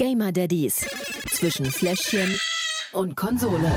Gamer 0.00 0.32
Daddies 0.32 0.88
zwischen 1.28 1.66
Fläschchen 1.66 2.34
und 2.92 3.16
Konsole. 3.16 3.70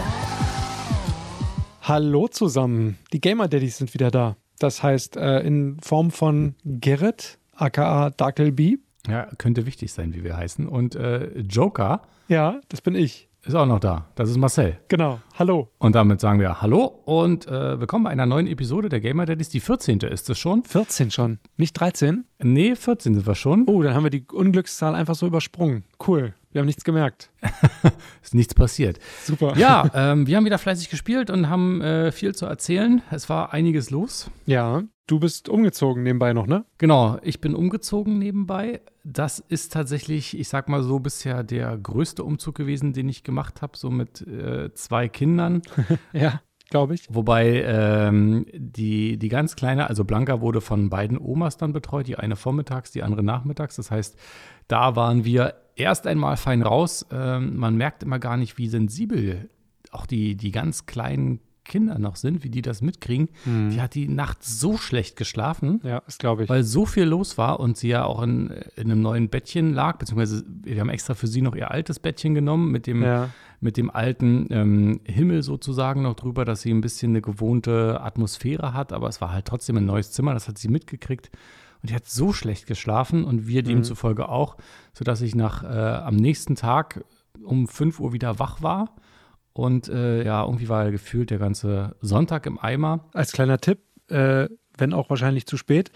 Hallo 1.81 2.29
zusammen, 2.29 2.97
die 3.11 3.19
Gamer 3.19 3.49
Daddies 3.49 3.79
sind 3.79 3.93
wieder 3.93 4.09
da. 4.09 4.37
Das 4.57 4.81
heißt, 4.81 5.17
äh, 5.17 5.41
in 5.41 5.81
Form 5.81 6.11
von 6.11 6.55
Gerrit, 6.63 7.39
aka 7.51 8.09
Darkleby. 8.11 8.79
Ja, 9.05 9.25
könnte 9.37 9.65
wichtig 9.65 9.91
sein, 9.91 10.15
wie 10.15 10.23
wir 10.23 10.37
heißen. 10.37 10.65
Und 10.65 10.95
äh, 10.95 11.39
Joker 11.39 12.03
Ja, 12.29 12.61
das 12.69 12.79
bin 12.79 12.95
ich. 12.95 13.27
Ist 13.45 13.55
auch 13.55 13.65
noch 13.65 13.79
da. 13.79 14.07
Das 14.15 14.29
ist 14.29 14.37
Marcel. 14.37 14.79
Genau. 14.87 15.19
Hallo. 15.37 15.69
Und 15.77 15.95
damit 15.95 16.21
sagen 16.21 16.39
wir 16.39 16.61
Hallo 16.61 16.85
und 16.85 17.45
äh, 17.47 17.79
willkommen 17.79 18.05
bei 18.05 18.09
einer 18.09 18.25
neuen 18.25 18.47
Episode 18.47 18.87
der 18.87 19.01
Gamer 19.01 19.25
Daddies. 19.25 19.49
Die 19.49 19.59
14. 19.59 19.99
ist 19.99 20.29
es 20.29 20.39
schon. 20.39 20.63
14 20.63 21.11
schon, 21.11 21.39
nicht 21.57 21.73
13. 21.73 22.23
Nee, 22.41 22.75
14 22.75 23.15
sind 23.15 23.27
wir 23.27 23.35
schon. 23.35 23.65
Oh, 23.67 23.83
dann 23.83 23.95
haben 23.95 24.03
wir 24.03 24.11
die 24.11 24.25
Unglückszahl 24.31 24.95
einfach 24.95 25.15
so 25.15 25.27
übersprungen. 25.27 25.83
Cool. 26.07 26.33
Wir 26.51 26.59
haben 26.59 26.67
nichts 26.67 26.83
gemerkt. 26.83 27.31
Ist 28.23 28.35
nichts 28.35 28.53
passiert. 28.53 28.99
Super. 29.23 29.57
Ja, 29.57 29.89
ähm, 29.93 30.27
wir 30.27 30.37
haben 30.37 30.45
wieder 30.45 30.59
fleißig 30.59 30.89
gespielt 30.89 31.29
und 31.29 31.49
haben 31.49 31.81
äh, 31.81 32.11
viel 32.11 32.35
zu 32.35 32.45
erzählen. 32.45 33.01
Es 33.11 33.27
war 33.27 33.53
einiges 33.53 33.89
los. 33.89 34.29
Ja, 34.45 34.83
du 35.07 35.19
bist 35.19 35.49
umgezogen 35.49 36.03
nebenbei 36.03 36.31
noch, 36.33 36.47
ne? 36.47 36.63
Genau, 36.77 37.17
ich 37.23 37.41
bin 37.41 37.55
umgezogen 37.55 38.19
nebenbei. 38.19 38.81
Das 39.03 39.39
ist 39.39 39.73
tatsächlich, 39.73 40.37
ich 40.39 40.47
sag 40.47 40.69
mal 40.69 40.81
so, 40.81 40.99
bisher 40.99 41.43
der 41.43 41.77
größte 41.77 42.23
Umzug 42.23 42.55
gewesen, 42.55 42.93
den 42.93 43.09
ich 43.09 43.23
gemacht 43.23 43.61
habe, 43.61 43.77
so 43.77 43.89
mit 43.89 44.21
äh, 44.21 44.73
zwei 44.73 45.09
Kindern. 45.09 45.61
Ja, 46.13 46.41
glaube 46.69 46.95
ich. 46.95 47.05
Wobei 47.09 47.63
ähm, 47.65 48.45
die, 48.53 49.17
die 49.17 49.29
ganz 49.29 49.55
kleine, 49.55 49.89
also 49.89 50.05
Blanca 50.05 50.41
wurde 50.41 50.61
von 50.61 50.89
beiden 50.89 51.17
Omas 51.17 51.57
dann 51.57 51.73
betreut, 51.73 52.07
die 52.07 52.15
eine 52.15 52.35
vormittags, 52.35 52.91
die 52.91 53.03
andere 53.03 53.23
nachmittags. 53.23 53.75
Das 53.75 53.91
heißt, 53.91 54.17
da 54.67 54.95
waren 54.95 55.25
wir 55.25 55.55
erst 55.75 56.07
einmal 56.07 56.37
fein 56.37 56.61
raus. 56.61 57.05
Ähm, 57.11 57.57
man 57.57 57.75
merkt 57.75 58.03
immer 58.03 58.19
gar 58.19 58.37
nicht, 58.37 58.57
wie 58.57 58.67
sensibel 58.67 59.49
auch 59.91 60.05
die, 60.05 60.35
die 60.35 60.51
ganz 60.51 60.85
kleinen 60.85 61.39
Kinder 61.65 61.97
noch 61.99 62.15
sind, 62.15 62.43
wie 62.43 62.49
die 62.49 62.61
das 62.61 62.81
mitkriegen. 62.81 63.29
Die 63.45 63.81
hat 63.81 63.95
die 63.95 64.07
Nacht 64.07 64.43
so 64.43 64.77
schlecht 64.77 65.15
geschlafen 65.15 65.79
Ja, 65.83 66.01
das 66.05 66.17
glaube 66.17 66.43
ich. 66.43 66.49
weil 66.49 66.63
so 66.63 66.85
viel 66.85 67.03
los 67.05 67.37
war 67.37 67.59
und 67.59 67.77
sie 67.77 67.89
ja 67.89 68.05
auch 68.05 68.21
in, 68.21 68.49
in 68.75 68.91
einem 68.91 69.01
neuen 69.01 69.29
Bettchen 69.29 69.73
lag, 69.73 69.97
beziehungsweise 69.97 70.43
wir 70.63 70.79
haben 70.79 70.89
extra 70.89 71.13
für 71.13 71.27
sie 71.27 71.41
noch 71.41 71.55
ihr 71.55 71.71
altes 71.71 71.99
Bettchen 71.99 72.33
genommen 72.35 72.71
mit 72.71 72.85
dem, 72.87 73.01
Ja. 73.03 73.29
mit 73.61 73.77
dem 73.77 73.89
alten 73.89 74.47
ähm, 74.51 74.99
Himmel 75.05 75.43
sozusagen 75.43 76.01
noch 76.01 76.15
drüber, 76.15 76.45
dass 76.45 76.61
sie 76.61 76.71
ein 76.73 76.81
bisschen 76.81 77.11
eine 77.11 77.21
gewohnte 77.21 78.01
Atmosphäre 78.01 78.73
hat, 78.73 78.91
aber 78.93 79.07
es 79.07 79.21
war 79.21 79.31
halt 79.31 79.45
trotzdem 79.45 79.77
ein 79.77 79.85
neues 79.85 80.11
Zimmer, 80.11 80.33
das 80.33 80.47
hat 80.47 80.57
sie 80.57 80.67
mitgekriegt. 80.67 81.31
Und 81.81 81.89
die 81.89 81.95
hat 81.95 82.05
so 82.05 82.31
schlecht 82.31 82.65
geschlafen 82.67 83.25
und 83.25 83.45
wir 83.47 83.61
demzufolge 83.61 84.29
auch, 84.29 84.55
sodass 84.93 85.19
ich 85.21 85.35
nach 85.35 85.63
äh, 85.63 85.67
am 85.67 86.15
nächsten 86.15 86.55
Tag 86.55 87.03
um 87.43 87.67
5 87.67 87.99
Uhr 87.99 88.13
wieder 88.13 88.39
wach 88.39 88.61
war. 88.61 88.95
Und 89.53 89.87
äh, 89.87 90.23
ja, 90.23 90.43
irgendwie 90.43 90.69
war 90.69 90.89
gefühlt 90.91 91.29
der 91.29 91.37
ganze 91.37 91.95
Sonntag 92.01 92.45
im 92.45 92.59
Eimer. 92.59 93.05
Als 93.13 93.31
kleiner 93.31 93.59
Tipp, 93.59 93.79
äh, 94.09 94.47
wenn 94.77 94.93
auch 94.93 95.09
wahrscheinlich 95.09 95.45
zu 95.45 95.57
spät, 95.57 95.91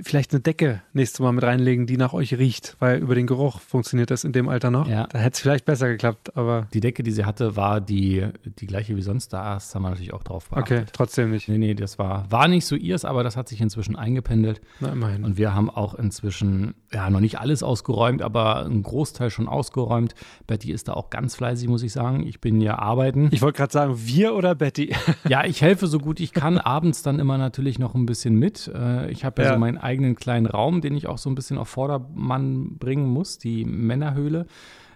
vielleicht 0.00 0.32
eine 0.32 0.40
Decke 0.40 0.80
nächstes 0.94 1.20
Mal 1.20 1.32
mit 1.32 1.44
reinlegen, 1.44 1.86
die 1.86 1.98
nach 1.98 2.14
euch 2.14 2.32
riecht, 2.38 2.76
weil 2.78 2.98
über 2.98 3.14
den 3.14 3.26
Geruch 3.26 3.60
funktioniert 3.60 4.10
das 4.10 4.24
in 4.24 4.32
dem 4.32 4.48
Alter 4.48 4.70
noch. 4.70 4.88
Ja. 4.88 5.06
Da 5.08 5.18
hätte 5.18 5.34
es 5.34 5.40
vielleicht 5.40 5.66
besser 5.66 5.88
geklappt, 5.88 6.34
aber 6.36 6.66
Die 6.72 6.80
Decke, 6.80 7.02
die 7.02 7.10
sie 7.10 7.24
hatte, 7.26 7.56
war 7.56 7.80
die, 7.82 8.26
die 8.58 8.66
gleiche 8.66 8.96
wie 8.96 9.02
sonst. 9.02 9.32
Da 9.34 9.54
das 9.54 9.74
haben 9.74 9.82
wir 9.82 9.90
natürlich 9.90 10.14
auch 10.14 10.22
drauf 10.22 10.46
okay, 10.50 10.76
beachtet. 10.76 10.90
trotzdem 10.94 11.30
nicht. 11.30 11.48
Nee, 11.48 11.58
nee, 11.58 11.74
das 11.74 11.98
war, 11.98 12.24
war 12.30 12.48
nicht 12.48 12.64
so 12.64 12.74
ihrs, 12.74 13.04
aber 13.04 13.22
das 13.22 13.36
hat 13.36 13.48
sich 13.48 13.60
inzwischen 13.60 13.94
eingependelt. 13.96 14.62
Na, 14.80 14.88
immerhin. 14.92 15.24
Und 15.24 15.36
wir 15.36 15.54
haben 15.54 15.68
auch 15.68 15.94
inzwischen, 15.94 16.74
ja, 16.92 17.10
noch 17.10 17.20
nicht 17.20 17.38
alles 17.38 17.62
ausgeräumt, 17.62 18.22
aber 18.22 18.64
einen 18.64 18.82
Großteil 18.82 19.28
schon 19.30 19.46
ausgeräumt. 19.48 20.14
Betty 20.46 20.72
ist 20.72 20.88
da 20.88 20.94
auch 20.94 21.10
ganz 21.10 21.36
fleißig, 21.36 21.68
muss 21.68 21.82
ich 21.82 21.92
sagen. 21.92 22.26
Ich 22.26 22.40
bin 22.40 22.60
ja 22.62 22.78
arbeiten. 22.78 23.28
Ich 23.32 23.42
wollte 23.42 23.58
gerade 23.58 23.72
sagen, 23.72 23.94
wir 23.96 24.34
oder 24.34 24.54
Betty? 24.54 24.94
Ja, 25.28 25.44
ich 25.44 25.60
helfe 25.60 25.86
so 25.86 25.98
gut 25.98 26.18
ich 26.20 26.32
kann. 26.32 26.56
Abends 26.56 27.02
dann 27.02 27.18
immer 27.18 27.36
natürlich 27.36 27.78
noch 27.78 27.94
ein 27.94 28.06
bisschen 28.06 28.36
mit. 28.36 28.70
Äh, 28.74 29.10
Ich 29.10 29.24
habe 29.26 29.42
ja, 29.42 29.48
Ja. 29.48 29.54
so 29.54 29.60
meinen 29.60 29.81
eigenen 29.82 30.16
kleinen 30.16 30.46
Raum, 30.46 30.80
den 30.80 30.96
ich 30.96 31.06
auch 31.06 31.18
so 31.18 31.30
ein 31.30 31.34
bisschen 31.34 31.58
auf 31.58 31.68
Vordermann 31.68 32.78
bringen 32.78 33.06
muss, 33.06 33.38
die 33.38 33.64
Männerhöhle. 33.64 34.46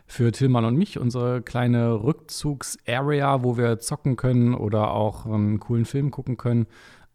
Für 0.08 0.30
Tillmann 0.30 0.64
und 0.64 0.76
mich, 0.76 1.00
unsere 1.00 1.42
kleine 1.42 2.04
Rückzugs-Area, 2.04 3.42
wo 3.42 3.56
wir 3.56 3.80
zocken 3.80 4.14
können 4.14 4.54
oder 4.54 4.92
auch 4.92 5.26
einen 5.26 5.58
coolen 5.58 5.84
Film 5.84 6.12
gucken 6.12 6.36
können. 6.36 6.66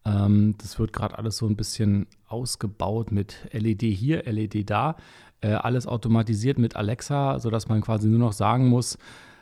Ähm, 0.04 0.56
das 0.58 0.78
wird 0.78 0.92
gerade 0.92 1.16
alles 1.16 1.38
so 1.38 1.46
ein 1.46 1.56
bisschen 1.56 2.06
ausgebaut 2.28 3.10
mit 3.10 3.48
LED 3.52 3.82
hier, 3.82 4.24
LED 4.24 4.68
da. 4.68 4.96
Äh, 5.40 5.52
alles 5.52 5.86
automatisiert 5.86 6.58
mit 6.58 6.76
Alexa, 6.76 7.38
sodass 7.38 7.68
man 7.68 7.80
quasi 7.80 8.08
nur 8.08 8.18
noch 8.18 8.32
sagen 8.32 8.68
muss, 8.68 8.98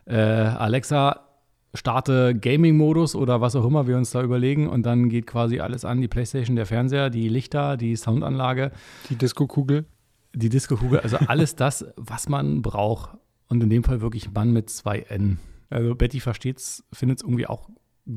äh, 0.06 0.16
Alexa, 0.16 1.29
starte 1.74 2.34
Gaming-Modus 2.34 3.14
oder 3.14 3.40
was 3.40 3.54
auch 3.56 3.64
immer 3.64 3.86
wir 3.86 3.96
uns 3.96 4.10
da 4.10 4.22
überlegen 4.22 4.68
und 4.68 4.84
dann 4.84 5.08
geht 5.08 5.26
quasi 5.26 5.60
alles 5.60 5.84
an, 5.84 6.00
die 6.00 6.08
Playstation, 6.08 6.56
der 6.56 6.66
Fernseher, 6.66 7.10
die 7.10 7.28
Lichter, 7.28 7.76
die 7.76 7.94
Soundanlage, 7.96 8.72
Die 9.08 9.16
Disco-Kugel. 9.16 9.84
die 10.34 10.48
Disco-Kugel, 10.48 11.00
also 11.00 11.16
alles 11.18 11.56
das, 11.56 11.84
was 11.96 12.28
man 12.28 12.62
braucht. 12.62 13.16
Und 13.48 13.62
in 13.62 13.70
dem 13.70 13.82
Fall 13.82 14.00
wirklich 14.00 14.32
Mann 14.32 14.52
mit 14.52 14.70
zwei 14.70 15.00
N. 15.00 15.38
Also 15.70 15.94
Betty 15.96 16.20
versteht's, 16.20 16.84
findet 16.92 17.18
es 17.18 17.24
irgendwie 17.24 17.46
auch 17.46 17.68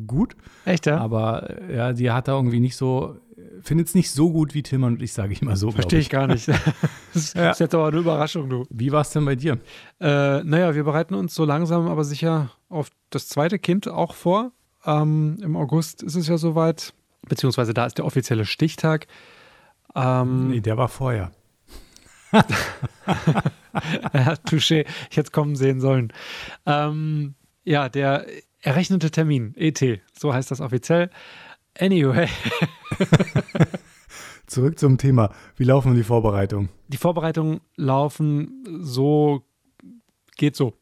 gut, 0.08 0.36
Echt, 0.66 0.86
ja? 0.86 0.98
aber 0.98 1.50
äh, 1.70 1.76
ja, 1.76 1.94
die 1.94 2.12
hat 2.12 2.28
da 2.28 2.34
irgendwie 2.34 2.60
nicht 2.60 2.76
so, 2.76 3.18
findet 3.62 3.88
es 3.88 3.96
nicht 3.96 4.12
so 4.12 4.32
gut 4.32 4.54
wie 4.54 4.64
Tillmann 4.64 4.94
und 4.94 5.02
ich, 5.02 5.14
sage 5.14 5.34
ich 5.34 5.42
mal 5.42 5.56
so. 5.56 5.72
Verstehe 5.72 6.00
ich 6.00 6.10
gar 6.10 6.28
nicht. 6.28 6.48
das 7.14 7.16
ist, 7.16 7.36
Ja. 7.36 7.52
ist 7.52 7.60
jetzt 7.60 7.74
aber 7.76 7.88
eine 7.88 7.98
Überraschung, 7.98 8.50
du. 8.50 8.66
Wie 8.70 8.92
war 8.92 9.02
es 9.02 9.10
denn 9.12 9.26
bei 9.26 9.36
dir? 9.36 9.60
Äh, 10.00 10.44
naja, 10.44 10.76
wir 10.76 10.84
bereiten 10.84 11.14
uns 11.16 11.34
so 11.36 11.46
langsam, 11.46 11.88
aber 11.88 12.04
sicher 12.04 12.52
auf 12.70 12.90
das 13.10 13.28
zweite 13.28 13.60
Kind 13.60 13.88
auch 13.88 14.14
vor. 14.16 14.52
Ähm, 14.86 15.38
Im 15.42 15.56
August 15.56 16.04
ist 16.04 16.16
es 16.16 16.28
ja 16.28 16.38
soweit, 16.38 16.94
beziehungsweise 17.28 17.74
da 17.74 17.86
ist 17.86 17.98
der 17.98 18.06
offizielle 18.06 18.46
Stichtag. 18.46 19.08
Ähm, 19.96 20.50
Nee, 20.50 20.60
der 20.62 20.78
war 20.78 20.88
vorher. 20.90 21.32
Ja, 24.14 24.34
touché. 24.46 24.86
Ich 25.10 25.18
hätte 25.18 25.28
es 25.28 25.32
kommen 25.32 25.56
sehen 25.56 25.82
sollen. 25.82 26.14
Ähm, 26.66 27.34
ja, 27.64 27.90
der 27.90 28.26
errechnete 28.64 29.12
Termin, 29.12 29.54
ET, 29.56 30.02
so 30.18 30.34
heißt 30.34 30.50
das 30.50 30.62
offiziell. 30.62 31.12
Anyway, 31.80 32.28
Zurück 34.48 34.78
zum 34.78 34.98
Thema. 34.98 35.32
Wie 35.56 35.64
laufen 35.64 35.96
die 35.96 36.04
Vorbereitungen? 36.04 36.70
die 36.88 36.98
Vorbereitungen 36.98 37.62
laufen 37.76 38.64
so, 38.82 39.44
geht 40.38 40.56
so. 40.56 40.74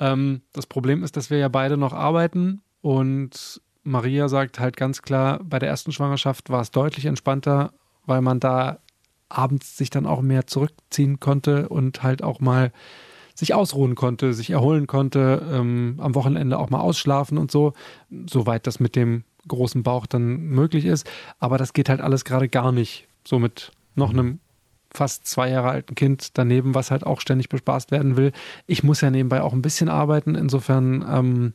Ähm, 0.00 0.42
das 0.52 0.66
Problem 0.66 1.04
ist, 1.04 1.16
dass 1.16 1.30
wir 1.30 1.38
ja 1.38 1.48
beide 1.48 1.76
noch 1.76 1.92
arbeiten 1.92 2.62
und 2.80 3.60
Maria 3.84 4.28
sagt 4.28 4.58
halt 4.58 4.76
ganz 4.76 5.02
klar, 5.02 5.40
bei 5.44 5.58
der 5.58 5.68
ersten 5.68 5.92
Schwangerschaft 5.92 6.50
war 6.50 6.60
es 6.60 6.72
deutlich 6.72 7.04
entspannter, 7.04 7.72
weil 8.04 8.20
man 8.20 8.40
da 8.40 8.80
abends 9.28 9.76
sich 9.76 9.90
dann 9.90 10.06
auch 10.06 10.22
mehr 10.22 10.46
zurückziehen 10.46 11.20
konnte 11.20 11.68
und 11.68 12.02
halt 12.02 12.22
auch 12.22 12.40
mal 12.40 12.72
sich 13.34 13.54
ausruhen 13.54 13.94
konnte, 13.94 14.32
sich 14.32 14.50
erholen 14.50 14.86
konnte, 14.86 15.42
ähm, 15.52 15.96
am 15.98 16.14
Wochenende 16.14 16.58
auch 16.58 16.70
mal 16.70 16.80
ausschlafen 16.80 17.36
und 17.36 17.50
so, 17.50 17.72
soweit 18.26 18.66
das 18.66 18.80
mit 18.80 18.96
dem 18.96 19.24
großen 19.48 19.82
Bauch 19.82 20.06
dann 20.06 20.36
möglich 20.36 20.84
ist. 20.84 21.08
Aber 21.38 21.58
das 21.58 21.72
geht 21.72 21.88
halt 21.88 22.00
alles 22.00 22.24
gerade 22.24 22.48
gar 22.48 22.72
nicht. 22.72 23.08
So 23.26 23.38
mit 23.38 23.72
noch 23.94 24.10
einem 24.10 24.38
fast 24.92 25.26
zwei 25.26 25.50
Jahre 25.50 25.70
alten 25.70 25.94
Kind 25.96 26.38
daneben, 26.38 26.74
was 26.74 26.90
halt 26.90 27.04
auch 27.04 27.20
ständig 27.20 27.48
bespaßt 27.48 27.90
werden 27.90 28.16
will. 28.16 28.32
Ich 28.66 28.84
muss 28.84 29.00
ja 29.00 29.10
nebenbei 29.10 29.42
auch 29.42 29.52
ein 29.52 29.62
bisschen 29.62 29.88
arbeiten. 29.88 30.36
Insofern 30.36 31.04
ähm, 31.10 31.52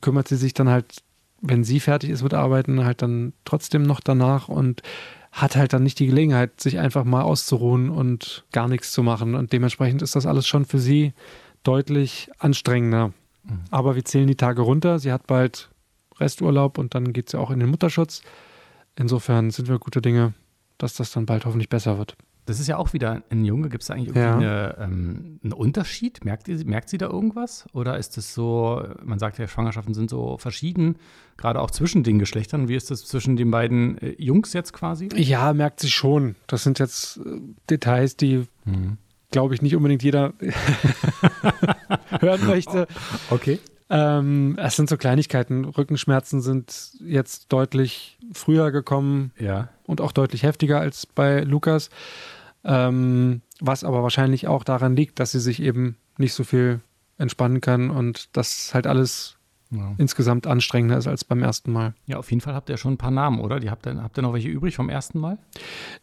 kümmert 0.00 0.28
sie 0.28 0.36
sich 0.36 0.54
dann 0.54 0.68
halt, 0.68 1.02
wenn 1.40 1.64
sie 1.64 1.80
fertig 1.80 2.10
ist 2.10 2.22
mit 2.22 2.34
Arbeiten, 2.34 2.84
halt 2.84 3.02
dann 3.02 3.32
trotzdem 3.44 3.82
noch 3.82 4.00
danach 4.00 4.48
und 4.48 4.82
hat 5.32 5.56
halt 5.56 5.72
dann 5.72 5.82
nicht 5.82 5.98
die 5.98 6.06
Gelegenheit, 6.06 6.60
sich 6.60 6.78
einfach 6.78 7.04
mal 7.04 7.22
auszuruhen 7.22 7.90
und 7.90 8.44
gar 8.52 8.68
nichts 8.68 8.92
zu 8.92 9.02
machen. 9.02 9.34
Und 9.34 9.52
dementsprechend 9.52 10.02
ist 10.02 10.16
das 10.16 10.26
alles 10.26 10.46
schon 10.46 10.64
für 10.64 10.78
sie 10.78 11.12
deutlich 11.62 12.30
anstrengender. 12.38 13.12
Aber 13.70 13.94
wir 13.94 14.04
zählen 14.04 14.26
die 14.26 14.36
Tage 14.36 14.62
runter. 14.62 14.98
Sie 14.98 15.12
hat 15.12 15.26
bald 15.26 15.70
Resturlaub 16.18 16.78
und 16.78 16.94
dann 16.94 17.12
geht 17.12 17.30
sie 17.30 17.38
auch 17.38 17.50
in 17.50 17.60
den 17.60 17.70
Mutterschutz. 17.70 18.22
Insofern 18.96 19.50
sind 19.50 19.68
wir 19.68 19.78
gute 19.78 20.02
Dinge, 20.02 20.34
dass 20.78 20.94
das 20.94 21.12
dann 21.12 21.26
bald 21.26 21.46
hoffentlich 21.46 21.68
besser 21.68 21.98
wird. 21.98 22.16
Das 22.46 22.58
ist 22.58 22.66
ja 22.66 22.78
auch 22.78 22.92
wieder 22.92 23.22
ein 23.30 23.44
Junge. 23.44 23.68
Gibt 23.68 23.82
es 23.82 23.90
eigentlich 23.90 24.08
irgendwie 24.08 24.20
Ja. 24.20 24.34
eine, 24.36 24.76
ähm, 24.80 25.40
einen 25.44 25.52
Unterschied? 25.52 26.24
Merkt, 26.24 26.48
ihr, 26.48 26.64
merkt 26.64 26.88
sie 26.88 26.98
da 26.98 27.06
irgendwas? 27.08 27.66
Oder 27.72 27.98
ist 27.98 28.18
es 28.18 28.34
so, 28.34 28.82
man 29.04 29.18
sagt 29.18 29.38
ja, 29.38 29.46
Schwangerschaften 29.46 29.94
sind 29.94 30.10
so 30.10 30.36
verschieden, 30.38 30.96
gerade 31.36 31.60
auch 31.60 31.70
zwischen 31.70 32.02
den 32.02 32.18
Geschlechtern. 32.18 32.68
Wie 32.68 32.74
ist 32.74 32.90
das 32.90 33.04
zwischen 33.06 33.36
den 33.36 33.50
beiden 33.50 33.98
äh, 33.98 34.14
Jungs 34.18 34.52
jetzt 34.52 34.72
quasi? 34.72 35.08
Ja, 35.14 35.52
merkt 35.52 35.80
sie 35.80 35.90
schon. 35.90 36.34
Das 36.46 36.64
sind 36.64 36.78
jetzt 36.78 37.18
äh, 37.18 37.40
Details, 37.68 38.16
die, 38.16 38.46
glaube 39.30 39.54
ich, 39.54 39.62
nicht 39.62 39.76
unbedingt 39.76 40.02
jeder 40.02 40.32
hören 42.20 42.46
möchte. 42.46 42.86
Okay. 43.30 43.58
Ähm, 43.90 44.56
es 44.58 44.76
sind 44.76 44.88
so 44.88 44.96
Kleinigkeiten. 44.96 45.64
Rückenschmerzen 45.64 46.40
sind 46.40 46.92
jetzt 47.00 47.52
deutlich 47.52 48.18
früher 48.32 48.70
gekommen 48.70 49.32
Ja. 49.38 49.68
und 49.84 50.00
auch 50.00 50.12
deutlich 50.12 50.44
heftiger 50.44 50.80
als 50.80 51.06
bei 51.06 51.40
Lukas. 51.42 51.90
Ähm, 52.64 53.40
was 53.60 53.84
aber 53.84 54.02
wahrscheinlich 54.02 54.46
auch 54.48 54.64
daran 54.64 54.94
liegt, 54.96 55.18
dass 55.18 55.32
sie 55.32 55.40
sich 55.40 55.60
eben 55.62 55.96
nicht 56.18 56.34
so 56.34 56.44
viel 56.44 56.80
entspannen 57.18 57.60
kann 57.60 57.90
und 57.90 58.28
das 58.36 58.72
halt 58.74 58.86
alles 58.86 59.36
Ja. 59.70 59.94
insgesamt 59.98 60.46
anstrengender 60.46 60.98
ist 60.98 61.06
als 61.06 61.24
beim 61.24 61.42
ersten 61.42 61.72
Mal. 61.72 61.94
ja, 62.06 62.16
auf 62.18 62.30
jeden 62.30 62.40
Fall 62.40 62.54
habt 62.54 62.68
ihr 62.70 62.76
schon 62.76 62.94
ein 62.94 62.98
paar 62.98 63.10
Namen, 63.10 63.40
oder? 63.40 63.60
Die 63.60 63.70
habt, 63.70 63.86
ihr, 63.86 64.02
habt 64.02 64.18
ihr 64.18 64.22
noch 64.22 64.32
welche 64.32 64.48
übrig 64.48 64.74
vom 64.76 64.88
ersten 64.88 65.18
Mal? 65.20 65.38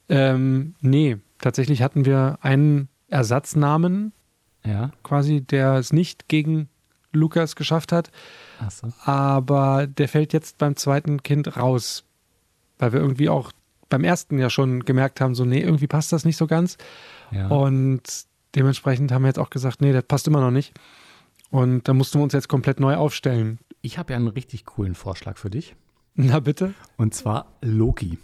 Ähm, 0.10 0.76
nee, 0.82 1.18
tatsächlich 1.40 1.82
hatten 1.82 2.06
wir 2.06 2.38
einen 2.42 2.88
Ersatznamen 3.10 4.14
Ja. 4.66 4.92
quasi, 5.04 5.42
der 5.42 5.74
es 5.76 5.92
nicht 5.94 6.28
gegen 6.30 6.70
Lukas 7.18 7.56
geschafft 7.56 7.92
hat, 7.92 8.12
Achso. 8.60 8.92
aber 9.04 9.88
der 9.88 10.08
fällt 10.08 10.34
jetzt 10.34 10.58
beim 10.58 10.76
zweiten 10.76 11.24
Kind 11.24 11.58
raus, 11.58 12.04
weil 12.80 12.94
wir 12.94 13.00
irgendwie 13.00 13.30
auch 13.30 13.52
beim 13.90 14.04
ersten 14.04 14.38
ja 14.40 14.50
schon 14.50 14.86
gemerkt 14.86 15.22
haben, 15.22 15.34
so 15.36 15.46
nee, 15.46 15.62
irgendwie 15.62 15.88
passt 15.88 16.12
das 16.14 16.26
nicht 16.26 16.38
so 16.38 16.48
ganz 16.48 16.78
Ja. 17.32 17.48
und 17.48 18.02
dementsprechend 18.56 19.12
haben 19.12 19.24
wir 19.24 19.28
jetzt 19.30 19.40
auch 19.40 19.50
gesagt, 19.50 19.82
nee, 19.82 19.94
das 19.94 20.04
passt 20.04 20.28
immer 20.28 20.42
noch 20.42 20.52
nicht 20.52 20.74
und 21.50 21.88
da 21.88 21.94
mussten 21.94 22.20
wir 22.20 22.24
uns 22.24 22.34
jetzt 22.34 22.50
komplett 22.50 22.80
neu 22.80 22.96
aufstellen. 22.96 23.60
Ich 23.82 23.98
habe 23.98 24.14
ja 24.14 24.18
einen 24.18 24.28
richtig 24.28 24.66
coolen 24.66 24.96
Vorschlag 24.96 25.38
für 25.38 25.50
dich. 25.50 25.76
Na 26.16 26.40
bitte? 26.40 26.74
Und 26.98 27.14
zwar 27.14 27.54
Loki. 27.62 28.18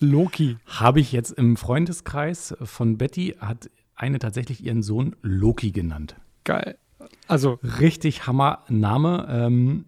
Loki. 0.00 0.56
Habe 0.66 1.00
ich 1.00 1.12
jetzt 1.12 1.30
im 1.32 1.56
Freundeskreis 1.56 2.56
von 2.62 2.96
Betty, 2.98 3.36
hat 3.38 3.68
eine 3.94 4.18
tatsächlich 4.18 4.64
ihren 4.64 4.82
Sohn 4.82 5.14
Loki 5.22 5.70
genannt. 5.72 6.16
Geil. 6.44 6.78
Also, 7.26 7.58
Richtig 7.80 8.26
Hammer 8.26 8.60
Name. 8.68 9.26
Ähm, 9.30 9.84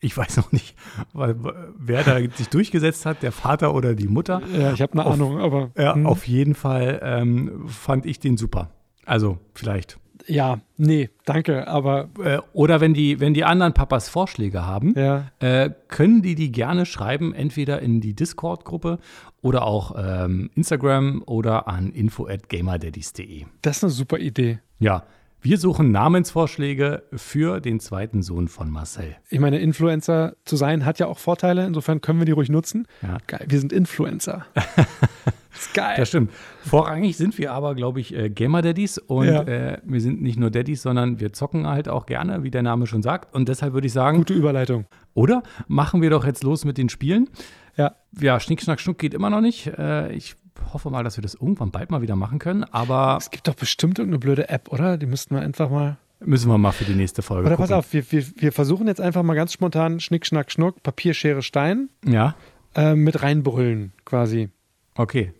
ich 0.00 0.16
weiß 0.16 0.38
noch 0.38 0.50
nicht, 0.52 0.76
weil, 1.12 1.36
wer 1.78 2.02
da 2.04 2.18
sich 2.34 2.48
durchgesetzt 2.48 3.04
hat, 3.06 3.22
der 3.22 3.32
Vater 3.32 3.74
oder 3.74 3.94
die 3.94 4.08
Mutter. 4.08 4.40
ja, 4.58 4.72
ich 4.72 4.80
habe 4.80 4.92
eine 4.94 5.04
Auf- 5.04 5.12
Ahnung, 5.14 5.38
aber 5.38 5.70
Ja, 5.76 5.94
hm, 5.94 6.06
auf 6.06 6.26
jeden 6.26 6.54
Fall 6.54 7.00
ähm, 7.02 7.64
fand 7.68 8.06
ich 8.06 8.18
den 8.18 8.36
super. 8.38 8.70
Also 9.04 9.38
vielleicht. 9.54 9.98
ja, 10.26 10.60
nee, 10.78 11.10
danke, 11.26 11.66
aber 11.68 12.08
Äh, 12.22 12.38
oder 12.54 12.80
wenn 12.80 12.94
die, 12.94 13.20
wenn 13.20 13.34
die 13.34 13.44
anderen 13.44 13.74
Papas 13.74 14.08
Vorschläge 14.08 14.64
haben, 14.66 14.94
ja, 14.96 15.30
äh, 15.40 15.70
können 15.88 16.22
die 16.22 16.34
die 16.34 16.50
gerne 16.52 16.86
schreiben, 16.86 17.34
entweder 17.34 17.80
in 17.82 18.00
die 18.00 18.14
Discord-Gruppe 18.14 18.98
oder 19.42 19.64
auch 19.66 19.94
ähm, 19.98 20.50
Instagram 20.54 21.22
oder 21.26 21.68
an 21.68 21.90
info@gamerdaddies.de. 21.92 23.44
das 23.62 23.78
ist 23.78 23.84
eine 23.84 23.90
super 23.90 24.18
Idee. 24.18 24.60
Ja, 24.78 25.02
wir 25.42 25.58
suchen 25.58 25.90
Namensvorschläge 25.90 27.04
für 27.14 27.60
den 27.60 27.80
zweiten 27.80 28.22
Sohn 28.22 28.48
von 28.48 28.70
Marcel. 28.70 29.16
Ich 29.30 29.40
meine, 29.40 29.58
Influencer 29.58 30.34
zu 30.44 30.56
sein 30.56 30.84
hat 30.84 30.98
ja 30.98 31.06
auch 31.06 31.18
Vorteile, 31.18 31.66
insofern 31.66 32.00
können 32.00 32.18
wir 32.18 32.26
die 32.26 32.32
ruhig 32.32 32.50
nutzen. 32.50 32.86
Ja. 33.02 33.18
Geil, 33.26 33.46
wir 33.48 33.58
sind 33.58 33.72
Influencer. 33.72 34.44
ist 35.54 35.74
geil. 35.74 35.94
Das 35.96 36.08
stimmt. 36.08 36.30
Vorrangig 36.62 37.16
sind 37.16 37.38
wir 37.38 37.52
aber, 37.52 37.74
glaube 37.74 38.00
ich, 38.00 38.14
äh, 38.14 38.28
Gamer-Daddies 38.30 38.98
und 38.98 39.26
Ja. 39.26 39.42
äh, 39.42 39.78
wir 39.84 40.00
sind 40.00 40.22
nicht 40.22 40.38
nur 40.38 40.50
Daddies, 40.50 40.82
sondern 40.82 41.20
wir 41.20 41.32
zocken 41.32 41.66
halt 41.66 41.88
auch 41.88 42.06
gerne, 42.06 42.42
wie 42.42 42.50
der 42.50 42.62
Name 42.62 42.86
schon 42.86 43.02
sagt. 43.02 43.34
Und 43.34 43.48
deshalb 43.48 43.72
würde 43.72 43.86
ich 43.86 43.92
sagen, 43.92 44.18
Gute 44.18 44.34
Überleitung. 44.34 44.84
oder 45.14 45.42
machen 45.68 46.02
wir 46.02 46.10
doch 46.10 46.24
jetzt 46.24 46.42
los 46.44 46.64
mit 46.64 46.76
den 46.78 46.88
Spielen. 46.88 47.28
Ja, 47.76 47.94
Ja, 48.20 48.40
Schnick, 48.40 48.60
Schnack, 48.60 48.80
Schnuck 48.80 48.98
geht 48.98 49.14
immer 49.14 49.30
noch 49.30 49.40
nicht. 49.40 49.68
Äh, 49.78 50.12
ich 50.12 50.34
hoffe 50.72 50.90
mal, 50.90 51.04
dass 51.04 51.16
wir 51.16 51.22
das 51.22 51.34
irgendwann 51.34 51.70
bald 51.70 51.90
mal 51.90 52.02
wieder 52.02 52.16
machen 52.16 52.38
können, 52.38 52.64
aber 52.64 53.16
es 53.18 53.30
gibt 53.30 53.48
doch 53.48 53.54
bestimmt 53.54 53.98
irgendeine 53.98 54.18
blöde 54.20 54.48
App, 54.48 54.72
oder? 54.72 54.96
Die 54.98 55.06
müssten 55.06 55.34
wir 55.34 55.42
einfach 55.42 55.70
mal. 55.70 55.96
müssen 56.20 56.50
wir 56.50 56.58
mal 56.58 56.72
für 56.72 56.84
die 56.84 56.94
nächste 56.94 57.22
Folge 57.22 57.46
Oder 57.46 57.56
gucken. 57.56 57.70
pass 57.70 57.78
auf, 57.78 57.92
wir, 57.92 58.10
wir, 58.12 58.24
wir 58.36 58.52
versuchen 58.52 58.86
jetzt 58.86 59.00
einfach 59.00 59.22
mal 59.22 59.34
ganz 59.34 59.52
spontan 59.52 60.00
Schnick, 60.00 60.26
Schnack, 60.26 60.50
Schnuck, 60.52 60.82
Papier, 60.82 61.14
Schere, 61.14 61.42
Stein 61.42 61.88
Ja, 62.04 62.34
äh, 62.74 62.94
mit 62.94 63.22
reinbrüllen 63.22 63.92
quasi. 64.04 64.48
okay, 64.94 65.32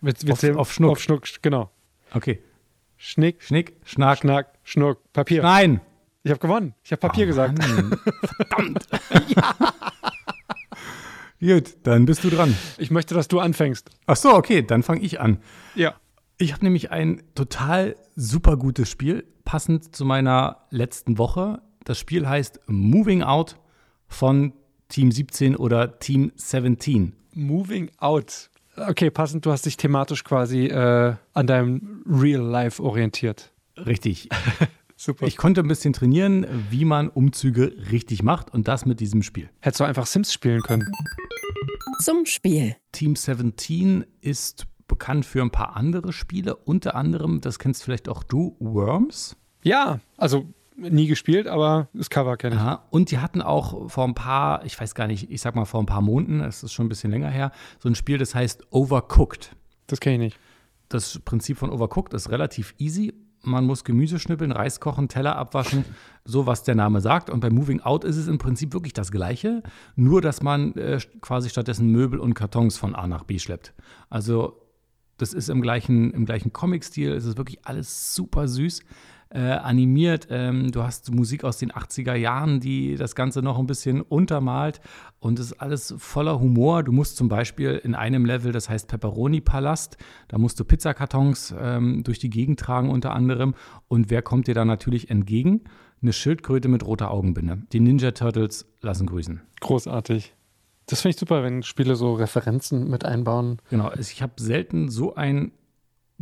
Wir, 0.00 0.14
wir 0.22 0.32
Auf- 0.34 0.56
auf 0.56 0.72
Schnuck. 0.72 0.90
Auf 0.92 1.00
Schnuck, 1.00 1.24
genau. 1.42 1.70
okay. 2.14 2.40
Schnick, 2.96 3.42
Schnick, 3.42 3.76
Schnack, 3.84 4.18
Schnack, 4.18 4.54
Schnuck, 4.64 4.98
Papier. 5.12 5.42
Nein! 5.42 5.80
Ich 6.24 6.30
habe 6.32 6.40
gewonnen. 6.40 6.74
Ich 6.82 6.90
habe 6.92 7.00
Papier 7.00 7.26
gesagt. 7.26 7.56
Mann, 7.58 7.96
verdammt. 8.48 8.86
Gut, 11.40 11.76
dann 11.84 12.04
bist 12.04 12.24
du 12.24 12.30
dran. 12.30 12.56
Ich 12.78 12.90
möchte, 12.90 13.14
dass 13.14 13.28
du 13.28 13.38
anfängst. 13.38 13.90
Ach 14.06 14.16
so, 14.16 14.34
okay, 14.34 14.62
dann 14.62 14.82
fange 14.82 15.02
ich 15.02 15.20
an. 15.20 15.38
Ja. 15.74 15.94
Ich 16.36 16.52
habe 16.52 16.64
nämlich 16.64 16.90
ein 16.90 17.22
total 17.34 17.96
super 18.16 18.56
gutes 18.56 18.90
Spiel, 18.90 19.24
passend 19.44 19.94
zu 19.94 20.04
meiner 20.04 20.66
letzten 20.70 21.18
Woche. 21.18 21.60
Das 21.84 21.98
Spiel 21.98 22.28
heißt 22.28 22.60
Moving 22.66 23.22
Out 23.22 23.56
von 24.08 24.52
Team 24.88 25.12
17 25.12 25.56
oder 25.56 25.98
Team 25.98 26.32
17. 26.34 27.14
Moving 27.34 27.90
out. 27.98 28.50
Okay, 28.76 29.10
passend, 29.10 29.46
du 29.46 29.52
hast 29.52 29.66
dich 29.66 29.76
thematisch 29.76 30.24
quasi 30.24 30.66
äh, 30.66 31.14
an 31.34 31.46
deinem 31.46 32.04
Real 32.08 32.42
Life 32.42 32.82
orientiert. 32.82 33.52
Richtig. 33.76 34.28
Super. 35.00 35.28
Ich 35.28 35.36
konnte 35.36 35.60
ein 35.60 35.68
bisschen 35.68 35.92
trainieren, 35.92 36.44
wie 36.70 36.84
man 36.84 37.08
Umzüge 37.08 37.72
richtig 37.92 38.24
macht 38.24 38.52
und 38.52 38.66
das 38.66 38.84
mit 38.84 38.98
diesem 38.98 39.22
Spiel. 39.22 39.48
Hättest 39.60 39.78
du 39.78 39.84
einfach 39.84 40.06
Sims 40.06 40.32
spielen 40.32 40.60
können. 40.60 40.92
Zum 42.00 42.26
Spiel. 42.26 42.74
Team 42.90 43.14
17 43.14 44.04
ist 44.20 44.66
bekannt 44.88 45.24
für 45.24 45.40
ein 45.40 45.52
paar 45.52 45.76
andere 45.76 46.12
Spiele, 46.12 46.56
unter 46.56 46.96
anderem, 46.96 47.40
das 47.40 47.60
kennst 47.60 47.84
vielleicht 47.84 48.08
auch 48.08 48.24
du, 48.24 48.56
Worms. 48.58 49.36
Ja, 49.62 50.00
also 50.16 50.52
nie 50.76 51.06
gespielt, 51.06 51.46
aber 51.46 51.88
das 51.92 52.10
Cover 52.10 52.36
kenne 52.36 52.56
ich. 52.56 52.60
Ja, 52.60 52.84
und 52.90 53.12
die 53.12 53.18
hatten 53.18 53.40
auch 53.40 53.88
vor 53.88 54.04
ein 54.04 54.14
paar, 54.14 54.64
ich 54.64 54.80
weiß 54.80 54.96
gar 54.96 55.06
nicht, 55.06 55.30
ich 55.30 55.40
sag 55.40 55.54
mal 55.54 55.64
vor 55.64 55.80
ein 55.80 55.86
paar 55.86 56.02
Monaten, 56.02 56.40
es 56.40 56.64
ist 56.64 56.72
schon 56.72 56.86
ein 56.86 56.88
bisschen 56.88 57.12
länger 57.12 57.30
her, 57.30 57.52
so 57.78 57.88
ein 57.88 57.94
Spiel, 57.94 58.18
das 58.18 58.34
heißt 58.34 58.72
Overcooked. 58.72 59.54
Das 59.86 60.00
kenne 60.00 60.16
ich 60.16 60.20
nicht. 60.20 60.38
Das 60.88 61.20
Prinzip 61.20 61.56
von 61.58 61.70
Overcooked 61.70 62.14
ist 62.14 62.30
relativ 62.30 62.74
easy. 62.78 63.14
Man 63.48 63.64
muss 63.64 63.84
Gemüse 63.84 64.18
schnippeln, 64.18 64.52
Reis 64.52 64.80
kochen, 64.80 65.08
Teller 65.08 65.36
abwaschen, 65.36 65.84
so 66.24 66.46
was 66.46 66.62
der 66.62 66.74
Name 66.74 67.00
sagt. 67.00 67.30
Und 67.30 67.40
bei 67.40 67.50
Moving 67.50 67.80
Out 67.80 68.04
ist 68.04 68.16
es 68.16 68.28
im 68.28 68.38
Prinzip 68.38 68.72
wirklich 68.72 68.92
das 68.92 69.10
Gleiche, 69.10 69.62
nur 69.96 70.20
dass 70.20 70.42
man 70.42 70.74
äh, 70.74 71.00
quasi 71.20 71.48
stattdessen 71.48 71.90
Möbel 71.90 72.18
und 72.18 72.34
Kartons 72.34 72.76
von 72.76 72.94
A 72.94 73.06
nach 73.06 73.24
B 73.24 73.38
schleppt. 73.38 73.74
Also 74.10 74.62
das 75.16 75.32
ist 75.32 75.48
im 75.48 75.62
gleichen, 75.62 76.12
im 76.12 76.24
gleichen 76.24 76.52
Comic-Stil, 76.52 77.12
es 77.12 77.24
ist 77.24 77.36
wirklich 77.36 77.66
alles 77.66 78.14
super 78.14 78.46
süß. 78.46 78.82
Äh, 79.30 79.40
animiert. 79.40 80.28
Ähm, 80.30 80.72
du 80.72 80.82
hast 80.84 81.12
Musik 81.12 81.44
aus 81.44 81.58
den 81.58 81.70
80er 81.70 82.14
Jahren, 82.14 82.60
die 82.60 82.96
das 82.96 83.14
Ganze 83.14 83.42
noch 83.42 83.58
ein 83.58 83.66
bisschen 83.66 84.00
untermalt. 84.00 84.80
Und 85.20 85.38
es 85.38 85.52
ist 85.52 85.60
alles 85.60 85.94
voller 85.98 86.40
Humor. 86.40 86.82
Du 86.82 86.92
musst 86.92 87.18
zum 87.18 87.28
Beispiel 87.28 87.72
in 87.84 87.94
einem 87.94 88.24
Level, 88.24 88.52
das 88.52 88.70
heißt 88.70 88.88
Pepperoni-Palast, 88.88 89.98
da 90.28 90.38
musst 90.38 90.58
du 90.58 90.64
Pizzakartons 90.64 91.54
ähm, 91.60 92.04
durch 92.04 92.18
die 92.18 92.30
Gegend 92.30 92.58
tragen 92.58 92.88
unter 92.88 93.12
anderem. 93.12 93.54
Und 93.86 94.08
wer 94.08 94.22
kommt 94.22 94.46
dir 94.46 94.54
da 94.54 94.64
natürlich 94.64 95.10
entgegen? 95.10 95.64
Eine 96.00 96.14
Schildkröte 96.14 96.68
mit 96.68 96.86
roter 96.86 97.10
Augenbinde. 97.10 97.58
Die 97.74 97.80
Ninja 97.80 98.12
Turtles 98.12 98.64
lassen 98.80 99.06
grüßen. 99.06 99.42
Großartig. 99.60 100.34
Das 100.86 101.02
finde 101.02 101.10
ich 101.10 101.20
super, 101.20 101.42
wenn 101.42 101.62
Spiele 101.62 101.96
so 101.96 102.14
Referenzen 102.14 102.88
mit 102.88 103.04
einbauen. 103.04 103.58
Genau, 103.68 103.92
ich 103.92 104.22
habe 104.22 104.32
selten 104.38 104.88
so 104.88 105.16
ein 105.16 105.52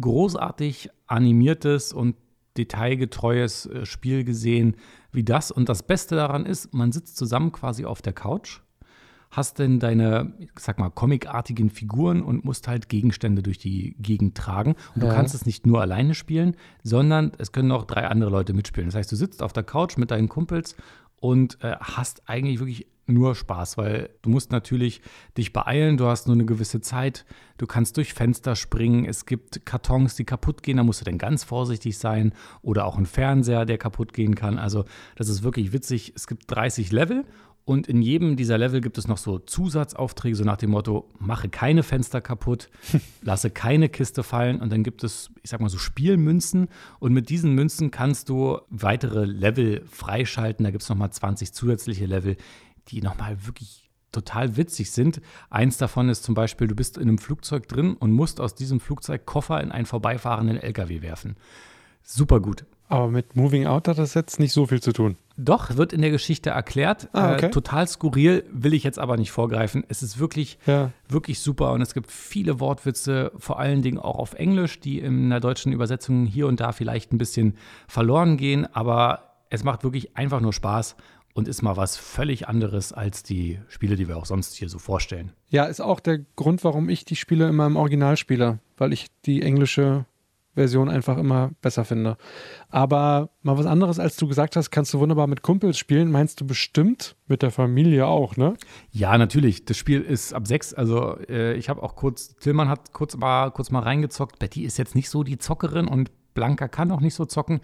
großartig 0.01 0.91
animiertes 1.07 1.93
und 1.93 2.17
detailgetreues 2.59 3.67
äh, 3.67 3.87
Spiel 3.87 4.25
gesehen 4.25 4.77
wie 5.13 5.25
das. 5.25 5.51
Und 5.51 5.69
das 5.69 5.83
Beste 5.83 6.17
daran 6.17 6.47
ist, 6.47 6.73
man 6.75 6.93
sitzt 6.93 7.17
zusammen 7.17 7.53
quasi 7.53 7.85
auf 7.85 8.03
der 8.03 8.13
Couch, 8.13 8.61
hast 9.31 9.59
denn 9.59 9.81
deine, 9.81 10.33
ich 10.39 10.51
sag 10.59 10.79
mal, 10.79 10.91
comicartigen 10.91 11.71
Figuren 11.71 12.23
und 12.23 12.45
musst 12.45 12.69
halt 12.69 12.89
Gegenstände 12.89 13.43
durch 13.43 13.59
die 13.59 13.97
Gegend 13.99 14.37
tragen. 14.37 14.77
Und 14.95 15.03
du 15.03 15.07
Ja. 15.09 15.13
kannst 15.15 15.35
es 15.35 15.47
nicht 15.47 15.67
nur 15.67 15.81
alleine 15.81 16.15
spielen, 16.15 16.57
sondern 16.83 17.33
es 17.39 17.53
können 17.53 17.73
auch 17.73 17.85
drei 17.85 18.07
andere 18.07 18.31
Leute 18.31 18.53
mitspielen. 18.53 18.89
Das 18.89 18.95
heißt, 18.95 19.11
du 19.13 19.17
sitzt 19.17 19.43
auf 19.43 19.53
der 19.53 19.65
Couch 19.65 19.97
mit 19.97 20.11
deinen 20.11 20.29
Kumpels 20.29 20.77
und 21.21 21.59
äh, 21.63 21.77
hast 21.81 22.29
eigentlich 22.29 22.61
wirklich 22.61 22.87
nur 23.07 23.35
Spaß, 23.35 23.77
weil 23.79 24.11
du 24.23 24.31
musst 24.31 24.53
natürlich 24.53 25.01
dich 25.37 25.53
beeilen, 25.53 25.97
du 25.97 26.07
hast 26.07 26.27
nur 26.27 26.35
eine 26.35 26.45
gewisse 26.45 26.81
Zeit, 26.81 27.25
du 27.59 27.67
kannst 27.67 27.97
durch 27.97 28.15
Fenster 28.15 28.57
springen, 28.57 29.05
es 29.05 29.27
gibt 29.27 29.65
Kartons, 29.65 30.17
die 30.17 30.25
kaputt 30.25 30.63
gehen, 30.63 30.77
da 30.77 30.83
musst 30.83 31.01
du 31.01 31.05
dann 31.05 31.19
ganz 31.19 31.45
vorsichtig 31.45 31.99
sein 31.99 32.33
oder 32.63 32.85
auch 32.85 32.99
ein 32.99 33.07
Fernseher, 33.07 33.65
der 33.65 33.79
kaputt 33.79 34.13
gehen 34.13 34.35
kann. 34.35 34.59
Also 34.59 34.85
das 35.15 35.29
ist 35.29 35.43
wirklich 35.43 35.73
witzig. 35.73 36.13
Es 36.17 36.27
gibt 36.27 36.45
30 36.49 36.93
Level 36.93 37.25
und 37.67 37.89
in 37.89 38.01
jedem 38.01 38.37
dieser 38.37 38.59
Level 38.59 38.81
gibt 38.81 38.97
es 38.97 39.09
noch 39.09 39.19
so 39.19 39.41
Zusatzaufträge, 39.41 40.37
so 40.37 40.45
nach 40.45 40.57
dem 40.57 40.71
Motto, 40.71 41.09
mache 41.19 41.49
keine 41.49 41.83
Fenster 41.83 42.21
kaputt, 42.21 42.71
lasse 43.23 43.51
keine 43.51 43.89
Kiste 43.89 44.23
fallen 44.23 44.61
und 44.61 44.71
dann 44.71 44.85
gibt 44.85 45.03
es, 45.03 45.31
ich 45.43 45.51
sag 45.51 45.61
mal 45.61 45.69
so 45.69 45.77
Spielmünzen 45.77 46.69
und 47.01 47.13
mit 47.13 47.29
diesen 47.29 47.55
Münzen 47.55 47.91
kannst 47.91 48.29
du 48.29 48.61
weitere 48.71 49.25
Level 49.25 49.85
freischalten. 49.91 50.63
Da 50.63 50.71
gibt 50.71 50.85
es 50.85 50.89
nochmal 50.89 51.11
20 51.11 51.53
zusätzliche 51.53 52.07
Level, 52.07 52.37
die 52.89 53.03
nochmal 53.03 53.47
wirklich 53.47 53.91
total 54.13 54.57
witzig 54.57 54.91
sind. 54.93 55.21
Eins 55.51 55.77
davon 55.77 56.09
ist 56.09 56.25
zum 56.25 56.35
Beispiel, 56.35 56.69
du 56.69 56.75
bist 56.75 56.97
in 56.97 57.03
einem 57.09 57.19
Flugzeug 57.19 57.69
drin 57.69 57.95
und 57.95 58.13
musst 58.13 58.41
aus 58.41 58.55
diesem 58.55 58.81
Flugzeug 58.81 59.27
Koffer 59.27 59.61
in 59.61 59.71
einen 59.73 59.87
vorbeifahrenden 59.87 60.57
LKW 60.57 61.03
werfen. 61.03 61.37
Super 62.03 62.41
gut. 62.41 62.65
Aber 62.89 63.09
mit 63.09 63.35
Moving 63.35 63.67
Out 63.67 63.89
hat 63.89 63.99
das 63.99 64.15
jetzt 64.15 64.39
nicht 64.39 64.53
so 64.53 64.67
viel 64.67 64.81
zu 64.81 64.93
tun. 64.93 65.17
Doch, 65.37 65.77
wird 65.77 65.93
in 65.93 66.03
der 66.03 66.13
Geschichte 66.13 66.51
erklärt. 66.51 67.09
Ah, 67.13 67.35
okay. 67.35 67.47
äh, 67.47 67.51
total 67.51 67.89
skurril, 67.89 68.45
will 68.53 68.73
ich 68.75 68.85
jetzt 68.85 69.01
aber 69.01 69.17
nicht 69.17 69.33
vorgreifen. 69.33 69.83
Es 69.89 70.05
ist 70.05 70.19
wirklich, 70.21 70.59
Ja. 70.67 70.93
wirklich 71.09 71.41
super 71.41 71.73
und 71.73 71.83
es 71.83 71.95
gibt 71.95 72.11
viele 72.13 72.61
Wortwitze, 72.61 73.33
vor 73.37 73.59
allen 73.59 73.83
Dingen 73.83 73.99
auch 73.99 74.19
auf 74.19 74.35
Englisch, 74.35 74.79
die 74.79 75.01
in 75.01 75.29
der 75.31 75.41
deutschen 75.41 75.73
Übersetzung 75.73 76.27
hier 76.27 76.47
und 76.47 76.61
da 76.61 76.71
vielleicht 76.71 77.13
ein 77.13 77.19
bisschen 77.19 77.57
verloren 77.89 78.37
gehen, 78.37 78.67
aber 78.73 79.35
es 79.51 79.65
macht 79.65 79.83
wirklich 79.83 80.17
einfach 80.17 80.41
nur 80.41 80.53
Spaß 80.53 80.97
und 81.37 81.49
ist 81.49 81.61
mal 81.61 81.77
was 81.77 81.99
völlig 81.99 82.49
anderes 82.49 82.95
als 82.95 83.23
die 83.23 83.61
Spiele, 83.69 83.97
die 83.97 84.09
wir 84.09 84.17
auch 84.17 84.25
sonst 84.25 84.55
hier 84.55 84.71
so 84.71 84.79
vorstellen. 84.79 85.33
Ja, 85.51 85.65
ist 85.65 85.81
auch 85.81 86.01
der 86.01 86.21
Grund, 86.35 86.65
warum 86.65 86.89
ich 86.89 87.05
die 87.05 87.15
Spiele 87.15 87.47
immer 87.47 87.67
im 87.67 87.77
Original 87.77 88.17
spiele, 88.17 88.59
weil 88.79 88.95
ich 88.95 89.09
die 89.27 89.43
englische 89.43 90.07
Version 90.55 90.89
einfach 90.89 91.19
immer 91.19 91.51
besser 91.61 91.85
finde. 91.85 92.17
Aber 92.71 93.29
mal 93.43 93.59
was 93.59 93.67
anderes, 93.67 93.99
als 93.99 94.17
du 94.17 94.27
gesagt 94.27 94.57
hast, 94.57 94.71
kannst 94.71 94.95
du 94.95 94.99
wunderbar 94.99 95.27
mit 95.27 95.43
Kumpels 95.43 95.77
spielen. 95.77 96.11
Meinst 96.11 96.41
du 96.41 96.47
bestimmt 96.47 97.17
mit 97.27 97.43
der 97.43 97.51
Familie 97.51 98.07
auch, 98.07 98.39
ne? 98.39 98.55
Ja, 98.91 99.19
natürlich. 99.19 99.67
Das 99.67 99.77
Spiel 99.77 100.01
ist 100.01 100.33
ab 100.33 100.47
sechs. 100.47 100.73
Also 100.73 101.19
äh, 101.29 101.53
ich 101.57 101.69
habe 101.69 101.83
auch 101.83 101.97
kurz, 101.97 102.35
Tillmann 102.37 102.71
hat 102.71 102.95
kurz 102.95 103.15
mal, 103.15 103.51
kurz 103.51 103.71
mal 103.71 103.81
reingezockt. 103.81 104.39
Betty 104.39 104.65
ist 104.65 104.79
jetzt 104.79 104.95
nicht 104.95 105.11
so 105.11 105.23
die 105.23 105.37
Zockerin 105.37 105.87
und 105.87 106.11
Blanca 106.37 106.69
kann 106.69 106.93
auch 106.93 107.01
nicht 107.01 107.15
so 107.15 107.25
zocken. 107.25 107.61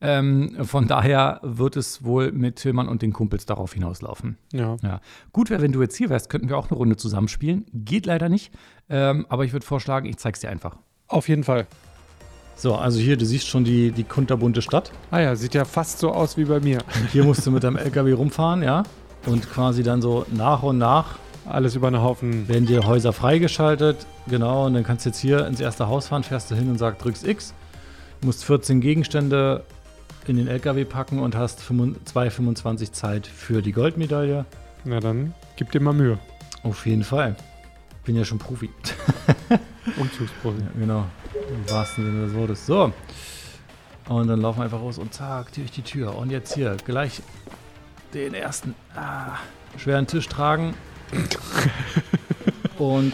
Ähm, 0.00 0.56
von 0.64 0.88
daher 0.88 1.38
wird 1.42 1.76
es 1.76 2.02
wohl 2.02 2.32
mit 2.32 2.56
Tillmann 2.56 2.88
und 2.88 3.02
den 3.02 3.12
Kumpels 3.12 3.46
darauf 3.46 3.74
hinauslaufen. 3.74 4.36
Ja. 4.52 4.76
Ja. 4.82 5.00
Gut 5.32 5.50
wäre, 5.50 5.62
wenn 5.62 5.70
du 5.70 5.80
jetzt 5.80 5.94
hier 5.94 6.10
wärst, 6.10 6.28
könnten 6.28 6.48
wir 6.48 6.58
auch 6.58 6.68
eine 6.70 6.76
Runde 6.76 6.96
zusammenspielen. 6.96 7.66
Geht 7.72 8.06
leider 8.06 8.28
nicht. 8.28 8.52
Ähm, 8.90 9.26
aber 9.28 9.44
ich 9.44 9.52
würde 9.52 9.64
vorschlagen, 9.64 10.06
ich 10.08 10.16
zeig's 10.16 10.40
dir 10.40 10.50
einfach. 10.50 10.76
Auf 11.06 11.28
jeden 11.28 11.44
Fall. 11.44 11.68
So, 12.56 12.74
also 12.74 12.98
hier, 13.00 13.16
du 13.16 13.24
siehst 13.26 13.46
schon 13.48 13.64
die, 13.64 13.90
die 13.90 14.04
kunterbunte 14.04 14.62
Stadt. 14.62 14.92
Ah 15.10 15.20
ja, 15.20 15.36
sieht 15.36 15.54
ja 15.54 15.64
fast 15.64 15.98
so 15.98 16.12
aus 16.12 16.36
wie 16.36 16.44
bei 16.44 16.60
mir. 16.60 16.78
Und 17.00 17.10
hier 17.10 17.24
musst 17.24 17.46
du 17.46 17.50
mit 17.50 17.64
deinem 17.64 17.76
LKW 17.76 18.12
rumfahren, 18.12 18.62
ja. 18.62 18.84
Und 19.26 19.50
quasi 19.50 19.82
dann 19.82 20.02
so 20.02 20.24
nach 20.32 20.62
und 20.62 20.78
nach 20.78 21.18
Alles 21.46 21.74
über 21.74 21.88
einen 21.88 22.00
Haufen. 22.02 22.48
werden 22.48 22.66
dir 22.66 22.86
Häuser 22.86 23.12
freigeschaltet. 23.12 24.06
Genau, 24.28 24.66
und 24.66 24.74
dann 24.74 24.84
kannst 24.84 25.04
du 25.04 25.10
jetzt 25.10 25.18
hier 25.18 25.46
ins 25.46 25.60
erste 25.60 25.88
Haus 25.88 26.08
fahren, 26.08 26.22
fährst 26.22 26.50
du 26.50 26.54
hin 26.54 26.70
und 26.70 26.78
sagst, 26.78 27.04
drückst 27.04 27.26
X. 27.26 27.54
Du 28.24 28.28
musst 28.28 28.46
14 28.46 28.80
Gegenstände 28.80 29.64
in 30.26 30.38
den 30.38 30.48
LKW 30.48 30.86
packen 30.86 31.18
und 31.18 31.36
hast 31.36 31.60
2,25 31.60 32.90
Zeit 32.90 33.26
für 33.26 33.60
die 33.60 33.72
Goldmedaille. 33.72 34.46
Na 34.84 34.98
dann, 34.98 35.34
gib 35.56 35.72
dir 35.72 35.80
mal 35.82 35.92
Mühe. 35.92 36.18
Auf 36.62 36.86
jeden 36.86 37.04
Fall. 37.04 37.36
Bin 38.06 38.16
ja 38.16 38.24
schon 38.24 38.38
Profi. 38.38 38.70
Umzugsprofi. 39.98 40.58
Ja, 40.58 40.68
genau. 40.80 41.04
Im 41.50 41.70
wahrsten 41.70 42.06
Sinne 42.06 42.24
des 42.24 42.34
Wortes. 42.34 42.64
So. 42.64 42.94
Und 44.08 44.28
dann 44.28 44.40
laufen 44.40 44.60
wir 44.60 44.64
einfach 44.64 44.80
raus 44.80 44.96
und 44.96 45.12
zack, 45.12 45.52
durch 45.52 45.72
die 45.72 45.82
Tür. 45.82 46.16
Und 46.16 46.30
jetzt 46.30 46.54
hier 46.54 46.78
gleich 46.82 47.20
den 48.14 48.32
ersten 48.32 48.74
ah, 48.96 49.36
schweren 49.76 50.06
Tisch 50.06 50.30
tragen. 50.30 50.72
und 52.78 53.12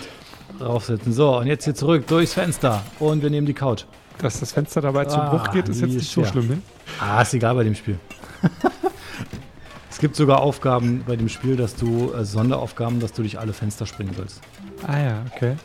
raufsetzen. 0.61 1.13
So, 1.13 1.37
und 1.37 1.49
jetzt 1.49 1.65
hier 1.65 1.75
zurück 1.75 2.07
durchs 2.07 2.35
Fenster. 2.35 2.85
Und 3.01 3.25
wir 3.25 3.31
nehmen 3.31 3.49
die 3.49 3.55
Couch. 3.55 3.87
Dass 4.23 4.41
das 4.41 4.53
Fenster 4.53 4.81
dabei 4.81 5.07
Ah, 5.07 5.31
Bruch 5.31 5.51
geht, 5.51 5.69
ist 5.69 5.81
jetzt 5.81 5.95
nicht 5.95 6.11
so 6.11 6.25
schlimm, 6.25 6.49
ne? 6.49 6.63
Ah, 7.01 7.23
ist 7.23 7.33
egal 7.35 7.55
bei 7.55 7.65
dem 7.65 7.75
Spiel. 7.75 7.99
es 9.91 9.99
gibt 9.99 10.17
sogar 10.17 10.41
Aufgaben 10.41 11.05
bei 11.07 11.17
dem 11.17 11.29
Spiel, 11.29 11.57
dass 11.57 11.75
du, 11.75 12.13
äh, 12.13 12.25
Sonderaufgaben, 12.25 13.01
dass 13.01 13.13
du 13.13 13.23
durch 13.23 13.39
alle 13.39 13.53
Fenster 13.53 13.87
springen 13.87 14.15
sollst. 14.15 14.41
Ah 14.87 14.99
ja, 14.99 15.23
okay. 15.35 15.57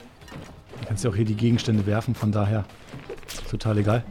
Du 0.81 0.87
kannst 0.87 1.03
ja 1.03 1.09
auch 1.09 1.15
hier 1.15 1.25
die 1.25 1.35
Gegenstände 1.35 1.85
werfen, 1.85 2.15
von 2.15 2.31
daher 2.31 2.65
total 3.49 3.77
egal. 3.79 4.03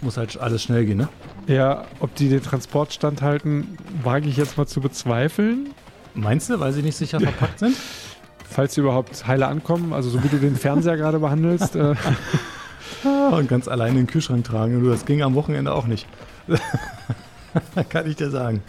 Muss 0.00 0.16
halt 0.16 0.38
alles 0.38 0.62
schnell 0.62 0.84
gehen, 0.86 0.98
ne? 0.98 1.08
Ja, 1.46 1.86
ob 2.00 2.14
die 2.14 2.28
den 2.28 2.42
Transport 2.42 2.92
standhalten, 2.92 3.76
wage 4.02 4.28
ich 4.28 4.36
jetzt 4.36 4.56
mal 4.56 4.66
zu 4.66 4.80
bezweifeln. 4.80 5.70
Meinst 6.14 6.50
du, 6.50 6.60
weil 6.60 6.72
sie 6.72 6.82
nicht 6.82 6.96
sicher 6.96 7.20
verpackt 7.20 7.58
sind? 7.58 7.76
Falls 8.50 8.74
sie 8.74 8.80
überhaupt 8.80 9.26
heile 9.26 9.46
ankommen, 9.46 9.92
also 9.92 10.08
so 10.10 10.22
wie 10.24 10.28
du 10.28 10.38
den 10.38 10.56
Fernseher 10.56 10.96
gerade 10.96 11.18
behandelst. 11.18 11.76
Äh, 11.76 11.94
Und 13.04 13.48
ganz 13.48 13.68
alleine 13.68 13.90
in 14.00 14.06
den 14.06 14.06
Kühlschrank 14.06 14.44
tragen. 14.44 14.76
Und 14.76 14.84
du, 14.84 14.90
das 14.90 15.04
ging 15.04 15.22
am 15.22 15.34
Wochenende 15.34 15.72
auch 15.72 15.86
nicht. 15.86 16.06
Kann 17.90 18.06
ich 18.08 18.16
dir 18.16 18.30
sagen. 18.30 18.62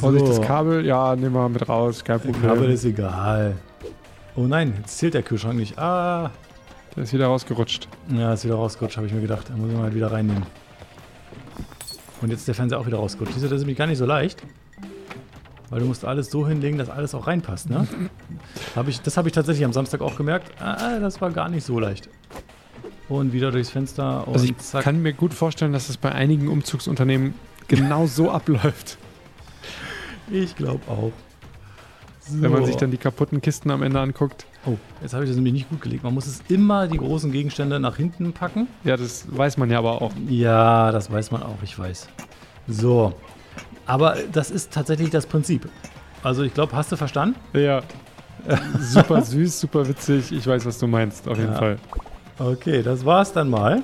Vorsicht, 0.00 0.26
So. 0.26 0.36
das 0.36 0.46
Kabel, 0.46 0.84
ja, 0.84 1.16
nehmen 1.16 1.34
wir 1.34 1.48
mit 1.48 1.68
raus, 1.68 2.04
kein 2.04 2.20
Problem. 2.20 2.42
Kabel 2.42 2.70
ist 2.70 2.84
egal. 2.84 3.56
Oh 4.36 4.42
nein, 4.42 4.74
jetzt 4.78 4.98
zählt 4.98 5.14
der 5.14 5.22
Kühlschrank 5.22 5.56
nicht. 5.56 5.78
Ah, 5.78 6.30
Der 6.94 7.04
ist 7.04 7.12
wieder 7.12 7.26
rausgerutscht. 7.26 7.88
ja, 8.14 8.32
ist 8.34 8.44
wieder 8.44 8.56
rausgerutscht, 8.56 8.96
habe 8.98 9.06
ich 9.06 9.12
mir 9.14 9.20
gedacht. 9.22 9.48
Da 9.48 9.56
muss 9.56 9.70
ich 9.70 9.74
mal 9.76 9.84
halt 9.84 9.94
wieder 9.94 10.12
reinnehmen. 10.12 10.44
Und 12.20 12.28
jetzt 12.30 12.40
ist 12.40 12.48
der 12.48 12.54
Fernseher 12.54 12.78
auch 12.78 12.86
wieder 12.86 12.98
rausgerutscht. 12.98 13.32
Siehst 13.34 13.44
du, 13.46 13.48
das 13.48 13.56
ist 13.56 13.62
nämlich 13.62 13.78
gar 13.78 13.86
nicht 13.86 13.98
so 13.98 14.04
leicht. 14.06 14.42
Weil 15.70 15.80
du 15.80 15.86
musst 15.86 16.04
alles 16.04 16.30
so 16.30 16.46
hinlegen, 16.48 16.78
dass 16.78 16.90
alles 16.90 17.14
auch 17.14 17.26
reinpasst, 17.28 17.70
ne? 17.70 17.86
hab 18.74 18.88
ich, 18.88 19.00
das 19.02 19.16
habe 19.16 19.28
ich 19.28 19.34
tatsächlich 19.34 19.64
am 19.64 19.72
Samstag 19.72 20.00
auch 20.00 20.16
gemerkt. 20.16 20.50
Ah, 20.60 20.98
das 20.98 21.20
war 21.20 21.30
gar 21.30 21.48
nicht 21.48 21.64
so 21.64 21.78
leicht. 21.78 22.08
Und 23.08 23.32
wieder 23.32 23.50
durchs 23.52 23.70
Fenster 23.70 24.26
und 24.26 24.34
Also 24.34 24.46
ich 24.46 24.56
zack. 24.58 24.82
kann 24.84 25.00
mir 25.02 25.12
gut 25.12 25.32
vorstellen, 25.34 25.72
dass 25.72 25.88
es 25.88 25.96
bei 25.96 26.12
einigen 26.12 26.48
Umzugsunternehmen 26.48 27.34
genau 27.68 28.06
so 28.06 28.30
abläuft. 28.32 28.98
Ich 30.30 30.56
glaube 30.56 30.80
auch. 30.88 31.12
Wenn 32.32 32.52
man 32.52 32.60
So. 32.60 32.66
sich 32.66 32.76
dann 32.76 32.90
die 32.92 32.96
kaputten 32.96 33.40
Kisten 33.40 33.70
am 33.72 33.82
Ende 33.82 33.98
anguckt. 34.00 34.46
Oh, 34.66 34.76
jetzt 35.02 35.14
habe 35.14 35.24
ich 35.24 35.30
das 35.30 35.36
nämlich 35.36 35.54
nicht 35.54 35.68
gut 35.70 35.80
gelegt. 35.80 36.04
Man 36.04 36.14
muss 36.14 36.26
es 36.26 36.42
immer 36.48 36.86
die 36.86 36.98
großen 36.98 37.32
Gegenstände 37.32 37.80
nach 37.80 37.96
hinten 37.96 38.32
packen. 38.32 38.68
Ja, 38.84 38.96
das 38.96 39.24
weiß 39.30 39.56
man 39.56 39.70
ja 39.70 39.78
aber 39.78 40.00
auch. 40.02 40.12
Ja, 40.28 40.92
das 40.92 41.10
weiß 41.10 41.30
man 41.32 41.42
auch, 41.42 41.56
ich 41.62 41.76
weiß. 41.76 42.08
So. 42.68 43.14
Aber 43.90 44.14
das 44.30 44.52
ist 44.52 44.72
tatsächlich 44.72 45.10
das 45.10 45.26
Prinzip. 45.26 45.68
Also 46.22 46.44
ich 46.44 46.54
glaube, 46.54 46.76
hast 46.76 46.92
du 46.92 46.96
verstanden? 46.96 47.34
Ja. 47.54 47.82
super 48.78 49.20
süß, 49.32 49.60
super 49.60 49.88
witzig. 49.88 50.30
Ich 50.30 50.46
weiß, 50.46 50.64
was 50.64 50.78
du 50.78 50.86
meinst, 50.86 51.26
auf 51.26 51.36
jeden 51.36 51.52
Ja. 51.52 51.58
Fall. 51.58 51.78
Okay, 52.38 52.82
das 52.82 53.04
war's 53.04 53.32
dann 53.32 53.50
mal. 53.50 53.82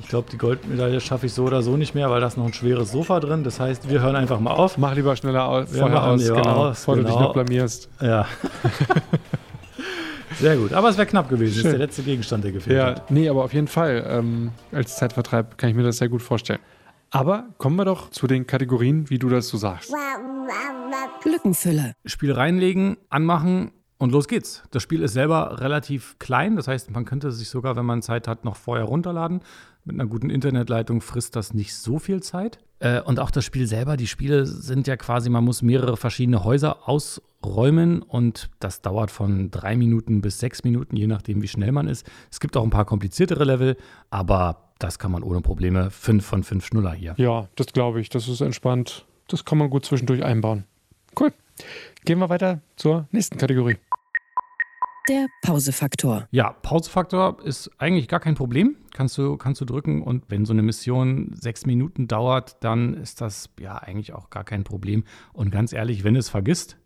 Ich 0.00 0.08
glaube, 0.08 0.28
die 0.32 0.36
Goldmedaille 0.36 1.00
schaffe 1.00 1.26
ich 1.26 1.32
so 1.32 1.44
oder 1.44 1.62
so 1.62 1.76
nicht 1.76 1.94
mehr, 1.94 2.10
weil 2.10 2.20
da 2.20 2.26
ist 2.26 2.36
noch 2.36 2.46
ein 2.46 2.52
schweres 2.52 2.90
Sofa 2.90 3.20
drin. 3.20 3.44
Das 3.44 3.60
heißt, 3.60 3.88
wir 3.88 4.00
hören 4.00 4.16
einfach 4.16 4.40
mal 4.40 4.50
auf. 4.50 4.76
Mach 4.78 4.96
lieber 4.96 5.14
schneller 5.14 5.46
aus, 5.48 5.70
vorher 5.70 6.02
aus, 6.02 6.26
genau, 6.26 6.40
aus, 6.42 6.78
bevor 6.80 6.96
du 6.96 7.02
dich 7.04 7.12
genau. 7.12 7.26
noch 7.26 7.32
blamierst. 7.34 7.88
Ja. 8.00 8.26
Sehr 10.40 10.56
gut. 10.56 10.72
Aber 10.72 10.88
es 10.88 10.96
wäre 10.96 11.06
knapp 11.06 11.28
gewesen. 11.28 11.50
Das 11.50 11.56
ist 11.58 11.62
Schön. 11.62 11.70
der 11.70 11.78
letzte 11.78 12.02
Gegenstand, 12.02 12.42
der 12.42 12.50
gefehlt 12.52 12.76
Ja, 12.76 12.86
hat. 12.86 13.10
nee, 13.12 13.28
aber 13.28 13.44
auf 13.44 13.54
jeden 13.54 13.68
Fall. 13.68 14.04
Ähm, 14.08 14.50
als 14.72 14.96
Zeitvertreib 14.96 15.56
kann 15.56 15.70
ich 15.70 15.76
mir 15.76 15.84
das 15.84 15.98
sehr 15.98 16.08
gut 16.08 16.22
vorstellen. 16.22 16.58
Aber 17.12 17.50
kommen 17.58 17.76
wir 17.76 17.84
doch 17.84 18.08
zu 18.08 18.26
den 18.26 18.46
Kategorien, 18.46 19.10
wie 19.10 19.18
du 19.18 19.28
das 19.28 19.48
so 19.48 19.58
sagst. 19.58 19.92
Lückenfüller. 21.24 21.92
Spiel 22.06 22.32
reinlegen, 22.32 22.96
anmachen 23.10 23.70
und 23.98 24.12
los 24.12 24.26
geht's. 24.28 24.62
Das 24.70 24.82
Spiel 24.82 25.02
ist 25.02 25.12
selber 25.12 25.60
relativ 25.60 26.18
klein, 26.18 26.56
das 26.56 26.68
heißt, 26.68 26.90
man 26.90 27.04
könnte 27.04 27.30
sich 27.30 27.50
sogar, 27.50 27.76
wenn 27.76 27.84
man 27.84 28.00
Zeit 28.00 28.26
hat, 28.26 28.44
noch 28.44 28.56
vorher 28.56 28.86
runterladen. 28.86 29.40
Mit 29.84 30.00
einer 30.00 30.08
guten 30.08 30.30
Internetleitung 30.30 31.02
frisst 31.02 31.36
das 31.36 31.52
nicht 31.52 31.76
so 31.76 31.98
viel 31.98 32.22
Zeit. 32.22 32.58
Äh, 32.78 33.02
und 33.02 33.20
auch 33.20 33.30
das 33.30 33.44
Spiel 33.44 33.66
selber, 33.66 33.96
die 33.98 34.06
Spiele 34.06 34.46
sind 34.46 34.86
ja 34.86 34.96
quasi, 34.96 35.28
man 35.28 35.44
muss 35.44 35.60
mehrere 35.60 35.98
verschiedene 35.98 36.44
Häuser 36.44 36.88
ausräumen 36.88 38.00
und 38.00 38.48
das 38.58 38.80
dauert 38.80 39.10
von 39.10 39.50
drei 39.50 39.76
Minuten 39.76 40.22
bis 40.22 40.40
sechs 40.40 40.64
Minuten, 40.64 40.96
je 40.96 41.06
nachdem, 41.06 41.42
wie 41.42 41.48
schnell 41.48 41.72
man 41.72 41.88
ist. 41.88 42.10
Es 42.30 42.40
gibt 42.40 42.56
auch 42.56 42.64
ein 42.64 42.70
paar 42.70 42.86
kompliziertere 42.86 43.44
Level, 43.44 43.76
aber 44.10 44.71
das 44.82 44.98
kann 44.98 45.12
man 45.12 45.22
ohne 45.22 45.40
Probleme. 45.40 45.90
Fünf 45.90 46.24
von 46.24 46.42
fünf 46.42 46.66
Schnuller 46.66 46.92
hier. 46.92 47.14
Ja, 47.16 47.48
das 47.56 47.68
glaube 47.68 48.00
ich. 48.00 48.08
Das 48.08 48.28
ist 48.28 48.40
entspannt. 48.40 49.06
Das 49.28 49.44
kann 49.44 49.58
man 49.58 49.70
gut 49.70 49.84
zwischendurch 49.84 50.24
einbauen. 50.24 50.64
Cool. 51.18 51.32
Gehen 52.04 52.18
wir 52.18 52.28
weiter 52.28 52.60
zur 52.76 53.06
nächsten 53.10 53.38
Kategorie. 53.38 53.76
Der 55.08 55.26
Pausefaktor. 55.42 56.28
Ja, 56.30 56.52
Pausefaktor 56.52 57.38
ist 57.44 57.70
eigentlich 57.78 58.06
gar 58.06 58.20
kein 58.20 58.34
Problem. 58.34 58.76
Kannst 58.92 59.18
du, 59.18 59.36
kannst 59.36 59.60
du 59.60 59.64
drücken 59.64 60.02
und 60.02 60.24
wenn 60.28 60.44
so 60.44 60.52
eine 60.52 60.62
Mission 60.62 61.32
sechs 61.34 61.66
Minuten 61.66 62.06
dauert, 62.06 62.62
dann 62.62 62.94
ist 62.94 63.20
das 63.20 63.50
ja 63.58 63.76
eigentlich 63.76 64.12
auch 64.12 64.30
gar 64.30 64.44
kein 64.44 64.62
Problem. 64.62 65.04
Und 65.32 65.50
ganz 65.50 65.72
ehrlich, 65.72 66.04
wenn 66.04 66.14
es 66.14 66.28
vergisst, 66.28 66.76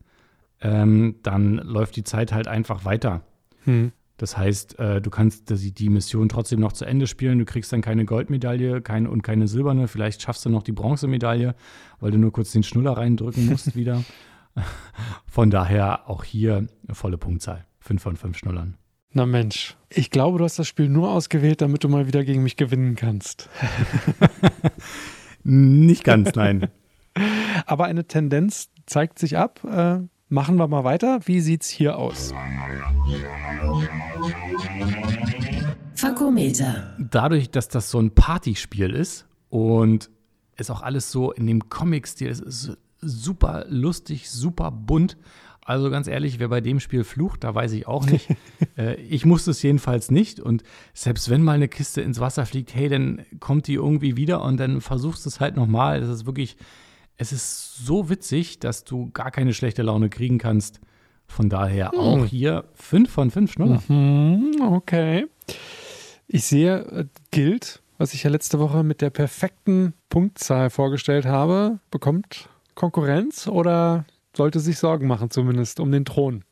ähm, 0.62 1.16
dann 1.22 1.56
läuft 1.56 1.96
die 1.96 2.04
Zeit 2.04 2.32
halt 2.32 2.48
einfach 2.48 2.86
weiter. 2.86 3.20
Hm. 3.64 3.92
Das 4.16 4.37
heißt, 4.37 4.78
äh, 4.78 5.00
du 5.00 5.11
kannst 5.11 5.50
die, 5.50 5.73
die 5.73 5.90
Mission 5.90 6.28
trotzdem 6.28 6.61
noch 6.61 6.73
zu 6.73 6.85
Ende 6.85 7.06
spielen. 7.06 7.38
Du 7.38 7.44
kriegst 7.44 7.73
dann 7.73 7.82
keine 7.82 8.04
Goldmedaille 8.04 8.80
keine, 8.80 9.11
und 9.11 9.23
keine 9.23 9.46
silberne. 9.46 9.88
Vielleicht 9.88 10.23
schaffst 10.23 10.44
du 10.46 10.50
noch 10.50 10.62
die 10.62 10.73
Bronzemedaille, 10.73 11.54
weil 12.00 12.11
du 12.11 12.18
nur 12.18 12.32
kurz 12.32 12.52
den 12.52 12.62
Schnuller 12.62 12.96
reindrücken 12.96 13.46
musst 13.46 13.76
wieder. 13.76 14.04
Von 15.26 15.50
daher 15.50 16.08
auch 16.08 16.25
hier 16.25 16.56
eine 16.56 16.94
volle 16.94 17.18
Punktzahl. 17.18 17.66
Fünf 17.78 18.02
von 18.02 18.16
fünf 18.16 18.38
Schnullern. 18.38 18.78
Na 19.12 19.26
Mensch, 19.26 19.76
ich 19.88 20.11
glaube, 20.11 20.38
du 20.38 20.44
hast 20.44 20.58
das 20.58 20.66
Spiel 20.66 20.88
nur 20.88 21.11
ausgewählt, 21.11 21.61
damit 21.61 21.85
du 21.85 21.88
mal 21.88 22.06
wieder 22.06 22.25
gegen 22.25 22.42
mich 22.42 22.56
gewinnen 22.56 22.96
kannst. 22.96 23.49
Nicht 25.42 26.04
ganz, 26.04 26.35
nein. 26.35 26.68
Aber 27.66 27.85
eine 27.85 28.06
Tendenz 28.06 28.70
zeigt 28.85 29.18
sich 29.18 29.37
ab. 29.37 29.62
Äh, 29.64 30.00
machen 30.28 30.56
wir 30.56 30.68
mal 30.68 30.85
weiter. 30.85 31.21
Wie 31.25 31.40
sieht's 31.40 31.68
hier 31.68 31.99
aus? 31.99 32.33
Barometer. 36.37 36.95
Dadurch, 36.99 37.50
dass 37.50 37.68
das 37.68 37.90
so 37.90 38.00
ein 38.00 38.11
Partyspiel 38.11 38.90
ist 38.90 39.26
und 39.49 40.11
es 40.56 40.71
auch 40.71 40.83
alles 40.83 41.12
so 41.12 41.33
in 41.33 41.47
dem 41.47 41.68
Comic-Stil 41.68 42.28
ist, 42.28 42.40
ist 42.40 42.76
super 43.00 43.64
lustig, 43.68 44.30
super 44.30 44.71
bunt. 44.71 45.16
Also 45.64 45.90
ganz 45.90 46.09
ehrlich, 46.09 46.38
wer 46.38 46.49
bei 46.49 46.61
dem 46.61 46.80
Spiel 46.80 47.04
flucht, 47.04 47.45
da 47.45 47.54
weiß 47.54 47.73
ich 47.73 47.87
auch 47.87 48.06
nicht. 48.06 48.28
äh, 48.76 48.95
ich 48.97 49.25
musste 49.25 49.50
es 49.50 49.62
jedenfalls 49.62 50.11
nicht. 50.11 50.40
Und 50.40 50.62
selbst 50.95 51.30
wenn 51.30 51.42
mal 51.42 51.52
eine 51.52 51.68
Kiste 51.68 52.02
ins 52.02 52.21
Wasser 52.21 52.45
fliegt, 52.45 52.75
hey, 52.75 52.88
dann 52.88 53.25
kommt 53.40 53.66
die 53.66 53.75
irgendwie 53.75 54.16
wieder 54.16 54.42
und 54.42 54.59
dann 54.59 54.80
versuchst 54.80 55.25
du 55.25 55.28
es 55.28 55.40
halt 55.40 55.56
nochmal. 55.56 56.00
Das 56.00 56.09
ist 56.09 56.26
wirklich, 56.26 56.56
es 57.18 57.32
ist 57.32 57.76
so 57.76 58.08
witzig, 58.11 58.58
dass 58.61 58.85
du 58.85 59.11
gar 59.12 59.30
keine 59.30 59.54
schlechte 59.54 59.82
Laune 59.82 60.08
kriegen 60.11 60.38
kannst. 60.38 60.80
Von 61.26 61.49
daher 61.49 61.90
Hm. 61.92 61.99
auch 61.99 62.25
hier 62.26 62.64
5 62.75 63.11
von 63.11 63.30
5 63.30 63.52
Schnuller. 63.52 63.82
Mhm, 63.88 64.61
okay. 64.73 65.26
Ich 66.28 66.44
sehe, 66.44 66.78
äh, 66.87 67.04
gilt, 67.30 67.82
was 67.99 68.14
ich 68.14 68.23
ja 68.25 68.30
letzte 68.30 68.58
Woche 68.58 68.82
mit 68.85 69.00
der 69.00 69.11
perfekten 69.11 69.94
Punktzahl 70.08 70.70
vorgestellt 70.70 71.25
habe, 71.26 71.80
bekommt 71.90 72.49
Konkurrenz 72.75 73.46
oder 73.49 74.04
sollte 74.37 74.61
sich 74.61 74.78
Sorgen 74.78 75.06
machen, 75.06 75.30
zumindest 75.30 75.80
um 75.80 75.90
den 75.90 76.04
Thron. 76.04 76.44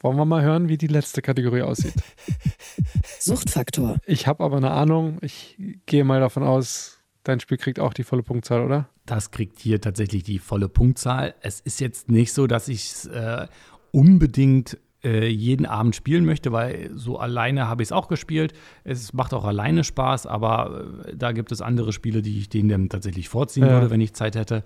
Wollen 0.00 0.16
wir 0.16 0.24
mal 0.24 0.42
hören, 0.42 0.68
wie 0.68 0.76
die 0.78 0.88
letzte 0.88 1.22
Kategorie 1.22 1.62
aussieht? 1.62 1.94
Suchtfaktor. 3.20 3.98
Ich 4.06 4.26
habe 4.26 4.42
aber 4.42 4.56
eine 4.56 4.72
Ahnung. 4.72 5.18
Ich 5.22 5.56
gehe 5.86 6.04
mal 6.04 6.20
davon 6.20 6.42
aus, 6.42 6.98
dein 7.24 7.40
Spiel 7.40 7.56
kriegt 7.58 7.78
auch 7.80 7.92
die 7.94 8.04
volle 8.04 8.22
Punktzahl, 8.22 8.62
oder? 8.64 8.88
Das 9.06 9.30
kriegt 9.30 9.58
hier 9.60 9.80
tatsächlich 9.80 10.22
die 10.22 10.38
volle 10.38 10.68
Punktzahl. 10.68 11.34
Es 11.40 11.60
ist 11.60 11.80
jetzt 11.80 12.10
nicht 12.10 12.32
so, 12.32 12.46
dass 12.46 12.68
ich 12.68 12.84
es 12.92 13.06
äh, 13.06 13.46
unbedingt 13.92 14.78
äh, 15.04 15.26
jeden 15.28 15.66
Abend 15.66 15.96
spielen 15.96 16.24
möchte, 16.24 16.52
weil 16.52 16.90
so 16.94 17.18
alleine 17.18 17.68
habe 17.68 17.82
ich 17.82 17.88
es 17.88 17.92
auch 17.92 18.08
gespielt. 18.08 18.52
Es 18.84 19.12
macht 19.12 19.34
auch 19.34 19.44
alleine 19.44 19.82
Spaß, 19.84 20.26
aber 20.26 20.84
äh, 21.06 21.16
da 21.16 21.32
gibt 21.32 21.52
es 21.52 21.60
andere 21.60 21.92
Spiele, 21.92 22.22
die 22.22 22.38
ich 22.38 22.48
denen 22.48 22.68
dann 22.68 22.88
tatsächlich 22.88 23.28
vorziehen 23.28 23.64
Ja. 23.66 23.72
würde, 23.72 23.90
wenn 23.90 24.00
ich 24.00 24.14
Zeit 24.14 24.36
hätte. 24.36 24.62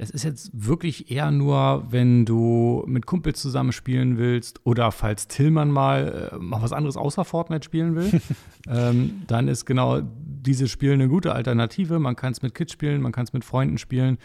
Es 0.00 0.10
ist 0.10 0.22
jetzt 0.22 0.50
wirklich 0.52 1.10
eher 1.10 1.32
nur, 1.32 1.86
wenn 1.90 2.24
du 2.24 2.84
mit 2.86 3.04
Kumpels 3.04 3.42
zusammen 3.42 3.72
spielen 3.72 4.16
willst 4.16 4.64
oder 4.64 4.92
falls 4.92 5.26
Tillmann 5.26 5.72
mal 5.72 6.30
äh, 6.32 6.38
mal 6.38 6.62
was 6.62 6.72
anderes 6.72 6.96
außer 6.96 7.24
Fortnite 7.24 7.64
spielen 7.64 7.96
will, 7.96 8.20
ähm, 8.68 9.22
dann 9.26 9.48
ist 9.48 9.64
genau 9.64 10.00
dieses 10.00 10.70
Spiel 10.70 10.92
eine 10.92 11.08
gute 11.08 11.32
Alternative. 11.32 11.98
Man 11.98 12.14
kann 12.14 12.30
es 12.30 12.42
mit 12.42 12.54
Kids 12.54 12.72
spielen, 12.72 13.02
man 13.02 13.10
kann 13.10 13.24
es 13.24 13.32
mit 13.32 13.44
Freunden 13.44 13.76
spielen. 13.76 14.18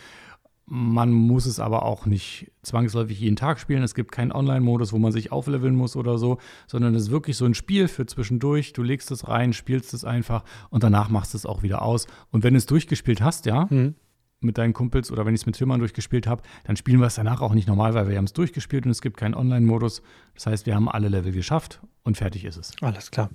Man 0.65 1.11
muss 1.11 1.47
es 1.47 1.59
aber 1.59 1.83
auch 1.83 2.05
nicht 2.05 2.51
zwangsläufig 2.61 3.19
jeden 3.19 3.35
Tag 3.35 3.59
spielen. 3.59 3.83
Es 3.83 3.95
gibt 3.95 4.11
keinen 4.11 4.31
Online-Modus, 4.31 4.93
wo 4.93 4.99
man 4.99 5.11
sich 5.11 5.31
aufleveln 5.31 5.75
muss 5.75 5.95
oder 5.95 6.19
so, 6.19 6.37
sondern 6.67 6.93
es 6.95 7.03
ist 7.03 7.11
wirklich 7.11 7.35
so 7.35 7.45
ein 7.45 7.53
Spiel 7.55 7.87
für 7.87 8.05
zwischendurch. 8.05 8.73
Du 8.73 8.83
legst 8.83 9.11
es 9.11 9.27
rein, 9.27 9.53
spielst 9.53 9.93
es 9.93 10.05
einfach 10.05 10.43
und 10.69 10.83
danach 10.83 11.09
machst 11.09 11.33
du 11.33 11.37
es 11.37 11.45
auch 11.47 11.63
wieder 11.63 11.81
aus. 11.81 12.05
Und 12.31 12.43
wenn 12.43 12.53
du 12.53 12.59
es 12.59 12.67
durchgespielt 12.67 13.21
hast, 13.21 13.47
ja, 13.47 13.65
Mhm. 13.71 13.95
Mit 14.43 14.57
deinen 14.57 14.73
Kumpels 14.73 15.11
oder 15.11 15.25
wenn 15.25 15.33
ich 15.33 15.41
es 15.41 15.45
mit 15.45 15.55
Tillmann 15.55 15.79
durchgespielt 15.79 16.27
habe, 16.27 16.43
dann 16.65 16.75
spielen 16.75 16.99
wir 16.99 17.07
es 17.07 17.15
danach 17.15 17.41
auch 17.41 17.53
nicht 17.53 17.67
normal, 17.67 17.93
weil 17.93 18.09
wir 18.09 18.17
haben 18.17 18.25
es 18.25 18.33
durchgespielt 18.33 18.85
und 18.85 18.91
es 18.91 19.01
gibt 19.01 19.17
keinen 19.17 19.35
Online-Modus. 19.35 20.01
Das 20.35 20.45
heißt, 20.47 20.65
wir 20.65 20.75
haben 20.75 20.89
alle 20.89 21.09
Level 21.09 21.31
geschafft 21.31 21.79
und 22.03 22.17
fertig 22.17 22.45
ist 22.45 22.57
es. 22.57 22.71
Alles 22.81 23.11
klar. 23.11 23.29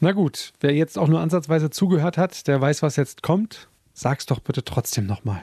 Na 0.00 0.12
gut, 0.12 0.52
wer 0.60 0.74
jetzt 0.74 0.98
auch 0.98 1.08
nur 1.08 1.20
ansatzweise 1.20 1.70
zugehört 1.70 2.18
hat, 2.18 2.46
der 2.46 2.60
weiß, 2.60 2.82
was 2.82 2.96
jetzt 2.96 3.22
kommt. 3.22 3.68
Sag's 3.92 4.26
doch 4.26 4.40
bitte 4.40 4.64
trotzdem 4.64 5.06
nochmal. 5.06 5.42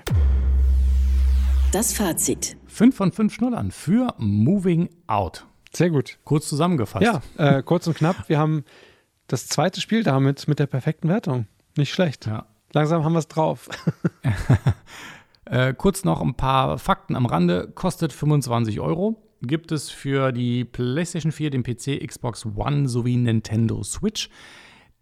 Das 1.71 1.93
Fazit. 1.93 2.57
Fünf 2.65 2.95
von 2.95 3.11
fünf 3.11 3.33
Schnullern 3.33 3.71
für 3.71 4.15
Moving 4.17 4.89
Out. 5.07 5.45
Sehr 5.71 5.91
gut. 5.91 6.17
Kurz 6.23 6.49
zusammengefasst. 6.49 7.05
Ja, 7.05 7.21
äh, 7.38 7.61
kurz 7.61 7.85
und 7.85 7.95
knapp. 7.95 8.27
Wir 8.27 8.39
haben 8.39 8.63
das 9.27 9.47
zweite 9.47 9.79
Spiel 9.81 10.03
damit 10.03 10.47
mit 10.47 10.57
der 10.57 10.65
perfekten 10.65 11.09
Wertung. 11.09 11.45
Nicht 11.77 11.93
schlecht. 11.93 12.25
ja. 12.25 12.47
Langsam 12.73 13.03
haben 13.03 13.13
wir 13.13 13.19
es 13.19 13.27
drauf. 13.27 13.69
Äh, 15.49 15.73
kurz 15.73 16.03
noch 16.03 16.21
ein 16.21 16.35
paar 16.35 16.77
Fakten 16.77 17.15
am 17.15 17.25
Rande. 17.25 17.71
Kostet 17.73 18.13
25 18.13 18.79
Euro. 18.81 19.19
Gibt 19.41 19.71
es 19.71 19.89
für 19.89 20.31
die 20.31 20.63
PlayStation 20.63 21.31
4, 21.31 21.49
den 21.49 21.63
PC, 21.63 22.05
Xbox 22.05 22.45
One 22.45 22.88
sowie 22.88 23.17
Nintendo 23.17 23.81
Switch. 23.83 24.29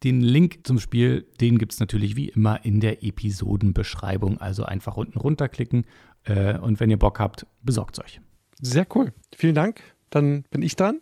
Den 0.03 0.21
Link 0.21 0.59
zum 0.65 0.79
Spiel, 0.79 1.27
den 1.41 1.57
gibt 1.57 1.73
es 1.73 1.79
natürlich 1.81 2.15
wie 2.15 2.29
immer 2.29 2.63
in 2.63 2.79
der 2.79 3.03
Episodenbeschreibung. 3.03 4.39
Also 4.39 4.63
einfach 4.63 4.95
unten 4.95 5.19
runterklicken. 5.19 5.85
Äh, 6.23 6.57
und 6.59 6.79
wenn 6.79 6.89
ihr 6.89 6.99
Bock 6.99 7.19
habt, 7.19 7.45
besorgt 7.63 7.99
euch. 7.99 8.21
Sehr 8.61 8.87
cool. 8.95 9.11
Vielen 9.35 9.55
Dank. 9.55 9.81
Dann 10.11 10.43
bin 10.49 10.61
ich 10.61 10.77
dran. 10.77 11.01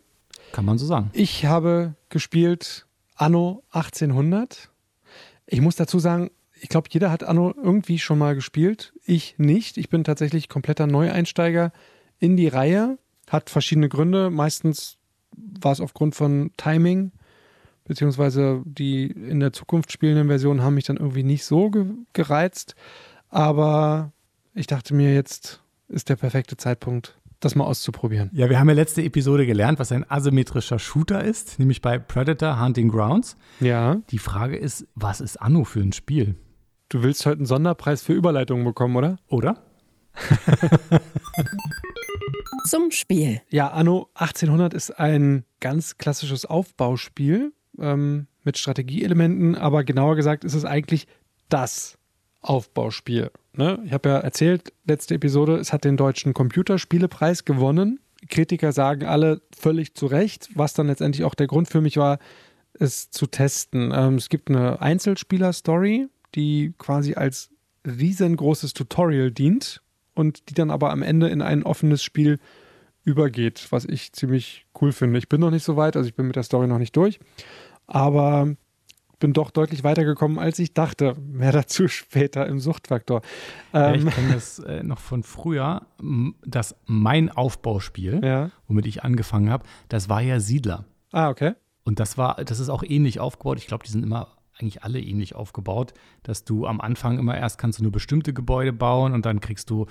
Kann 0.53 0.65
man 0.65 0.77
so 0.77 0.85
sagen. 0.85 1.11
Ich 1.13 1.45
habe 1.45 1.95
gespielt 2.09 2.87
Anno 3.15 3.63
1800. 3.71 4.71
Ich 5.45 5.61
muss 5.61 5.75
dazu 5.75 5.99
sagen, 5.99 6.31
ich 6.59 6.69
glaube, 6.69 6.89
jeder 6.91 7.11
hat 7.11 7.23
Anno 7.23 7.53
irgendwie 7.55 7.99
schon 7.99 8.17
mal 8.17 8.35
gespielt. 8.35 8.93
Ich 9.03 9.35
nicht. 9.37 9.77
Ich 9.77 9.89
bin 9.89 10.03
tatsächlich 10.03 10.49
kompletter 10.49 10.87
Neueinsteiger 10.87 11.71
in 12.19 12.37
die 12.37 12.47
Reihe. 12.47 12.97
Hat 13.29 13.49
verschiedene 13.49 13.89
Gründe. 13.89 14.29
Meistens 14.29 14.97
war 15.35 15.71
es 15.71 15.81
aufgrund 15.81 16.15
von 16.15 16.51
Timing, 16.57 17.11
beziehungsweise 17.83 18.61
die 18.65 19.07
in 19.07 19.39
der 19.39 19.53
Zukunft 19.53 19.91
spielenden 19.91 20.27
Versionen 20.27 20.63
haben 20.63 20.75
mich 20.75 20.85
dann 20.85 20.97
irgendwie 20.97 21.23
nicht 21.23 21.45
so 21.45 21.69
ge 21.69 21.85
gereizt. 22.13 22.75
Aber 23.29 24.11
ich 24.53 24.67
dachte 24.67 24.93
mir, 24.93 25.13
jetzt 25.13 25.61
ist 25.89 26.09
der 26.09 26.15
perfekte 26.15 26.55
Zeitpunkt, 26.57 27.17
das 27.41 27.55
mal 27.55 27.65
auszuprobieren. 27.65 28.29
Ja, 28.33 28.49
wir 28.49 28.59
haben 28.59 28.69
ja 28.69 28.75
letzte 28.75 29.03
Episode 29.03 29.45
gelernt, 29.45 29.77
was 29.77 29.91
ein 29.91 30.09
asymmetrischer 30.09 30.79
Shooter 30.79 31.23
ist, 31.23 31.59
nämlich 31.59 31.81
bei 31.81 31.99
Predator 31.99 32.59
Hunting 32.61 32.87
Grounds. 32.87 33.35
Ja. 33.59 33.97
Die 34.09 34.17
Frage 34.17 34.55
ist, 34.55 34.87
was 34.95 35.21
ist 35.21 35.41
Anno 35.41 35.63
für 35.63 35.81
ein 35.81 35.91
Spiel? 35.91 36.35
Du 36.95 37.03
willst 37.03 37.25
heute 37.25 37.39
einen 37.39 37.45
Sonderpreis 37.45 38.01
für 38.01 38.13
Überleitungen 38.13 38.63
bekommen, 38.63 38.95
oder? 38.95 39.17
Oder? 39.27 39.61
Zum 42.69 42.89
Spiel. 42.91 43.41
Ja, 43.49 43.67
Anno 43.67 44.07
1800 44.13 44.73
ist 44.73 44.91
ein 44.91 45.43
ganz 45.59 45.97
klassisches 45.97 46.45
Aufbauspiel 46.45 47.51
ähm, 47.77 48.27
mit 48.45 48.57
Strategieelementen, 48.57 49.55
aber 49.55 49.83
genauer 49.83 50.15
gesagt 50.15 50.45
ist 50.45 50.53
es 50.53 50.63
eigentlich 50.63 51.05
das 51.49 51.97
Aufbauspiel. 52.39 53.29
Ne? 53.51 53.77
Ich 53.83 53.91
habe 53.91 54.07
ja 54.07 54.19
erzählt, 54.19 54.71
letzte 54.85 55.15
Episode, 55.15 55.57
es 55.57 55.73
hat 55.73 55.83
den 55.83 55.97
deutschen 55.97 56.33
Computerspielepreis 56.33 57.43
gewonnen. 57.43 57.99
Kritiker 58.29 58.71
sagen 58.71 59.03
alle 59.03 59.41
völlig 59.53 59.95
zu 59.95 60.05
Recht, 60.05 60.47
was 60.55 60.71
dann 60.71 60.87
letztendlich 60.87 61.25
auch 61.25 61.35
der 61.35 61.47
Grund 61.47 61.67
für 61.67 61.81
mich 61.81 61.97
war, 61.97 62.19
es 62.79 63.09
zu 63.09 63.27
testen. 63.27 63.91
Ähm, 63.93 64.15
es 64.15 64.29
gibt 64.29 64.49
eine 64.49 64.81
Einzelspieler-Story, 64.81 66.07
die 66.35 66.73
quasi 66.77 67.15
als 67.15 67.49
riesengroßes 67.85 68.73
Tutorial 68.73 69.31
dient 69.31 69.81
und 70.13 70.49
die 70.49 70.53
dann 70.53 70.71
aber 70.71 70.91
am 70.91 71.01
Ende 71.01 71.29
in 71.29 71.41
ein 71.41 71.63
offenes 71.63 72.03
Spiel 72.03 72.39
übergeht, 73.03 73.67
was 73.69 73.85
ich 73.85 74.13
ziemlich 74.13 74.65
cool 74.81 74.91
finde. 74.91 75.19
Ich 75.19 75.29
bin 75.29 75.39
noch 75.39 75.51
nicht 75.51 75.63
so 75.63 75.75
weit, 75.77 75.95
also 75.95 76.07
ich 76.07 76.15
bin 76.15 76.27
mit 76.27 76.35
der 76.35 76.43
Story 76.43 76.67
noch 76.67 76.79
nicht 76.79 76.95
durch, 76.95 77.19
aber 77.85 78.55
bin 79.19 79.33
doch 79.33 79.51
deutlich 79.51 79.83
weitergekommen, 79.83 80.39
als 80.39 80.59
ich 80.59 80.73
dachte. 80.73 81.15
Mehr 81.19 81.51
dazu 81.51 81.87
später 81.87 82.47
im 82.47 82.59
Suchtfaktor. 82.59 83.21
Ja, 83.73 83.93
Ähm, 83.93 84.07
ich 84.07 84.15
kenne 84.15 84.33
das 84.33 84.59
äh, 84.59 84.83
noch 84.83 84.99
von 84.99 85.23
früher. 85.23 85.85
Das 86.45 86.75
mein 86.85 87.29
Aufbauspiel, 87.29 88.21
ja. 88.23 88.51
womit 88.67 88.85
ich 88.87 89.03
angefangen 89.03 89.49
habe, 89.49 89.65
das 89.87 90.09
war 90.09 90.21
ja 90.21 90.39
Siedler. 90.39 90.85
Ah, 91.11 91.29
okay. 91.29 91.53
Und 91.83 91.99
das 91.99 92.17
war, 92.17 92.43
das 92.43 92.59
ist 92.59 92.69
auch 92.69 92.83
ähnlich 92.83 93.19
aufgebaut. 93.19 93.59
Ich 93.59 93.67
glaube, 93.67 93.83
die 93.85 93.91
sind 93.91 94.03
immer 94.03 94.35
eigentlich 94.57 94.83
alle 94.83 94.99
ähnlich 94.99 95.35
aufgebaut, 95.35 95.93
dass 96.23 96.45
du 96.45 96.65
am 96.65 96.79
Anfang 96.79 97.19
immer 97.19 97.37
erst 97.37 97.57
kannst 97.57 97.79
du 97.79 97.83
nur 97.83 97.91
bestimmte 97.91 98.33
Gebäude 98.33 98.71
bauen 98.71 99.13
und 99.13 99.25
dann 99.25 99.41
kriegst 99.41 99.69
du 99.69 99.85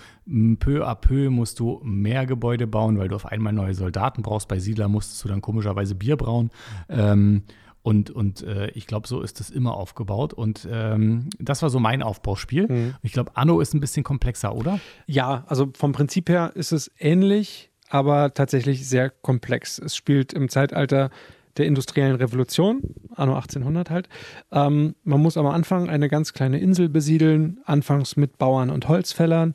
peu 0.59 0.87
à 0.87 0.95
peu 0.95 1.31
musst 1.31 1.61
du 1.61 1.81
mehr 1.85 2.27
Gebäude 2.27 2.67
bauen, 2.67 2.99
weil 2.99 3.09
du 3.09 3.17
auf 3.17 3.27
einmal 3.27 3.53
neue 3.53 3.75
Soldaten 3.75 4.23
brauchst. 4.23 4.49
Bei 4.49 4.59
Siedler 4.59 4.89
musstest 4.89 5.23
du 5.25 5.29
dann 5.29 5.43
komischerweise 5.43 5.95
Bier 5.95 6.17
brauen. 6.17 6.51
Ähm, 6.89 7.43
und, 7.83 8.11
und 8.11 8.43
äh, 8.43 8.71
ich 8.71 8.87
glaube, 8.87 9.07
so 9.07 9.21
ist 9.21 9.41
das 9.41 9.51
immer 9.51 9.75
aufgebaut. 9.75 10.33
Und 10.33 10.67
ähm, 10.71 11.29
das 11.39 11.61
war 11.61 11.69
so 11.69 11.79
mein 11.79 12.03
Aufbauspiel. 12.03 12.67
Mhm. 12.67 12.95
Ich 13.03 13.13
glaube, 13.13 13.33
Anno 13.37 13.61
ist 13.61 13.75
ein 13.75 13.81
bisschen 13.81 14.05
komplexer, 14.05 14.55
oder? 14.55 14.81
Ja, 15.07 15.45
also 15.49 15.71
vom 15.77 15.93
Prinzip 15.93 16.31
her 16.31 16.53
ist 16.55 16.73
es 16.73 16.91
ähnlich, 16.99 17.71
aber 17.91 18.33
tatsächlich 18.33 18.89
sehr 18.89 19.11
komplex. 19.11 19.79
Es 19.79 19.95
spielt 19.95 20.33
im 20.33 20.49
Zeitalter 20.49 21.11
der 21.57 21.67
industriellen 21.67 22.17
Revolution, 22.17 22.83
anno 23.15 23.35
1800 23.35 23.91
halt. 23.91 24.09
Ähm, 24.53 24.95
man 25.05 25.21
muss 25.21 25.37
am 25.37 25.47
Anfang 25.47 25.89
eine 25.89 26.09
ganz 26.09 26.33
kleine 26.33 26.59
Insel 26.59 26.89
besiedeln, 26.89 27.61
anfangs 27.65 28.17
mit 28.17 28.39
Bauern 28.39 28.71
und 28.71 28.89
Holzfällern, 28.89 29.55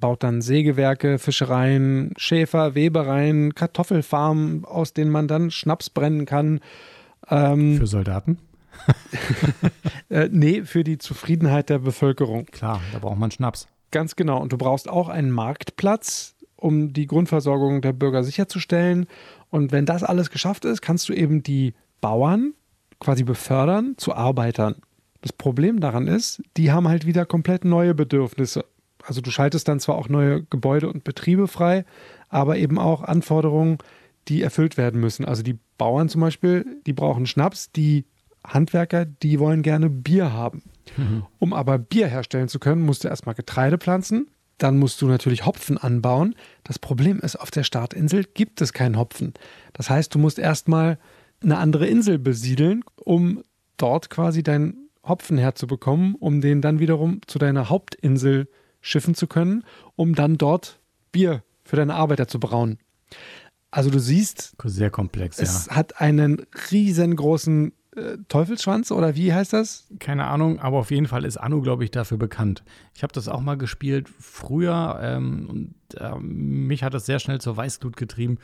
baut 0.00 0.22
dann 0.22 0.42
Sägewerke, 0.42 1.18
Fischereien, 1.18 2.12
Schäfer, 2.16 2.74
Webereien, 2.74 3.54
Kartoffelfarmen, 3.54 4.64
aus 4.64 4.92
denen 4.92 5.10
man 5.10 5.28
dann 5.28 5.50
Schnaps 5.50 5.90
brennen 5.90 6.26
kann. 6.26 6.60
Ähm, 7.28 7.78
Für 7.78 7.86
Soldaten? 7.86 8.38
äh, 10.10 10.28
nee, 10.30 10.62
für 10.62 10.84
die 10.84 10.98
Zufriedenheit 10.98 11.68
der 11.68 11.80
Bevölkerung. 11.80 12.46
Klar, 12.46 12.80
da 12.92 13.00
braucht 13.00 13.18
man 13.18 13.30
Schnaps. 13.30 13.66
Ganz 13.90 14.16
genau. 14.16 14.40
Und 14.40 14.52
du 14.52 14.58
brauchst 14.58 14.88
auch 14.88 15.08
einen 15.08 15.30
Marktplatz, 15.30 16.34
um 16.56 16.92
die 16.92 17.06
Grundversorgung 17.06 17.80
der 17.80 17.92
Bürger 17.92 18.24
sicherzustellen. 18.24 19.06
Und 19.50 19.72
wenn 19.72 19.86
das 19.86 20.02
alles 20.02 20.30
geschafft 20.30 20.64
ist, 20.64 20.82
kannst 20.82 21.08
du 21.08 21.12
eben 21.12 21.42
die 21.42 21.74
Bauern 22.00 22.54
quasi 23.00 23.24
befördern 23.24 23.94
zu 23.96 24.14
Arbeitern. 24.14 24.76
Das 25.22 25.32
Problem 25.32 25.80
daran 25.80 26.06
ist, 26.06 26.42
die 26.56 26.70
haben 26.70 26.88
halt 26.88 27.06
wieder 27.06 27.26
komplett 27.26 27.64
neue 27.64 27.94
Bedürfnisse. 27.94 28.64
Also 29.02 29.20
du 29.20 29.30
schaltest 29.30 29.68
dann 29.68 29.80
zwar 29.80 29.96
auch 29.96 30.08
neue 30.08 30.42
Gebäude 30.44 30.88
und 30.88 31.04
Betriebe 31.04 31.48
frei, 31.48 31.84
aber 32.28 32.56
eben 32.58 32.78
auch 32.78 33.02
Anforderungen, 33.02 33.78
die 34.28 34.42
erfüllt 34.42 34.76
werden 34.76 35.00
müssen. 35.00 35.24
Also 35.24 35.42
die 35.42 35.58
Bauern 35.78 36.08
zum 36.08 36.20
Beispiel, 36.20 36.80
die 36.86 36.92
brauchen 36.92 37.26
Schnaps, 37.26 37.72
die 37.72 38.04
Handwerker, 38.44 39.04
die 39.04 39.38
wollen 39.40 39.62
gerne 39.62 39.90
Bier 39.90 40.32
haben. 40.32 40.62
Mhm. 40.96 41.24
Um 41.38 41.52
aber 41.52 41.78
Bier 41.78 42.06
herstellen 42.06 42.48
zu 42.48 42.58
können, 42.58 42.82
musst 42.82 43.04
du 43.04 43.08
erstmal 43.08 43.34
Getreide 43.34 43.78
pflanzen, 43.78 44.28
dann 44.58 44.78
musst 44.78 45.00
du 45.00 45.06
natürlich 45.06 45.46
Hopfen 45.46 45.78
anbauen. 45.78 46.34
Das 46.64 46.78
Problem 46.78 47.20
ist, 47.20 47.36
auf 47.36 47.50
der 47.50 47.62
Startinsel 47.64 48.24
gibt 48.24 48.60
es 48.60 48.72
keinen 48.72 48.98
Hopfen. 48.98 49.34
Das 49.72 49.88
heißt, 49.88 50.14
du 50.14 50.18
musst 50.18 50.38
erstmal 50.38 50.98
eine 51.40 51.58
andere 51.58 51.86
Insel 51.86 52.18
besiedeln, 52.18 52.82
um 52.96 53.42
dort 53.76 54.10
quasi 54.10 54.42
deinen 54.42 54.88
Hopfen 55.04 55.38
herzubekommen, 55.38 56.14
um 56.16 56.40
den 56.40 56.60
dann 56.60 56.80
wiederum 56.80 57.20
zu 57.26 57.38
deiner 57.38 57.70
Hauptinsel 57.70 58.48
schiffen 58.80 59.14
zu 59.14 59.26
können, 59.26 59.64
um 59.96 60.14
dann 60.14 60.36
dort 60.36 60.80
Bier 61.12 61.42
für 61.64 61.76
deine 61.76 61.94
Arbeiter 61.94 62.28
zu 62.28 62.40
brauen. 62.40 62.78
Also 63.70 63.90
du 63.90 63.98
siehst, 63.98 64.56
sehr 64.64 64.90
komplex. 64.90 65.38
Es 65.38 65.66
ja. 65.66 65.76
hat 65.76 66.00
einen 66.00 66.46
riesengroßen 66.70 67.72
äh, 67.98 68.18
Teufelsschwanz 68.28 68.90
oder 68.90 69.16
wie 69.16 69.32
heißt 69.32 69.52
das? 69.52 69.88
Keine 69.98 70.26
Ahnung, 70.26 70.60
aber 70.60 70.78
auf 70.78 70.90
jeden 70.90 71.06
Fall 71.06 71.24
ist 71.24 71.36
Anno, 71.36 71.60
glaube 71.60 71.84
ich, 71.84 71.90
dafür 71.90 72.18
bekannt. 72.18 72.62
Ich 72.94 73.02
habe 73.02 73.12
das 73.12 73.28
auch 73.28 73.40
mal 73.40 73.56
gespielt 73.56 74.08
früher 74.18 74.98
ähm, 75.02 75.48
und 75.48 76.00
äh, 76.00 76.14
mich 76.18 76.82
hat 76.82 76.94
das 76.94 77.06
sehr 77.06 77.18
schnell 77.18 77.40
zur 77.40 77.56
Weißglut 77.56 77.96
getrieben, 77.96 78.38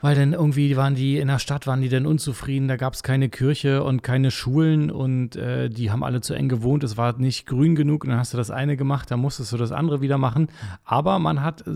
weil 0.00 0.14
dann 0.14 0.32
irgendwie 0.32 0.76
waren 0.76 0.94
die 0.94 1.18
in 1.18 1.28
der 1.28 1.38
Stadt, 1.38 1.66
waren 1.66 1.80
die 1.80 1.88
dann 1.88 2.06
unzufrieden, 2.06 2.68
da 2.68 2.76
gab 2.76 2.94
es 2.94 3.02
keine 3.02 3.28
Kirche 3.28 3.82
und 3.82 4.02
keine 4.02 4.30
Schulen 4.30 4.90
und 4.90 5.36
äh, 5.36 5.68
die 5.68 5.90
haben 5.90 6.04
alle 6.04 6.20
zu 6.20 6.34
eng 6.34 6.48
gewohnt, 6.48 6.84
es 6.84 6.96
war 6.96 7.16
nicht 7.18 7.46
grün 7.46 7.74
genug 7.74 8.04
und 8.04 8.10
dann 8.10 8.18
hast 8.18 8.32
du 8.32 8.36
das 8.36 8.50
eine 8.50 8.76
gemacht, 8.76 9.10
dann 9.10 9.20
musstest 9.20 9.52
du 9.52 9.56
das 9.56 9.72
andere 9.72 10.00
wieder 10.00 10.18
machen. 10.18 10.48
Aber 10.84 11.18
man 11.18 11.42
hat, 11.42 11.66
äh, 11.66 11.72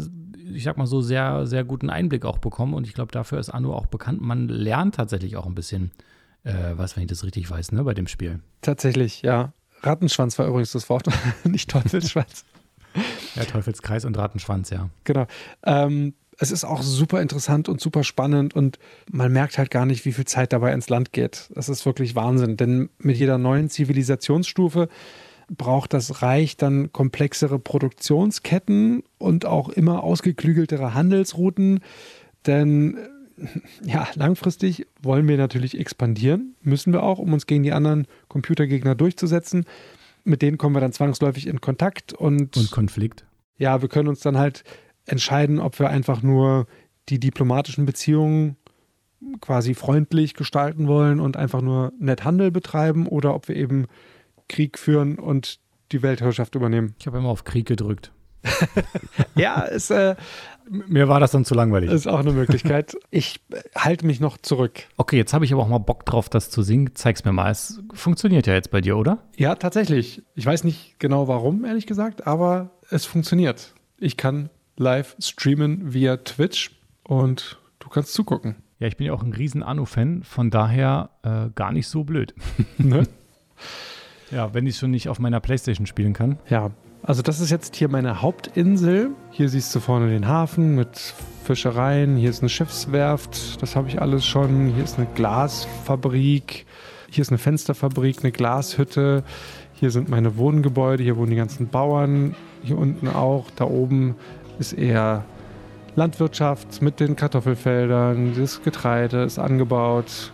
ich 0.53 0.65
sag 0.65 0.77
mal 0.77 0.87
so, 0.87 1.01
sehr, 1.01 1.47
sehr 1.47 1.65
guten 1.65 1.91
Einblick 1.91 2.25
auch 2.25 2.39
bekommen 2.39 2.75
und 2.75 2.87
ich 2.87 2.93
glaube, 2.93 3.13
dafür 3.13 3.39
ist 3.39 3.51
Anno 3.51 3.75
auch 3.75 3.87
bekannt. 3.87 4.21
Man 4.21 4.49
lernt 4.49 4.97
tatsächlich 4.97 5.37
auch 5.37 5.47
ein 5.47 5.55
bisschen 5.55 5.91
äh, 6.45 6.53
was, 6.73 6.97
wenn 6.97 7.05
ich 7.05 7.09
das 7.09 7.25
richtig 7.25 7.51
weiß, 7.51 7.73
ne, 7.73 7.85
bei 7.85 7.95
dem 7.95 8.07
Spiel. 8.07 8.41
Tatsächlich, 8.63 9.23
ja. 9.23 9.53
Rattenschwanz 9.83 10.39
war 10.39 10.47
übrigens 10.47 10.73
das 10.73 10.89
Wort, 10.89 11.07
nicht 11.45 11.71
Teufelsschwanz. 11.71 12.45
ja, 13.35 13.45
Teufelskreis 13.45 14.05
und 14.05 14.17
Rattenschwanz, 14.19 14.71
ja. 14.71 14.91
Genau. 15.05 15.27
Ähm, 15.65 16.15
es 16.39 16.51
ist 16.51 16.65
auch 16.65 16.83
super 16.83 17.21
interessant 17.21 17.69
und 17.69 17.81
super 17.81 18.03
spannend 18.03 18.57
und 18.57 18.79
man 19.11 19.31
merkt 19.31 19.59
halt 19.59 19.71
gar 19.71 19.85
nicht, 19.85 20.07
wie 20.07 20.13
viel 20.13 20.25
Zeit 20.25 20.55
dabei 20.55 20.73
ins 20.73 20.89
Land 20.89 21.13
geht. 21.13 21.51
Das 21.55 21.69
ist 21.69 21.85
wirklich 21.85 22.15
Wahnsinn, 22.15 22.57
denn 22.57 22.89
mit 22.99 23.19
jeder 23.19 23.37
neuen 23.37 23.69
Zivilisationsstufe 23.69 24.89
braucht 25.51 25.93
das 25.93 26.23
Reich 26.23 26.57
dann 26.57 26.93
komplexere 26.93 27.59
Produktionsketten 27.59 29.03
und 29.19 29.45
auch 29.45 29.69
immer 29.69 30.03
ausgeklügeltere 30.03 30.95
Handelsrouten, 30.95 31.81
denn 32.47 32.99
ja, 33.85 34.07
langfristig 34.15 34.87
wollen 35.03 35.27
wir 35.29 35.37
natürlich 35.37 35.79
expandieren, 35.79 36.55
müssen 36.63 36.93
wir 36.93 37.03
auch, 37.03 37.19
um 37.19 37.33
uns 37.33 37.47
gegen 37.47 37.63
die 37.63 37.73
anderen 37.73 38.07
Computergegner 38.29 38.95
durchzusetzen. 38.95 39.65
Mit 40.25 40.43
denen 40.43 40.59
kommen 40.59 40.75
wir 40.75 40.81
dann 40.81 40.93
zwangsläufig 40.93 41.47
in 41.47 41.61
Kontakt 41.61 42.13
und. 42.13 42.57
Und 42.57 42.71
Konflikt. 42.71 43.25
Ja, 43.57 43.83
wir 43.83 43.89
können 43.89 44.09
uns 44.09 44.21
dann 44.21 44.37
halt 44.37 44.65
entscheiden, 45.07 45.59
ob 45.59 45.79
wir 45.79 45.89
einfach 45.89 46.23
nur 46.23 46.67
die 47.09 47.19
diplomatischen 47.19 47.87
Beziehungen 47.87 48.57
quasi 49.41 49.75
freundlich 49.75 50.35
gestalten 50.35 50.87
wollen 50.87 51.21
und 51.21 51.37
einfach 51.37 51.61
nur 51.61 51.93
nett 51.99 52.25
Handel 52.25 52.51
betreiben 52.51 53.07
oder 53.07 53.35
ob 53.35 53.49
wir 53.49 53.57
eben 53.57 53.87
Krieg 54.49 54.79
führen 54.79 55.19
und 55.19 55.59
die 55.93 56.03
Weltherrschaft 56.03 56.55
übernehmen. 56.55 56.95
Ich 56.99 57.07
habe 57.07 57.19
immer 57.19 57.29
auf 57.29 57.45
Krieg 57.45 57.67
gedrückt. 57.67 58.13
ja, 59.35 59.65
es, 59.67 59.91
äh, 59.91 60.17
mir 60.71 61.09
war 61.09 61.19
das 61.19 61.33
dann 61.33 61.45
zu 61.45 61.55
langweilig. 61.55 61.91
Ist 61.91 62.07
auch 62.07 62.21
eine 62.21 62.33
Möglichkeit. 62.33 62.97
Ich 63.13 63.41
halte 63.75 64.07
mich 64.07 64.21
noch 64.21 64.39
zurück. 64.39 64.85
Okay, 64.97 65.17
jetzt 65.17 65.35
habe 65.35 65.45
ich 65.45 65.53
aber 65.53 65.63
auch 65.63 65.69
mal 65.69 65.79
Bock 65.79 66.07
drauf, 66.07 66.29
das 66.29 66.49
zu 66.49 66.63
singen. 66.63 66.95
Zeig's 66.95 67.25
mir 67.25 67.33
mal. 67.33 67.51
Es 67.51 67.81
funktioniert 67.93 68.47
ja 68.47 68.55
jetzt 68.55 68.71
bei 68.71 68.81
dir, 68.81 68.97
oder? 68.97 69.19
Ja, 69.37 69.57
tatsächlich. 69.57 70.23
Ich 70.37 70.47
weiß 70.47 70.63
nicht 70.63 71.01
genau 71.01 71.27
warum, 71.27 71.65
ehrlich 71.65 71.87
gesagt, 71.87 72.27
aber 72.27 72.71
es 72.89 73.05
funktioniert. 73.05 73.75
Ich 73.99 74.17
kann 74.17 74.49
live 74.77 75.17
streamen 75.19 75.93
via 75.93 76.19
Twitch 76.19 76.71
und 77.03 77.59
du 77.81 77.89
kannst 77.89 78.13
zugucken. 78.13 78.57
Ja, 78.79 78.87
ich 78.87 78.97
bin 78.97 79.09
ja 79.09 79.13
auch 79.13 79.23
ein 79.23 79.33
riesen 79.33 79.63
Anu-Fan, 79.63 80.23
von 80.23 80.51
daher 80.51 81.11
äh, 81.23 81.51
gar 81.55 81.73
nicht 81.73 81.89
so 81.89 82.05
blöd. 82.05 82.35
Ne? 82.79 83.03
ja, 84.31 84.55
wenn 84.55 84.67
ich 84.67 84.77
schon 84.77 84.93
nicht 84.93 85.09
auf 85.09 85.19
meiner 85.19 85.41
Playstation 85.41 85.87
spielen 85.87 86.13
kann. 86.13 86.39
Ja, 86.49 86.71
also 87.03 87.23
das 87.23 87.41
ist 87.41 87.51
jetzt 87.51 87.77
hier 87.77 87.89
meine 87.89 88.23
Hauptinsel. 88.23 89.11
Hier 89.31 89.49
siehst 89.49 89.75
du 89.75 89.81
vorne 89.81 90.09
den 90.09 90.29
Hafen 90.29 90.75
mit 90.75 91.15
Fischereien. 91.45 92.17
Hier 92.17 92.31
ist 92.31 92.41
eine 92.43 92.49
Schiffswerft. 92.49 93.61
Das 93.63 93.75
habe 93.75 93.89
ich 93.89 94.01
alles 94.01 94.27
schon. 94.27 94.73
Hier 94.75 94.85
ist 94.85 94.99
eine 94.99 95.07
Glasfabrik. 95.15 96.67
Hier 97.11 97.23
ist 97.23 97.31
eine 97.31 97.39
Fensterfabrik, 97.39 98.19
eine 98.23 98.33
Glashütte. 98.33 99.25
Hier 99.75 99.91
sind 99.91 100.09
meine 100.09 100.37
Wohngebäude. 100.37 101.03
Hier 101.03 101.17
wohnen 101.17 101.31
die 101.31 101.37
ganzen 101.37 101.69
Bauern. 101.69 102.35
Hier 102.63 102.79
unten 102.79 103.09
auch. 103.09 103.47
Da 103.57 103.65
oben 103.65 104.15
ist 104.59 104.75
eher 104.75 105.25
Landwirtschaft 105.97 106.83
mit 106.83 107.01
den 107.01 107.17
Kartoffelfeldern. 107.17 108.35
Das 108.39 108.63
Getreide 108.63 109.23
ist 109.23 109.39
angebaut. 109.39 110.33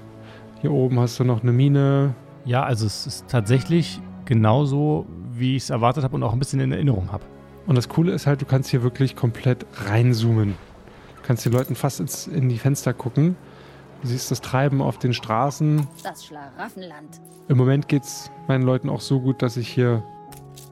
Hier 0.61 0.73
oben 0.73 0.99
hast 0.99 1.19
du 1.21 1.25
noch 1.25 1.43
eine 1.43 1.53
Mine. 1.53 2.15
Ja, 2.45 2.65
also 2.65 2.87
es 2.87 3.07
ist 3.07 3.29
tatsächlich 3.29 4.01
genauso, 4.25 5.07
wie 5.39 5.57
ich 5.57 5.65
es 5.65 5.71
erwartet 5.71 6.05
habe 6.05 6.15
und 6.15 6.23
auch 6.23 6.33
ein 6.33 6.39
bisschen 6.39 6.61
in 6.61 6.73
Erinnerung 6.73 7.13
habe. 7.13 7.25
Und 7.67 7.77
das 7.77 7.89
Coole 7.89 8.13
ist 8.13 8.27
halt, 8.27 8.41
du 8.41 8.47
kannst 8.47 8.71
hier 8.71 8.83
wirklich 8.83 9.17
komplett 9.17 9.67
reinzoomen. 9.87 10.55
Du 11.17 11.23
kannst 11.23 11.45
den 11.45 11.53
Leuten 11.53 11.75
fast 11.75 12.01
ins, 12.01 12.27
in 12.27 12.49
die 12.49 12.59
Fenster 12.59 12.93
gucken. 12.93 13.37
Du 14.03 14.09
siehst 14.09 14.31
das 14.31 14.41
Treiben 14.41 14.81
auf 14.81 14.99
den 14.99 15.13
Straßen. 15.13 15.87
Das 16.03 16.25
Schlaraffenland. 16.25 17.21
Im 17.49 17.57
Moment 17.57 17.89
geht 17.89 18.05
es 18.05 18.31
meinen 18.47 18.63
Leuten 18.63 18.89
auch 18.89 19.01
so 19.01 19.21
gut, 19.21 19.43
dass 19.43 19.57
ich 19.57 19.69
hier. 19.69 20.03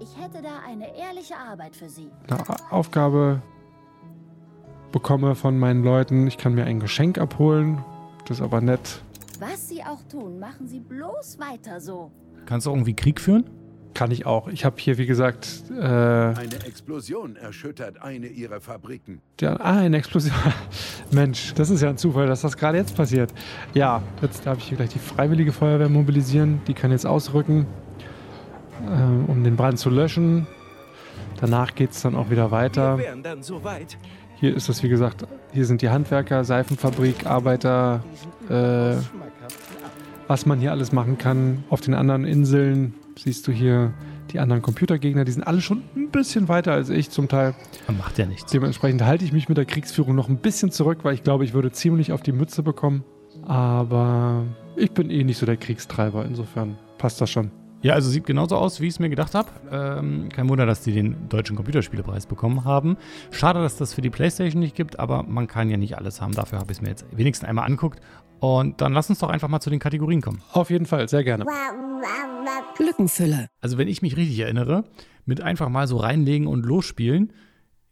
Ich 0.01 0.17
hätte 0.23 0.43
da 0.43 0.61
eine 0.69 0.97
ehrliche 0.97 1.35
Arbeit 1.37 1.75
für 1.75 1.89
Sie. 1.89 2.11
Eine 2.29 2.45
Aufgabe 2.71 3.43
bekomme 4.93 5.35
von 5.35 5.59
meinen 5.59 5.83
Leuten. 5.83 6.27
Ich 6.29 6.39
kann 6.39 6.55
mir 6.55 6.65
ein 6.65 6.79
Geschenk 6.79 7.19
abholen. 7.19 7.85
Das 8.27 8.39
ist 8.39 8.43
aber 8.43 8.61
nett. 8.61 9.03
Was 9.41 9.69
Sie 9.69 9.83
auch 9.83 10.03
tun, 10.05 10.39
machen 10.39 10.69
Sie 10.69 10.79
bloß 10.79 11.39
weiter 11.41 11.81
so. 11.81 12.13
Kannst 12.47 12.67
du 12.67 12.71
irgendwie 12.71 12.95
Krieg 12.95 13.21
führen? 13.21 13.51
Kann 13.95 14.11
ich 14.11 14.27
auch. 14.27 14.49
Ich 14.49 14.65
habe 14.65 14.75
hier, 14.79 14.99
wie 14.99 15.07
gesagt. 15.07 15.63
Äh, 15.71 15.85
eine 15.85 16.65
Explosion 16.67 17.37
erschüttert 17.37 18.03
eine 18.03 18.27
ihrer 18.27 18.61
Fabriken. 18.61 19.21
Ja, 19.41 19.57
ah, 19.61 19.79
eine 19.79 19.99
Explosion. 19.99 20.35
Mensch, 21.13 21.55
das 21.55 21.71
ist 21.71 21.81
ja 21.81 21.91
ein 21.91 21.97
Zufall, 21.97 22.27
dass 22.27 22.41
das 22.41 22.57
gerade 22.57 22.77
jetzt 22.77 22.97
passiert. 22.97 23.33
Ja, 23.73 24.03
jetzt 24.21 24.45
darf 24.47 24.59
ich 24.59 24.65
hier 24.65 24.77
gleich 24.77 24.91
die 24.91 24.99
Freiwillige 24.99 25.53
Feuerwehr 25.53 25.89
mobilisieren. 25.89 26.61
Die 26.67 26.75
kann 26.75 26.91
jetzt 26.91 27.07
ausrücken, 27.07 27.67
äh, 28.83 29.31
um 29.31 29.45
den 29.45 29.55
Brand 29.55 29.79
zu 29.79 29.91
löschen. 29.91 30.49
Danach 31.41 31.77
geht 31.77 31.93
es 31.93 32.03
dann 32.03 32.17
auch 32.17 32.31
wieder 32.31 32.51
weiter. 32.51 32.99
Wir 32.99 33.15
dann 33.23 33.45
so 33.45 33.63
weit. 33.63 33.97
Hier 34.41 34.57
ist 34.57 34.69
es, 34.69 34.83
wie 34.83 34.89
gesagt, 34.89 35.25
hier 35.53 35.67
sind 35.67 35.83
die 35.83 35.91
Handwerker, 35.91 36.43
Seifenfabrik, 36.43 37.27
Arbeiter, 37.27 38.03
äh, 38.49 38.97
was 40.27 40.47
man 40.47 40.59
hier 40.59 40.73
alles 40.73 40.91
machen 40.91 41.17
kann. 41.17 41.63
Auf 41.71 41.81
den 41.81 41.95
anderen 41.95 42.25
Inseln 42.25 42.95
siehst 43.19 43.47
du 43.47 43.53
hier 43.53 43.95
die 44.33 44.41
anderen 44.41 44.63
Computergegner, 44.63 45.25
die 45.25 45.33
sind 45.33 45.47
alle 45.47 45.61
schon 45.61 45.83
ein 45.97 46.11
bisschen 46.11 46.49
weiter 46.49 46.73
als 46.73 46.89
ich 46.89 47.11
zum 47.11 47.29
Teil. 47.29 47.55
Man 47.87 47.99
macht 47.99 48.19
ja 48.19 48.27
nichts. 48.27 48.51
Dementsprechend 48.51 49.03
halte 49.03 49.25
ich 49.25 49.33
mich 49.33 49.49
mit 49.49 49.59
der 49.59 49.65
Kriegsführung 49.65 50.15
noch 50.15 50.29
ein 50.29 50.39
bisschen 50.39 50.71
zurück, 50.71 50.99
weil 51.03 51.15
ich 51.15 51.23
glaube, 51.23 51.45
ich 51.45 51.55
würde 51.55 51.73
ziemlich 51.73 52.13
auf 52.13 52.23
die 52.23 52.33
Mütze 52.33 52.63
bekommen. 52.63 53.05
Aber 53.43 54.45
ich 54.77 54.93
bin 54.93 55.11
eh 55.11 55.25
nicht 55.25 55.39
so 55.39 55.47
der 55.47 55.57
Kriegstreiber, 55.57 56.25
insofern 56.25 56.79
passt 56.99 57.21
das 57.21 57.31
schon. 57.31 57.51
Ja, 57.85 57.93
also 57.93 58.09
sieht 58.09 58.25
genauso 58.25 58.57
aus, 58.57 58.81
wie 58.81 58.87
ich 58.87 58.95
es 58.95 58.99
mir 58.99 59.11
gedacht 59.11 59.35
habe. 59.35 59.51
Ähm, 59.71 60.31
kein 60.31 60.49
Wunder, 60.49 60.65
dass 60.65 60.81
die 60.81 60.93
den 60.93 61.29
deutschen 61.29 61.55
Computerspielepreis 61.55 62.25
bekommen 62.25 62.65
haben. 62.65 62.97
Schade, 63.31 63.61
dass 63.61 63.77
das 63.77 63.93
für 63.93 64.01
die 64.01 64.09
PlayStation 64.09 64.61
nicht 64.61 64.75
gibt, 64.75 64.99
aber 64.99 65.23
man 65.23 65.49
kann 65.49 65.69
ja 65.69 65.77
nicht 65.77 65.99
alles 65.99 66.23
haben. 66.23 66.33
Dafür 66.33 66.61
habe 66.61 66.73
ich 66.73 66.79
es 66.79 66.83
mir 66.83 66.89
jetzt 66.89 67.05
wenigstens 67.13 67.47
einmal 67.47 67.67
anguckt. 67.67 68.01
Und 68.45 68.83
dann 68.83 68.93
lass 68.93 69.09
uns 69.09 69.21
doch 69.21 69.31
einfach 69.31 69.49
mal 69.49 69.61
zu 69.61 69.71
den 69.71 69.79
Kategorien 69.79 70.21
kommen. 70.21 70.43
Auf 70.53 70.69
jeden 70.69 70.85
Fall, 70.85 71.09
sehr 71.09 71.25
gerne. 71.25 71.47
Glückenfülle. 72.77 73.49
Also, 73.63 73.79
wenn 73.79 73.89
ich 73.89 74.03
mich 74.03 74.19
richtig 74.19 74.39
erinnere, 74.39 74.85
mit 75.25 75.41
einfach 75.41 75.71
mal 75.71 75.87
so 75.87 75.97
reinlegen 75.97 76.47
und 76.47 76.67
losspielen, 76.67 77.33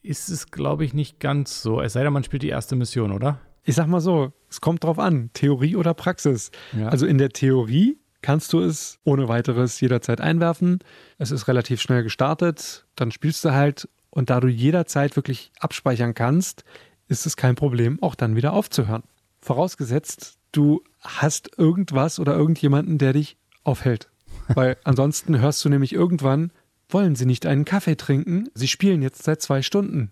ist 0.03 0.29
es, 0.29 0.51
glaube 0.51 0.85
ich, 0.85 0.93
nicht 0.93 1.21
ganz 1.21 1.63
so. 1.63 1.81
Es 1.81 1.95
sei 1.95 2.05
denn, 2.05 2.13
man 2.13 2.23
spielt 2.23 2.43
die 2.43 2.51
erste 2.51 2.77
Mission, 2.77 3.13
oder? 3.13 3.41
Ich 3.65 3.77
sag 3.77 3.87
mal 3.87 4.03
so, 4.03 4.35
es 4.51 4.61
kommt 4.61 4.85
drauf 4.85 4.99
an, 4.99 5.31
Theorie 5.33 5.75
oder 5.75 5.95
Praxis. 5.95 6.51
Ja. 6.79 6.89
Also 6.89 7.07
in 7.07 7.17
der 7.17 7.31
Theorie 7.31 7.99
kannst 8.21 8.53
du 8.53 8.61
es 8.61 8.99
ohne 9.05 9.29
weiteres 9.29 9.81
jederzeit 9.81 10.21
einwerfen. 10.21 10.81
Es 11.17 11.31
ist 11.31 11.49
relativ 11.49 11.81
schnell 11.81 12.03
gestartet, 12.03 12.85
dann 12.95 13.11
spielst 13.11 13.43
du 13.47 13.53
halt 13.53 13.89
und 14.11 14.29
da 14.29 14.39
du 14.41 14.49
jederzeit 14.49 15.17
wirklich 15.17 15.51
abspeichern 15.61 16.13
kannst, 16.13 16.65
ist 17.09 17.25
es 17.25 17.37
kein 17.37 17.55
Problem, 17.55 18.03
auch 18.03 18.17
dann 18.17 18.37
wieder 18.37 18.53
aufzuhören. 18.53 19.05
Vorausgesetzt, 19.41 20.39
du 20.53 20.83
hast 21.01 21.59
irgendwas 21.59 22.19
oder 22.21 22.35
irgendjemanden, 22.37 22.99
der 22.99 23.13
dich 23.13 23.37
aufhält. 23.65 24.09
Weil 24.49 24.77
ansonsten 24.85 25.39
hörst 25.41 25.65
du 25.65 25.69
nämlich 25.69 25.93
irgendwann, 25.93 26.53
wollen 26.89 27.15
sie 27.17 27.27
nicht 27.27 27.47
einen 27.47 27.65
Kaffee 27.65 27.97
trinken? 27.97 28.49
Sie 28.55 28.69
spielen 28.69 29.03
jetzt 29.03 29.23
seit 29.23 29.41
zwei 29.43 29.63
Stunden. 29.63 30.11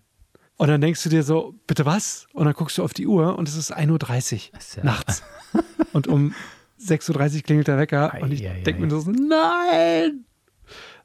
Und 0.56 0.68
dann 0.68 0.80
denkst 0.80 1.02
du 1.02 1.08
dir 1.08 1.22
so, 1.22 1.54
bitte 1.66 1.86
was? 1.86 2.26
Und 2.34 2.44
dann 2.44 2.54
guckst 2.54 2.76
du 2.78 2.84
auf 2.84 2.92
die 2.92 3.06
Uhr 3.06 3.38
und 3.38 3.48
es 3.48 3.56
ist 3.56 3.74
1.30 3.74 4.50
Uhr 4.52 4.58
ja- 4.76 4.84
nachts. 4.84 5.22
Und 5.92 6.06
um 6.06 6.34
6.30 6.80 7.36
Uhr 7.36 7.42
klingelt 7.42 7.68
der 7.68 7.76
Wecker 7.78 8.12
und 8.20 8.32
ich 8.32 8.42
Ei, 8.46 8.52
ei, 8.52 8.60
denke 8.62 8.82
ei. 8.82 8.86
mir 8.86 8.90
so, 9.00 9.10
nein, 9.10 10.24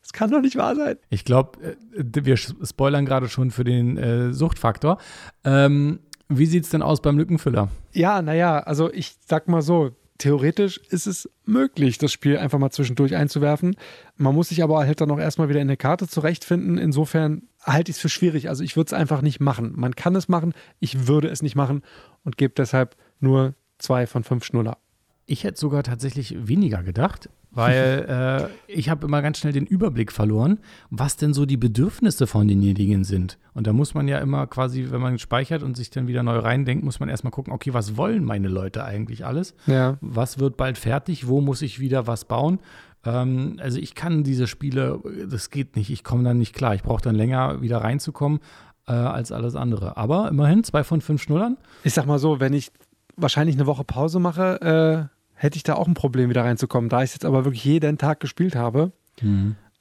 das 0.02 0.14
kann 0.14 0.30
doch 0.30 0.42
nicht 0.42 0.56
wahr 0.58 0.76
sein. 0.76 0.98
Ich 1.10 1.26
glaube, 1.26 1.76
wir 1.96 2.38
spoilern 2.38 3.06
gerade 3.06 3.28
schon 3.28 3.50
für 3.50 3.64
den 3.64 3.98
äh, 3.98 4.32
Suchtfaktor. 4.34 5.00
Ähm, 5.44 6.00
wie 6.30 6.46
sieht 6.46 6.64
es 6.64 6.70
denn 6.70 6.82
aus 6.82 7.02
beim 7.02 7.18
Lückenfüller? 7.18 7.70
Ja, 7.94 8.22
naja, 8.22 8.60
also 8.60 8.92
ich 8.92 9.16
sag 9.28 9.48
mal 9.48 9.62
so, 9.62 9.92
theoretisch 10.18 10.78
ist 10.90 11.08
es 11.08 11.30
möglich, 11.46 11.98
das 11.98 12.12
Spiel 12.12 12.38
einfach 12.38 12.60
mal 12.60 12.72
zwischendurch 12.72 13.16
einzuwerfen. 13.16 13.76
Man 14.18 14.34
muss 14.34 14.50
sich 14.50 14.64
aber 14.64 14.80
halt 14.80 15.02
dann 15.02 15.12
auch 15.12 15.20
erstmal 15.20 15.50
wieder 15.50 15.62
in 15.62 15.68
der 15.68 15.78
Karte 15.78 16.08
zurechtfinden. 16.08 16.78
Insofern 16.78 17.44
halte 17.62 17.92
ich 17.92 17.98
es 17.98 18.02
für 18.02 18.10
schwierig. 18.10 18.50
Also 18.50 18.64
ich 18.64 18.76
würde 18.76 18.88
es 18.88 18.94
einfach 18.94 19.22
nicht 19.22 19.40
machen. 19.40 19.74
Man 19.76 19.96
kann 19.96 20.16
es 20.16 20.28
machen, 20.28 20.54
ich 20.80 21.08
würde 21.08 21.28
es 21.28 21.42
nicht 21.42 21.56
machen 21.56 21.84
und 22.24 22.38
gebe 22.38 22.54
deshalb 22.56 22.96
nur 23.20 23.56
zwei 23.78 24.08
von 24.08 24.24
fünf 24.24 24.46
Schnuller. 24.46 24.78
Ich 25.26 25.44
hätte 25.44 25.60
sogar 25.60 25.84
tatsächlich 25.84 26.48
weniger 26.48 26.84
gedacht, 26.84 27.30
weil 27.56 28.50
äh, 28.68 28.72
ich 28.72 28.90
habe 28.90 29.08
immer 29.08 29.22
ganz 29.22 29.40
schnell 29.40 29.54
den 29.54 29.66
Überblick 29.66 30.12
verloren, 30.12 30.60
was 30.90 31.18
denn 31.18 31.34
so 31.34 31.46
die 31.46 31.58
Bedürfnisse 31.58 32.28
von 32.28 32.48
denjenigen 32.48 33.04
sind. 33.04 33.38
Und 33.54 33.66
da 33.66 33.74
muss 33.74 33.94
man 33.94 34.08
ja 34.08 34.20
immer 34.20 34.46
quasi, 34.48 34.88
wenn 34.90 35.02
man 35.02 35.18
speichert 35.18 35.64
und 35.64 35.76
sich 35.76 35.90
dann 35.90 36.08
wieder 36.08 36.22
neu 36.22 36.38
reindenkt, 36.38 36.84
muss 36.84 37.00
man 37.00 37.10
erstmal 37.10 37.32
gucken, 37.32 37.54
okay, 37.54 37.74
was 37.74 37.98
wollen 37.98 38.26
meine 38.26 38.50
Leute 38.50 38.84
eigentlich 38.84 39.26
alles? 39.26 39.56
Ja. 39.66 39.98
Was 40.02 40.40
wird 40.40 40.58
bald 40.58 40.78
fertig? 40.78 41.28
Wo 41.28 41.42
muss 41.42 41.62
ich 41.62 41.80
wieder 41.80 42.08
was 42.08 42.26
bauen? 42.26 42.60
Ähm, 43.06 43.58
also 43.62 43.80
ich 43.80 43.96
kann 43.96 44.24
diese 44.24 44.48
Spiele, 44.48 45.00
das 45.30 45.50
geht 45.50 45.76
nicht, 45.76 45.90
ich 45.90 46.04
komme 46.04 46.24
dann 46.24 46.38
nicht 46.38 46.54
klar. 46.54 46.76
Ich 46.76 46.84
brauche 46.84 47.02
dann 47.02 47.16
länger 47.16 47.62
wieder 47.62 47.78
reinzukommen 47.78 48.40
äh, 48.88 48.92
als 48.92 49.32
alles 49.32 49.56
andere. 49.56 49.98
Aber 49.98 50.28
immerhin 50.28 50.64
zwei 50.64 50.84
von 50.84 51.02
fünf 51.02 51.22
Schnullern. 51.22 51.58
Ich 51.84 51.94
sag 51.94 52.06
mal 52.06 52.20
so, 52.20 52.40
wenn 52.40 52.54
ich 52.54 52.72
wahrscheinlich 53.16 53.56
eine 53.56 53.66
Woche 53.66 53.84
Pause 53.84 54.20
mache, 54.20 55.10
äh, 55.10 55.15
hätte 55.36 55.58
ich 55.58 55.64
da 55.64 55.76
auch 55.76 55.88
ein 55.88 55.94
Problem, 55.94 56.30
wieder 56.30 56.44
reinzukommen. 56.44 56.90
Da 56.90 57.04
ich 57.04 57.10
es 57.10 57.14
jetzt 57.16 57.26
aber 57.26 57.46
wirklich 57.46 57.64
jeden 57.64 57.98
Tag 57.98 58.20
gespielt 58.20 58.56
habe, 58.56 58.92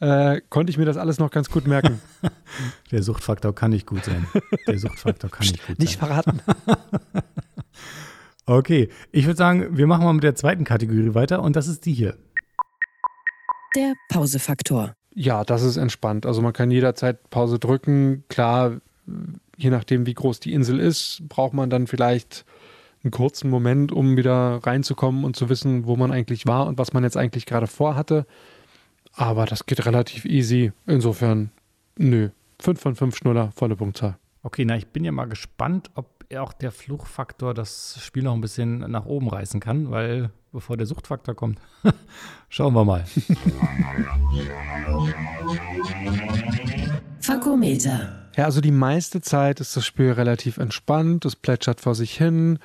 äh, 0.01 0.41
konnte 0.51 0.71
ich 0.71 0.79
mir 0.79 0.85
das 0.85 0.97
alles 0.97 1.19
noch 1.19 1.31
ganz 1.31 1.49
gut 1.51 1.67
merken. 1.67 2.01
Der 2.91 3.03
Suchtfaktor 3.03 3.55
kann 3.55 3.71
nicht 3.71 3.87
gut 3.87 4.05
sein. 4.05 4.27
Der 4.67 4.79
Suchtfaktor 4.79 5.31
kann 5.31 5.47
nicht 5.47 5.65
gut 5.67 5.79
nicht 5.79 5.99
sein. 5.99 6.09
verraten. 6.09 6.41
Okay, 8.47 8.91
ich 9.11 9.25
würde 9.25 9.39
sagen, 9.39 9.77
wir 9.77 9.87
machen 9.87 10.05
mal 10.05 10.13
mit 10.13 10.23
der 10.23 10.35
zweiten 10.35 10.65
Kategorie 10.65 11.15
weiter 11.15 11.43
und 11.43 11.57
das 11.57 11.67
ist 11.67 11.87
die 11.87 11.95
hier. 11.95 12.15
Der 13.75 13.95
Pausefaktor. 14.11 14.93
Ja, 15.15 15.45
das 15.45 15.63
ist 15.63 15.79
entspannt. 15.79 16.27
Also 16.27 16.43
man 16.43 16.53
kann 16.53 16.71
jederzeit 16.71 17.31
Pause 17.31 17.59
drücken. 17.59 18.25
Klar, 18.29 18.81
je 19.57 19.71
nachdem, 19.71 20.05
wie 20.05 20.13
groß 20.13 20.41
die 20.41 20.53
Insel 20.53 20.79
ist, 20.79 21.23
braucht 21.29 21.55
man 21.55 21.71
dann 21.71 21.87
vielleicht 21.87 22.45
einen 23.05 23.11
kurzen 23.11 23.51
Moment, 23.51 23.93
um 23.93 24.17
wieder 24.17 24.61
reinzukommen 24.65 25.25
und 25.25 25.37
zu 25.37 25.49
wissen, 25.49 25.87
wo 25.87 25.97
man 25.97 26.11
eigentlich 26.11 26.47
war 26.47 26.67
und 26.67 26.79
was 26.79 26.93
man 26.93 27.05
jetzt 27.05 27.17
eigentlich 27.17 27.47
gerade 27.47 27.67
vorhatte. 27.67 28.27
Aber 29.13 29.47
das 29.47 29.67
geht 29.67 29.87
relativ 29.87 30.25
easy. 30.25 30.73
Insofern, 30.87 31.51
nö. 31.97 32.31
Fünf 32.61 32.81
von 32.81 32.97
fünf 32.97 33.17
Schnuller, 33.17 33.53
volle 33.55 33.77
Punktzahl. 33.77 34.17
Okay, 34.43 34.65
na, 34.65 34.77
ich 34.77 34.89
bin 34.89 35.05
ja 35.05 35.13
mal 35.13 35.27
gespannt, 35.27 35.91
ob 35.95 36.07
auch 36.37 36.53
der 36.53 36.73
Fluchfaktor 36.73 37.55
das 37.55 37.99
Spiel 38.01 38.25
noch 38.25 38.35
ein 38.35 38.41
bisschen 38.41 38.79
nach 38.79 39.07
oben 39.07 39.29
reißen 39.29 39.61
kann, 39.61 39.91
weil 39.91 40.31
bevor 40.53 40.77
der 40.77 40.87
Suchtfaktor 40.87 41.35
kommt, 41.35 41.59
schauen 42.49 42.75
wir 42.75 42.85
mal. 42.85 43.05
Fakometer. 47.21 48.31
Ja, 48.37 48.45
also 48.47 48.61
die 48.61 48.73
meiste 48.73 49.21
Zeit 49.21 49.61
ist 49.61 49.77
das 49.77 49.87
Spiel 49.87 50.11
relativ 50.13 50.59
entspannt, 50.59 51.25
es 51.25 51.37
plätschert 51.37 51.81
vor 51.81 51.95
sich 51.95 52.17
hin, 52.17 52.59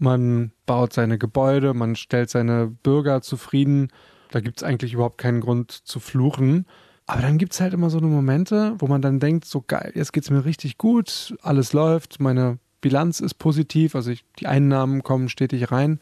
man 0.00 0.52
baut 0.66 0.92
seine 0.92 1.18
Gebäude, 1.18 1.74
man 1.74 1.96
stellt 1.96 2.30
seine 2.30 2.66
Bürger 2.66 3.22
zufrieden. 3.22 3.88
Da 4.30 4.40
gibt 4.40 4.58
es 4.58 4.62
eigentlich 4.62 4.94
überhaupt 4.94 5.18
keinen 5.18 5.40
Grund 5.40 5.70
zu 5.72 6.00
fluchen. 6.00 6.66
Aber 7.06 7.22
dann 7.22 7.38
gibt 7.38 7.52
es 7.52 7.60
halt 7.60 7.74
immer 7.74 7.90
so 7.90 7.98
eine 7.98 8.06
Momente, 8.06 8.74
wo 8.78 8.86
man 8.86 9.02
dann 9.02 9.18
denkt, 9.18 9.44
so 9.44 9.64
geil, 9.66 9.90
jetzt 9.96 10.12
geht 10.12 10.22
es 10.22 10.30
mir 10.30 10.44
richtig 10.44 10.78
gut, 10.78 11.34
alles 11.42 11.72
läuft, 11.72 12.20
meine 12.20 12.58
Bilanz 12.80 13.18
ist 13.18 13.34
positiv, 13.34 13.96
also 13.96 14.12
ich, 14.12 14.24
die 14.38 14.46
Einnahmen 14.46 15.02
kommen 15.02 15.28
stetig 15.28 15.72
rein. 15.72 15.98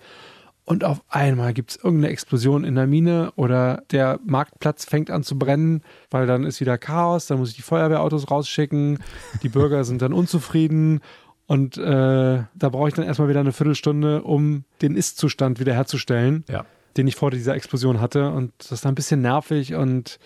Und 0.66 0.84
auf 0.84 1.02
einmal 1.08 1.54
gibt 1.54 1.70
es 1.70 1.76
irgendeine 1.76 2.12
Explosion 2.12 2.62
in 2.62 2.74
der 2.74 2.86
Mine 2.86 3.32
oder 3.36 3.84
der 3.90 4.20
Marktplatz 4.26 4.84
fängt 4.84 5.10
an 5.10 5.22
zu 5.22 5.38
brennen, 5.38 5.82
weil 6.10 6.26
dann 6.26 6.44
ist 6.44 6.60
wieder 6.60 6.76
Chaos, 6.76 7.26
dann 7.26 7.38
muss 7.38 7.48
ich 7.50 7.56
die 7.56 7.62
Feuerwehrautos 7.62 8.30
rausschicken, 8.30 8.98
die 9.42 9.48
Bürger 9.48 9.84
sind 9.84 10.02
dann 10.02 10.12
unzufrieden 10.12 11.00
und 11.48 11.78
äh, 11.78 11.80
da 11.82 12.68
brauche 12.68 12.88
ich 12.88 12.94
dann 12.94 13.06
erstmal 13.06 13.30
wieder 13.30 13.40
eine 13.40 13.52
Viertelstunde, 13.52 14.22
um 14.22 14.64
den 14.82 14.94
Ist-Zustand 14.94 15.58
wiederherzustellen, 15.58 16.44
Ja, 16.46 16.66
den 16.98 17.08
ich 17.08 17.16
vor 17.16 17.30
dieser 17.30 17.54
Explosion 17.54 18.02
hatte. 18.02 18.30
Und 18.30 18.52
das 18.58 18.72
ist 18.72 18.84
dann 18.84 18.92
ein 18.92 18.94
bisschen 18.94 19.22
nervig 19.22 19.74
und 19.74 20.18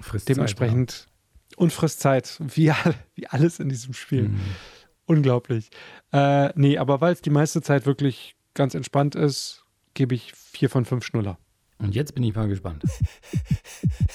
frisst 0.00 0.28
dementsprechend 0.28 1.08
und 1.56 1.72
frisst 1.72 1.98
Zeit, 1.98 2.38
wie, 2.40 2.72
wie 3.16 3.26
alles 3.26 3.58
in 3.58 3.68
diesem 3.68 3.92
Spiel. 3.92 4.26
Zeit, 4.26 4.30
ja. 4.30 4.36
Mhm. 4.36 4.54
Unglaublich. 5.06 5.70
Äh, 6.12 6.52
nee, 6.54 6.78
aber 6.78 7.00
weil 7.00 7.12
es 7.12 7.22
die 7.22 7.30
meiste 7.30 7.60
Zeit 7.60 7.84
wirklich 7.84 8.36
ganz 8.54 8.76
entspannt 8.76 9.16
ist, 9.16 9.64
gebe 9.94 10.14
ich 10.14 10.32
vier 10.32 10.70
von 10.70 10.84
fünf 10.84 11.04
Schnuller. 11.04 11.38
Und 11.78 11.96
jetzt 11.96 12.14
bin 12.14 12.22
ich 12.22 12.36
mal 12.36 12.46
gespannt. 12.46 12.84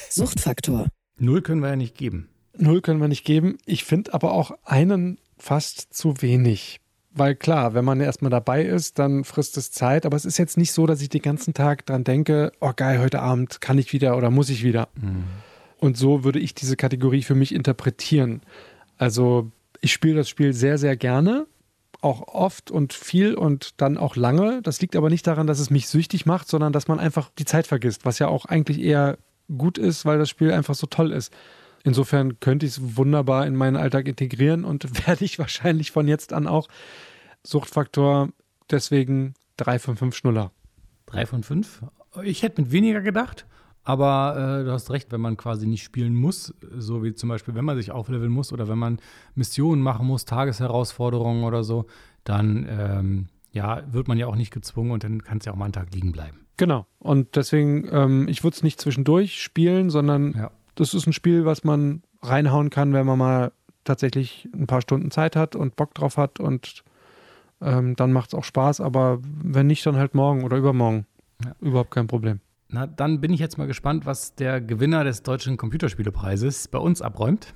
Suchtfaktor. 0.10 0.88
Null 1.18 1.42
können 1.42 1.62
wir 1.62 1.70
ja 1.70 1.76
nicht 1.76 1.98
geben. 1.98 2.30
Null 2.56 2.82
können 2.82 3.02
wir 3.02 3.10
nicht 3.10 3.26
geben. 3.26 3.58
Ich 3.66 3.84
finde 3.84 4.14
aber 4.14 4.32
auch 4.32 4.52
einen 4.64 5.18
fast 5.44 5.94
zu 5.94 6.22
wenig. 6.22 6.80
Weil 7.12 7.36
klar, 7.36 7.74
wenn 7.74 7.86
man 7.86 8.00
erstmal 8.00 8.32
dabei 8.32 8.64
ist, 8.64 8.98
dann 8.98 9.24
frisst 9.24 9.58
es 9.58 9.72
Zeit. 9.72 10.06
Aber 10.06 10.16
es 10.16 10.26
ist 10.26 10.40
jetzt 10.40 10.58
nicht 10.58 10.72
so, 10.72 10.88
dass 10.88 11.02
ich 11.02 11.10
den 11.10 11.22
ganzen 11.22 11.54
Tag 11.54 11.86
dran 11.86 12.04
denke, 12.04 12.52
oh 12.60 12.72
geil, 12.76 13.00
heute 13.00 13.22
Abend 13.22 13.62
kann 13.62 13.78
ich 13.78 13.94
wieder 13.94 14.18
oder 14.18 14.32
muss 14.32 14.50
ich 14.50 14.64
wieder. 14.64 14.88
Und 15.80 15.98
so 15.98 16.24
würde 16.24 16.40
ich 16.40 16.56
diese 16.56 16.76
Kategorie 16.76 17.22
für 17.22 17.36
mich 17.36 17.54
interpretieren. 17.54 18.42
Also 18.98 19.52
ich 19.82 19.92
spiele 19.92 20.16
das 20.16 20.30
Spiel 20.30 20.54
sehr, 20.54 20.78
sehr 20.78 20.96
gerne. 20.96 21.46
Auch 22.02 22.30
oft 22.30 22.72
und 22.72 22.94
viel 22.94 23.36
und 23.36 23.82
dann 23.82 23.98
auch 23.98 24.16
lange. 24.16 24.62
Das 24.62 24.82
liegt 24.82 24.96
aber 24.96 25.10
nicht 25.10 25.28
daran, 25.28 25.46
dass 25.46 25.60
es 25.60 25.70
mich 25.70 25.88
süchtig 25.88 26.26
macht, 26.26 26.48
sondern 26.48 26.74
dass 26.74 26.88
man 26.88 27.00
einfach 27.00 27.30
die 27.38 27.46
Zeit 27.46 27.68
vergisst, 27.68 28.06
was 28.06 28.18
ja 28.18 28.28
auch 28.28 28.46
eigentlich 28.46 28.80
eher 28.80 29.18
gut 29.56 29.78
ist, 29.78 30.06
weil 30.06 30.18
das 30.18 30.30
Spiel 30.30 30.52
einfach 30.52 30.76
so 30.76 30.88
toll 30.88 31.12
ist. 31.12 31.34
Insofern 31.84 32.40
könnte 32.40 32.66
ich 32.66 32.74
es 32.74 32.98
wunderbar 32.98 33.46
in 33.46 33.56
meinen 33.56 33.76
Alltag 33.76 34.08
integrieren 34.08 34.64
und 34.64 34.84
werde 35.08 35.26
ich 35.26 35.40
wahrscheinlich 35.40 35.92
von 35.92 36.08
jetzt 36.08 36.34
an 36.34 36.48
auch. 36.48 36.68
Suchtfaktor, 37.46 38.30
deswegen 38.72 39.34
drei 39.58 39.80
von 39.80 39.98
fünf 39.98 40.16
Schnuller. 40.16 40.52
Drei 41.06 41.26
von 41.26 41.44
fünf. 41.44 41.82
Ich 42.24 42.42
hätte 42.44 42.62
mit 42.62 42.72
weniger 42.72 43.02
gedacht, 43.02 43.46
aber 43.84 44.60
äh, 44.62 44.64
du 44.64 44.72
hast 44.72 44.92
recht, 44.92 45.12
wenn 45.12 45.20
man 45.20 45.36
quasi 45.36 45.68
nicht 45.68 45.84
spielen 45.84 46.16
muss, 46.16 46.54
so 46.78 47.04
wie 47.04 47.14
zum 47.14 47.28
Beispiel, 47.30 47.54
wenn 47.56 47.66
man 47.66 47.76
sich 47.76 47.92
aufleveln 47.92 48.32
muss 48.32 48.54
oder 48.54 48.70
wenn 48.70 48.78
man 48.78 49.00
Missionen 49.36 49.82
machen 49.82 50.08
muss, 50.08 50.24
Tagesherausforderungen 50.26 51.44
oder 51.44 51.64
so, 51.64 51.86
dann 52.24 52.66
ähm, 52.70 53.28
ja, 53.52 53.84
wird 53.92 54.08
man 54.08 54.18
ja 54.18 54.28
auch 54.28 54.36
nicht 54.36 54.52
gezwungen 54.52 54.92
und 54.92 55.04
dann 55.04 55.24
kann 55.24 55.40
es 55.40 55.46
ja 55.46 55.52
auch 55.52 55.58
mal 55.58 55.66
einen 55.66 55.74
Tag 55.74 55.94
liegen 55.94 56.14
bleiben. 56.14 56.40
Genau. 56.56 56.86
Und 57.00 57.36
deswegen, 57.36 57.88
ähm, 57.92 58.28
ich 58.30 58.44
würde 58.44 58.56
es 58.56 58.64
nicht 58.64 58.80
zwischendurch 58.80 59.42
spielen, 59.42 59.90
sondern 59.90 60.34
Ja. 60.34 60.52
Das 60.76 60.94
ist 60.94 61.08
ein 61.08 61.14
Spiel, 61.14 61.46
was 61.46 61.64
man 61.64 62.04
reinhauen 62.22 62.70
kann, 62.70 62.94
wenn 62.94 63.06
man 63.06 63.18
mal 63.18 63.52
tatsächlich 63.84 64.48
ein 64.54 64.68
paar 64.68 64.82
Stunden 64.82 65.12
Zeit 65.12 65.36
hat 65.36 65.56
und 65.56 65.76
Bock 65.76 65.94
drauf 65.94 66.18
hat 66.18 66.40
und 66.40 66.84
ähm, 67.62 67.96
dann 67.96 68.12
macht 68.12 68.30
es 68.30 68.34
auch 68.34 68.44
Spaß, 68.44 68.82
aber 68.82 69.20
wenn 69.22 69.68
nicht, 69.68 69.86
dann 69.86 69.96
halt 69.96 70.16
morgen 70.16 70.44
oder 70.44 70.58
übermorgen. 70.58 71.06
Ja. 71.44 71.56
Überhaupt 71.62 71.92
kein 71.92 72.08
Problem. 72.08 72.40
Na, 72.70 72.88
dann 72.88 73.22
bin 73.22 73.32
ich 73.34 73.40
jetzt 73.40 73.58
mal 73.58 73.68
gespannt, 73.68 74.06
was 74.06 74.36
der 74.36 74.60
Gewinner 74.60 75.04
des 75.04 75.22
Deutschen 75.22 75.58
Computerspielepreises 75.58 76.68
bei 76.70 76.80
uns 76.80 77.02
abräumt. 77.02 77.54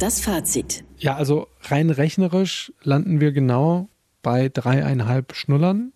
Das 0.00 0.20
Fazit. 0.20 0.84
Ja, 0.96 1.14
also 1.14 1.48
rein 1.62 1.90
rechnerisch 1.90 2.72
landen 2.82 3.20
wir 3.20 3.32
genau 3.32 3.88
bei 4.22 4.48
dreieinhalb 4.48 5.34
Schnullern, 5.34 5.92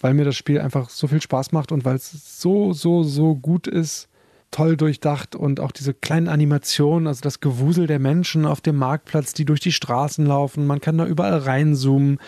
weil 0.00 0.14
mir 0.14 0.24
das 0.24 0.36
Spiel 0.36 0.60
einfach 0.60 0.90
so 0.90 1.06
viel 1.06 1.22
Spaß 1.22 1.52
macht 1.52 1.72
und 1.72 1.84
weil 1.84 1.96
es 1.96 2.40
so, 2.40 2.72
so, 2.72 3.02
so 3.02 3.36
gut 3.36 3.66
ist, 3.66 4.07
toll 4.50 4.76
durchdacht 4.76 5.34
und 5.34 5.60
auch 5.60 5.72
diese 5.72 5.94
kleinen 5.94 6.28
Animationen, 6.28 7.06
also 7.06 7.20
das 7.20 7.40
Gewusel 7.40 7.86
der 7.86 7.98
Menschen 7.98 8.46
auf 8.46 8.60
dem 8.60 8.76
Marktplatz, 8.76 9.34
die 9.34 9.44
durch 9.44 9.60
die 9.60 9.72
Straßen 9.72 10.24
laufen, 10.24 10.66
man 10.66 10.80
kann 10.80 10.98
da 10.98 11.06
überall 11.06 11.38
reinzoomen 11.38 12.18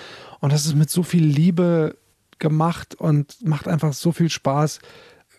und 0.41 0.53
das 0.53 0.67
ist 0.67 0.75
mit 0.75 0.91
so 0.91 1.03
viel 1.03 1.25
Liebe 1.25 1.97
gemacht 2.39 2.95
und 2.95 3.45
macht 3.45 3.69
einfach 3.69 3.93
so 3.93 4.13
viel 4.13 4.29
Spaß, 4.29 4.81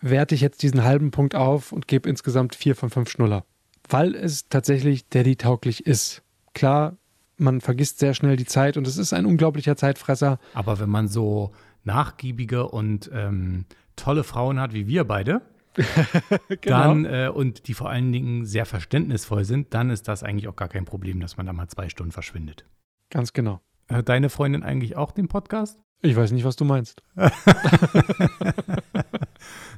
werte 0.00 0.34
ich 0.34 0.40
jetzt 0.40 0.62
diesen 0.62 0.82
halben 0.82 1.10
Punkt 1.10 1.34
auf 1.34 1.72
und 1.72 1.86
gebe 1.88 2.08
insgesamt 2.08 2.54
vier 2.54 2.74
von 2.74 2.90
fünf 2.90 3.10
Schnuller. 3.10 3.44
Weil 3.88 4.14
es 4.14 4.48
tatsächlich 4.48 5.08
Daddy-tauglich 5.08 5.86
ist. 5.86 6.22
Klar, 6.54 6.96
man 7.36 7.60
vergisst 7.60 7.98
sehr 7.98 8.14
schnell 8.14 8.36
die 8.36 8.46
Zeit 8.46 8.76
und 8.76 8.86
es 8.86 8.96
ist 8.96 9.12
ein 9.12 9.26
unglaublicher 9.26 9.76
Zeitfresser. 9.76 10.38
Aber 10.54 10.80
wenn 10.80 10.90
man 10.90 11.08
so 11.08 11.52
nachgiebige 11.84 12.68
und 12.68 13.10
ähm, 13.12 13.64
tolle 13.96 14.24
Frauen 14.24 14.60
hat, 14.60 14.72
wie 14.72 14.86
wir 14.86 15.04
beide, 15.04 15.42
Genau. 16.60 16.78
dann 16.78 17.04
äh, 17.04 17.30
und 17.32 17.66
die 17.68 17.74
vor 17.74 17.90
allen 17.90 18.12
Dingen 18.12 18.44
sehr 18.44 18.66
verständnisvoll 18.66 19.44
sind, 19.44 19.74
dann 19.74 19.90
ist 19.90 20.08
das 20.08 20.22
eigentlich 20.22 20.48
auch 20.48 20.56
gar 20.56 20.68
kein 20.68 20.84
Problem, 20.84 21.20
dass 21.20 21.36
man 21.36 21.46
da 21.46 21.52
mal 21.52 21.68
zwei 21.68 21.88
Stunden 21.88 22.12
verschwindet. 22.12 22.64
Ganz 23.10 23.32
genau. 23.32 23.60
Hört 23.88 24.08
deine 24.08 24.28
Freundin 24.28 24.62
eigentlich 24.62 24.96
auch 24.96 25.12
den 25.12 25.28
Podcast? 25.28 25.78
Ich 26.02 26.16
weiß 26.16 26.32
nicht, 26.32 26.44
was 26.44 26.56
du 26.56 26.64
meinst. 26.64 27.02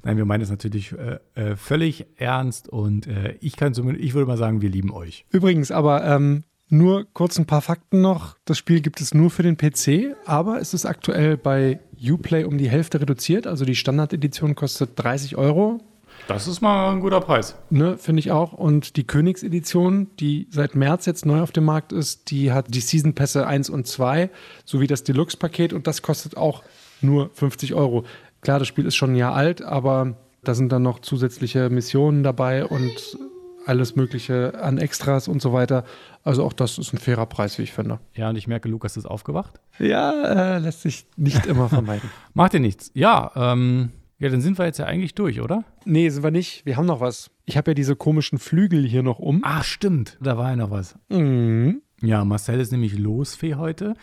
Nein, 0.02 0.16
wir 0.16 0.24
meinen 0.24 0.42
es 0.42 0.50
natürlich 0.50 0.92
äh, 0.92 1.18
äh, 1.34 1.56
völlig 1.56 2.06
ernst 2.16 2.68
und 2.68 3.06
äh, 3.06 3.36
ich 3.40 3.56
kann 3.56 3.74
zumindest, 3.74 4.04
ich 4.04 4.14
würde 4.14 4.26
mal 4.26 4.36
sagen, 4.36 4.60
wir 4.60 4.68
lieben 4.70 4.92
euch. 4.92 5.24
Übrigens, 5.30 5.70
aber 5.70 6.04
ähm, 6.04 6.44
nur 6.68 7.06
kurz 7.12 7.38
ein 7.38 7.46
paar 7.46 7.62
Fakten 7.62 8.00
noch. 8.00 8.36
Das 8.44 8.58
Spiel 8.58 8.80
gibt 8.80 9.00
es 9.00 9.14
nur 9.14 9.30
für 9.30 9.42
den 9.42 9.56
PC, 9.56 10.16
aber 10.24 10.60
es 10.60 10.74
ist 10.74 10.86
aktuell 10.86 11.36
bei 11.36 11.80
Uplay 12.02 12.44
um 12.44 12.58
die 12.58 12.68
Hälfte 12.68 13.00
reduziert. 13.00 13.46
Also 13.46 13.64
die 13.64 13.74
Standardedition 13.74 14.54
kostet 14.54 14.90
30 14.96 15.36
Euro. 15.36 15.80
Das 16.26 16.48
ist 16.48 16.62
mal 16.62 16.92
ein 16.92 17.00
guter 17.00 17.20
Preis. 17.20 17.56
Ne, 17.70 17.98
finde 17.98 18.20
ich 18.20 18.30
auch. 18.30 18.52
Und 18.52 18.96
die 18.96 19.04
Königsedition, 19.04 20.08
die 20.20 20.46
seit 20.50 20.74
März 20.74 21.06
jetzt 21.06 21.26
neu 21.26 21.42
auf 21.42 21.52
dem 21.52 21.64
Markt 21.64 21.92
ist, 21.92 22.30
die 22.30 22.52
hat 22.52 22.72
die 22.72 22.80
Season 22.80 23.14
Pässe 23.14 23.46
1 23.46 23.68
und 23.68 23.86
2 23.86 24.30
sowie 24.64 24.86
das 24.86 25.04
Deluxe-Paket 25.04 25.72
und 25.72 25.86
das 25.86 26.00
kostet 26.00 26.36
auch 26.36 26.62
nur 27.02 27.30
50 27.34 27.74
Euro. 27.74 28.04
Klar, 28.40 28.58
das 28.58 28.68
Spiel 28.68 28.86
ist 28.86 28.94
schon 28.94 29.12
ein 29.12 29.16
Jahr 29.16 29.34
alt, 29.34 29.62
aber 29.62 30.16
da 30.42 30.54
sind 30.54 30.72
dann 30.72 30.82
noch 30.82 31.00
zusätzliche 31.00 31.68
Missionen 31.68 32.22
dabei 32.22 32.64
und 32.64 33.18
alles 33.66 33.96
Mögliche 33.96 34.60
an 34.60 34.78
Extras 34.78 35.28
und 35.28 35.40
so 35.42 35.52
weiter. 35.52 35.84
Also 36.22 36.44
auch 36.44 36.52
das 36.52 36.78
ist 36.78 36.92
ein 36.92 36.98
fairer 36.98 37.26
Preis, 37.26 37.58
wie 37.58 37.62
ich 37.62 37.72
finde. 37.72 38.00
Ja, 38.14 38.30
und 38.30 38.36
ich 38.36 38.46
merke, 38.46 38.68
Lukas 38.68 38.96
ist 38.96 39.06
aufgewacht. 39.06 39.60
Ja, 39.78 40.56
äh, 40.56 40.58
lässt 40.58 40.82
sich 40.82 41.06
nicht 41.16 41.46
immer 41.46 41.68
vermeiden. 41.68 42.10
Macht 42.34 42.54
ihr 42.54 42.60
nichts. 42.60 42.90
Ja, 42.94 43.30
ähm, 43.34 43.90
ja, 44.18 44.28
dann 44.28 44.40
sind 44.40 44.58
wir 44.58 44.64
jetzt 44.64 44.78
ja 44.78 44.86
eigentlich 44.86 45.14
durch, 45.14 45.40
oder? 45.40 45.64
nee, 45.84 46.08
sind 46.08 46.22
wir 46.22 46.30
nicht. 46.30 46.64
Wir 46.64 46.76
haben 46.76 46.86
noch 46.86 47.00
was. 47.00 47.30
Ich 47.44 47.56
habe 47.56 47.72
ja 47.72 47.74
diese 47.74 47.96
komischen 47.96 48.38
Flügel 48.38 48.86
hier 48.86 49.02
noch 49.02 49.18
um. 49.18 49.42
Ah, 49.44 49.62
stimmt. 49.62 50.16
Da 50.20 50.38
war 50.38 50.50
ja 50.50 50.56
noch 50.56 50.70
was. 50.70 50.96
Mhm. 51.08 51.82
Ja, 52.00 52.24
Marcel 52.24 52.60
ist 52.60 52.72
nämlich 52.72 52.98
Losfee 52.98 53.54
heute. 53.54 53.94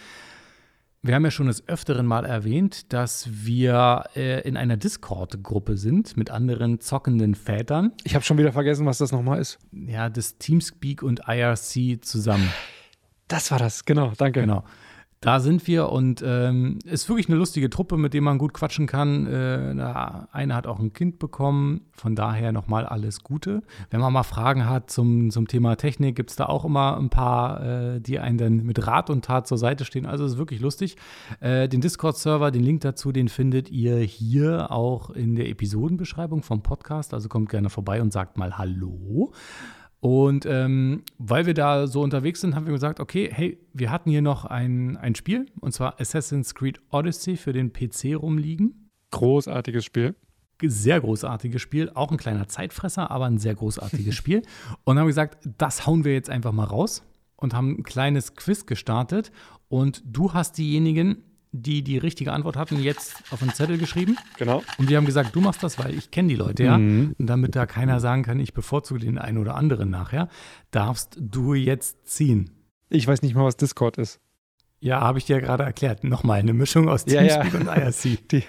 Wir 1.04 1.16
haben 1.16 1.26
ja 1.26 1.32
schon 1.32 1.48
des 1.48 1.68
Öfteren 1.68 2.06
mal 2.06 2.26
erwähnt, 2.26 2.94
dass 2.94 3.28
wir 3.32 4.04
äh, 4.16 4.48
in 4.48 4.56
einer 4.56 4.78
Discord-Gruppe 4.78 5.76
sind 5.76 6.16
mit 6.16 6.30
anderen 6.30 6.80
zockenden 6.80 7.34
Vätern. 7.34 7.92
Ich 8.04 8.14
habe 8.14 8.24
schon 8.24 8.38
wieder 8.38 8.52
vergessen, 8.52 8.86
was 8.86 9.00
das 9.00 9.12
nochmal 9.12 9.40
ist. 9.40 9.58
Ja, 9.72 10.10
das 10.10 10.38
Teamspeak 10.38 11.02
und 11.02 11.22
IRC 11.28 12.06
zusammen. 12.06 12.48
Das 13.28 13.50
war 13.50 13.58
das, 13.58 13.86
genau, 13.86 14.14
danke. 14.16 14.42
Genau. 14.42 14.64
Da 15.22 15.40
sind 15.40 15.68
wir 15.68 15.90
und 15.90 16.24
ähm, 16.26 16.80
ist 16.84 17.08
wirklich 17.08 17.30
eine 17.30 17.38
lustige 17.38 17.70
Truppe, 17.70 17.96
mit 17.96 18.16
der 18.16 18.24
man 18.24 18.40
gut 18.40 18.56
quatschen 18.56 18.88
kann. 18.88 19.28
Äh, 19.28 19.76
der 19.76 20.28
eine 20.32 20.56
hat 20.56 20.66
auch 20.66 20.80
ein 20.80 20.94
Kind 20.94 21.20
bekommen, 21.20 21.82
von 21.92 22.16
daher 22.16 22.52
nochmal 22.52 22.88
alles 22.88 23.22
Gute. 23.22 23.62
Wenn 23.92 24.00
man 24.00 24.12
mal 24.12 24.24
Fragen 24.24 24.68
hat 24.68 24.90
zum, 24.90 25.30
zum 25.30 25.48
Thema 25.48 25.76
Technik, 25.76 26.16
gibt 26.16 26.32
es 26.32 26.38
da 26.38 26.48
auch 26.48 26.66
immer 26.66 26.98
ein 26.98 27.12
paar, 27.12 27.64
äh, 27.64 28.02
die 28.02 28.18
einen 28.18 28.40
dann 28.40 28.66
mit 28.66 28.88
Rat 28.88 29.12
und 29.12 29.24
Tat 29.24 29.46
zur 29.46 29.60
Seite 29.60 29.86
stehen. 29.86 30.08
Also 30.08 30.26
ist 30.26 30.40
wirklich 30.40 30.60
lustig. 30.60 30.98
Äh, 31.40 31.70
den 31.70 31.82
Discord-Server, 31.82 32.50
den 32.50 32.64
Link 32.64 32.82
dazu, 32.82 33.12
den 33.12 33.30
findet 33.30 33.70
ihr 33.70 33.98
hier 33.98 34.72
auch 34.72 35.12
in 35.12 35.36
der 35.36 35.50
Episodenbeschreibung 35.50 36.42
vom 36.42 36.64
Podcast. 36.64 37.14
Also 37.14 37.30
kommt 37.30 37.50
gerne 37.50 37.70
vorbei 37.70 38.02
und 38.02 38.12
sagt 38.12 38.38
mal 38.38 38.58
Hallo. 38.58 39.34
Und 40.02 40.48
ähm, 40.48 41.04
weil 41.20 41.46
wir 41.46 41.54
da 41.54 41.86
so 41.86 42.02
unterwegs 42.02 42.42
sind, 42.42 42.56
haben 42.56 42.66
wir 42.66 42.74
gesagt, 42.74 43.00
okay, 43.00 43.30
hey, 43.32 43.60
wir 43.72 43.92
hatten 43.92 44.10
hier 44.10 44.24
noch 44.24 44.46
ein, 44.46 44.98
ein 44.98 45.14
Spiel, 45.14 45.46
und 45.62 45.74
zwar 45.74 46.02
Assassin's 46.02 46.56
Creed 46.56 46.82
Odyssey 46.90 47.38
für 47.38 47.54
den 47.54 47.72
PC 47.72 48.16
rumliegen. 48.16 48.90
Großartiges 49.12 49.86
Spiel. 49.86 50.16
Sehr 50.64 51.00
großartiges 51.00 51.62
Spiel, 51.62 51.92
auch 51.94 52.12
ein 52.12 52.18
kleiner 52.18 52.48
Zeitfresser, 52.48 53.12
aber 53.12 53.26
ein 53.26 53.38
sehr 53.38 53.54
großartiges 53.54 54.16
Spiel. 54.16 54.42
Und 54.84 54.98
haben 54.98 55.08
gesagt, 55.08 55.48
das 55.58 55.86
hauen 55.86 56.04
wir 56.04 56.14
jetzt 56.14 56.30
einfach 56.30 56.52
mal 56.52 56.66
raus 56.66 57.04
und 57.36 57.56
haben 57.56 57.80
ein 57.80 57.84
kleines 57.84 58.36
Quiz 58.36 58.68
gestartet. 58.68 59.32
Und 59.68 60.04
du 60.06 60.34
hast 60.34 60.58
diejenigen, 60.60 61.24
die 61.52 61.84
die 61.84 61.98
richtige 61.98 62.32
Antwort 62.32 62.56
hatten, 62.56 62.80
jetzt 62.80 63.16
auf 63.32 63.40
den 63.40 63.54
Zettel 63.54 63.78
geschrieben. 63.78 64.18
Genau. 64.38 64.64
Und 64.78 64.90
wir 64.90 64.98
haben 64.98 65.06
gesagt, 65.06 65.36
du 65.36 65.42
machst 65.42 65.64
das, 65.64 65.78
weil 65.78 65.94
ich 65.94 66.12
kenne 66.12 66.30
die 66.30 66.36
Leute, 66.36 66.64
ja. 66.64 66.78
Mhm. 66.78 67.16
Und 67.18 67.28
damit 67.28 67.56
da 67.56 67.66
keiner 67.66 68.00
sagen 68.00 68.24
kann, 68.24 68.40
ich 68.40 68.54
bevorzuge 68.54 69.02
den 69.02 69.18
einen 69.18 69.38
oder 69.38 69.56
anderen 69.56 69.90
nachher, 69.90 70.30
darfst 70.72 71.18
du 71.20 71.54
jetzt 71.54 72.08
ziehen. 72.08 72.52
Ich 72.90 73.08
weiß 73.08 73.22
nicht 73.22 73.36
mal, 73.36 73.44
was 73.44 73.58
Discord 73.58 73.98
ist. 73.98 74.20
Ja, 74.80 75.02
habe 75.02 75.20
ich 75.20 75.26
dir 75.26 75.40
gerade 75.42 75.64
erklärt. 75.64 76.04
Nochmal 76.04 76.40
eine 76.40 76.54
Mischung 76.54 76.90
aus 76.90 77.06
Ja, 77.06 77.22
ja. 77.22 77.42
Teamspeak 77.44 77.62
und 77.62 77.68
IRC. 77.68 78.28
Die, 78.32 78.44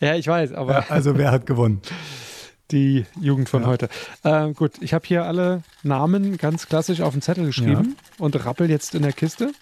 ja, 0.00 0.14
ich 0.16 0.26
weiß, 0.26 0.52
aber 0.52 0.72
Ja, 0.72 0.86
also 0.88 1.16
wer 1.16 1.30
hat 1.30 1.46
gewonnen? 1.46 1.80
die 2.72 3.04
Jugend 3.20 3.48
von 3.48 3.66
heute. 3.66 3.88
Ähm, 4.24 4.54
gut, 4.54 4.72
ich 4.80 4.94
habe 4.94 5.06
hier 5.06 5.24
alle 5.24 5.62
Namen 5.82 6.38
ganz 6.38 6.66
klassisch 6.66 7.00
auf 7.02 7.12
den 7.12 7.22
Zettel 7.22 7.46
geschrieben 7.46 7.96
und 8.18 8.44
rappel 8.44 8.70
jetzt 8.70 8.94
in 8.94 9.02
der 9.02 9.12
Kiste. 9.12 9.52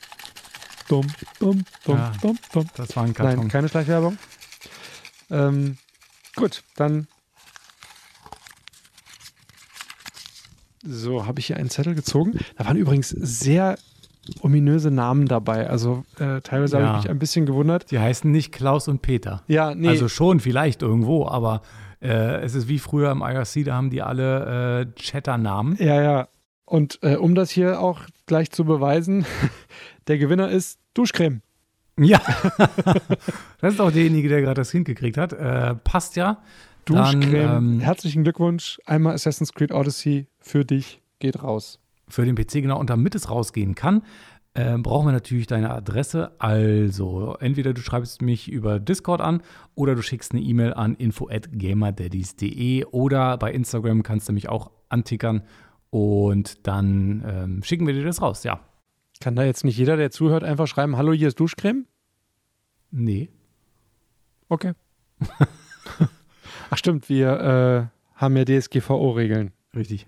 Dumm, 0.91 1.07
dumm, 1.39 1.65
dumm, 1.85 1.97
Ja. 1.97 2.13
dumm, 2.21 2.37
dumm. 2.53 2.67
Das 2.75 2.97
war 2.97 3.05
ein 3.05 3.15
Karton. 3.15 3.39
Nein, 3.39 3.49
keine 3.49 3.69
Schleichwerbung. 3.69 4.19
Ähm, 5.31 5.77
gut, 6.35 6.65
dann. 6.75 7.07
So, 10.83 11.27
habe 11.27 11.41
ich 11.41 11.47
hier 11.47 11.57
einen 11.57 11.71
Zettel 11.71 11.95
gezogen. 11.95 12.39
Da 12.57 12.65
waren 12.65 12.77
übrigens 12.77 13.11
sehr 13.11 13.79
ominöse 14.41 14.91
Namen 14.91 15.27
dabei. 15.27 15.69
Also 15.69 16.05
äh, 16.19 16.41
teilweise 16.41 16.79
Ja. 16.79 16.87
habe 16.87 16.99
ich 16.99 17.05
mich 17.05 17.11
ein 17.11 17.19
bisschen 17.19 17.47
gewundert. 17.47 17.91
Die 17.91 17.99
heißen 17.99 18.31
nicht 18.31 18.51
Klaus 18.53 18.89
und 18.89 19.03
Peter. 19.03 19.43
Ja, 19.47 19.75
nee. 19.75 19.89
Also 19.89 20.09
schon 20.09 20.41
vielleicht 20.41 20.83
irgendwo, 20.83 21.27
aber 21.27 21.63
äh, 22.01 22.41
es 22.43 22.55
ist 22.55 22.67
wie 22.69 22.79
früher 22.79 23.11
im 23.11 23.21
IRC, 23.23 23.65
da 23.65 23.75
haben 23.75 23.91
die 23.91 24.03
alle 24.03 24.87
äh, 24.97 25.01
Chatter-Namen. 25.01 25.77
Ja, 25.79 26.03
ja. 26.03 26.29
Und 26.65 26.99
äh, 27.03 27.17
um 27.17 27.35
das 27.35 27.51
hier 27.51 27.81
auch 27.81 28.01
gleich 28.27 28.51
zu 28.51 28.65
beweisen, 28.65 29.27
der 30.07 30.19
Gewinner 30.19 30.49
ist 30.49 30.79
Duschcreme. 30.95 31.43
Ja. 31.99 32.21
das 33.61 33.75
ist 33.75 33.81
auch 33.81 33.93
derjenige, 33.93 34.29
der 34.29 34.41
gerade 34.41 34.61
das 34.61 34.71
Kind 34.71 34.87
gekriegt 34.87 35.19
hat. 35.19 35.33
Äh, 35.33 35.75
passt 35.77 36.17
ja. 36.17 36.43
Dann, 36.87 37.21
Duschcreme. 37.21 37.57
ähm, 37.57 37.81
Herzlichen 37.81 38.23
Glückwunsch. 38.23 38.81
Einmal 38.87 39.15
Assassin's 39.15 39.53
Creed 39.53 39.73
Odyssey 39.73 40.27
für 40.41 40.65
dich. 40.65 41.01
Geht 41.19 41.43
raus. 41.43 41.79
für 42.09 42.25
den 42.25 42.35
PC, 42.35 42.63
genau. 42.63 42.79
Und 42.81 42.89
damit 42.91 43.15
es 43.15 43.31
rausgehen 43.31 43.75
kann, 43.75 44.03
äh, 44.55 44.79
brauchen 44.79 45.07
wir 45.07 45.13
natürlich 45.13 45.47
deine 45.47 45.71
Adresse. 45.71 46.33
Also, 46.39 47.37
entweder 47.39 47.73
du 47.73 47.81
schreibst 47.83 48.23
mich 48.23 48.51
über 48.51 48.81
Discord 48.81 49.21
an 49.21 49.43
oder 49.75 49.95
du 49.95 50.03
schickst 50.03 50.33
eine 50.33 50.41
E-Mail 50.41 50.75
an 50.75 50.95
info@gamerdaddies.de 50.97 52.87
oder 52.87 53.37
bei 53.39 53.53
Instagram 53.53 54.03
kannst 54.03 54.29
du 54.29 54.33
mich 54.33 54.49
auch 54.49 54.71
antickern 54.89 55.43
und 55.91 56.67
dann 56.67 57.25
ähm, 57.27 57.63
schicken 57.63 57.87
wir 57.87 57.95
dir 57.95 58.05
das 58.05 58.23
raus. 58.23 58.43
Ja. 58.43 58.61
Kann 59.21 59.37
da 59.37 59.45
jetzt 59.45 59.65
nicht 59.65 59.77
jeder, 59.77 59.99
der 59.99 60.11
zuhört, 60.11 60.45
einfach 60.45 60.67
schreiben, 60.67 60.97
hallo, 60.97 61.13
hier 61.13 61.29
ist 61.29 61.39
Duschcreme? 61.39 61.87
Nee. 62.91 63.29
Okay. 64.49 64.73
Ach 66.71 66.79
stimmt, 66.79 67.09
wir 67.11 67.91
äh, 67.93 68.19
haben 68.19 68.37
ja 68.37 68.45
DSGVO-Regeln. 68.47 69.53
Richtig. 69.77 70.07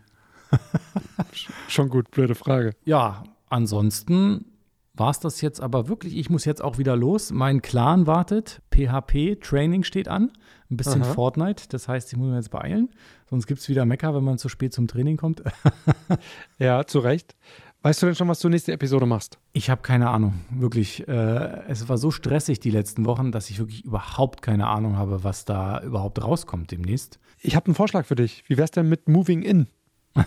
Schon 1.68 1.90
gut, 1.90 2.10
blöde 2.10 2.34
Frage. 2.34 2.74
Ja, 2.84 3.24
ansonsten 3.50 4.46
war 4.94 5.10
es 5.10 5.20
das 5.20 5.40
jetzt 5.40 5.60
aber 5.60 5.88
wirklich. 5.88 6.16
Ich 6.16 6.30
muss 6.30 6.44
jetzt 6.44 6.62
auch 6.62 6.78
wieder 6.78 6.96
los. 6.96 7.32
Mein 7.32 7.62
Clan 7.62 8.06
wartet. 8.06 8.62
PHP-Training 8.74 9.84
steht 9.84 10.08
an. 10.08 10.30
Ein 10.70 10.76
bisschen 10.76 11.02
Aha. 11.02 11.12
Fortnite. 11.12 11.64
Das 11.68 11.88
heißt, 11.88 12.12
ich 12.12 12.18
muss 12.18 12.28
mich 12.28 12.36
jetzt 12.36 12.50
beeilen. 12.50 12.90
Sonst 13.28 13.46
gibt 13.46 13.60
es 13.60 13.68
wieder 13.68 13.86
Mecker, 13.86 14.14
wenn 14.14 14.24
man 14.24 14.38
zu 14.38 14.48
spät 14.48 14.72
zum 14.72 14.88
Training 14.88 15.16
kommt. 15.16 15.42
Ja, 16.58 16.86
zu 16.86 16.98
Recht. 17.00 17.36
Weißt 17.82 18.00
du 18.00 18.06
denn 18.06 18.14
schon, 18.14 18.28
was 18.28 18.38
du 18.38 18.48
nächste 18.48 18.72
Episode 18.72 19.06
machst? 19.06 19.38
Ich 19.52 19.68
habe 19.68 19.82
keine 19.82 20.08
Ahnung. 20.10 20.34
Wirklich. 20.50 21.06
Äh, 21.08 21.62
es 21.68 21.88
war 21.88 21.98
so 21.98 22.12
stressig 22.12 22.60
die 22.60 22.70
letzten 22.70 23.06
Wochen, 23.06 23.32
dass 23.32 23.50
ich 23.50 23.58
wirklich 23.58 23.84
überhaupt 23.84 24.40
keine 24.40 24.68
Ahnung 24.68 24.96
habe, 24.96 25.24
was 25.24 25.44
da 25.44 25.82
überhaupt 25.82 26.22
rauskommt 26.22 26.70
demnächst. 26.70 27.18
Ich 27.40 27.56
habe 27.56 27.66
einen 27.66 27.74
Vorschlag 27.74 28.06
für 28.06 28.14
dich. 28.14 28.44
Wie 28.46 28.56
wär's 28.56 28.70
denn 28.70 28.88
mit 28.88 29.08
Moving 29.08 29.42
In? 29.42 29.66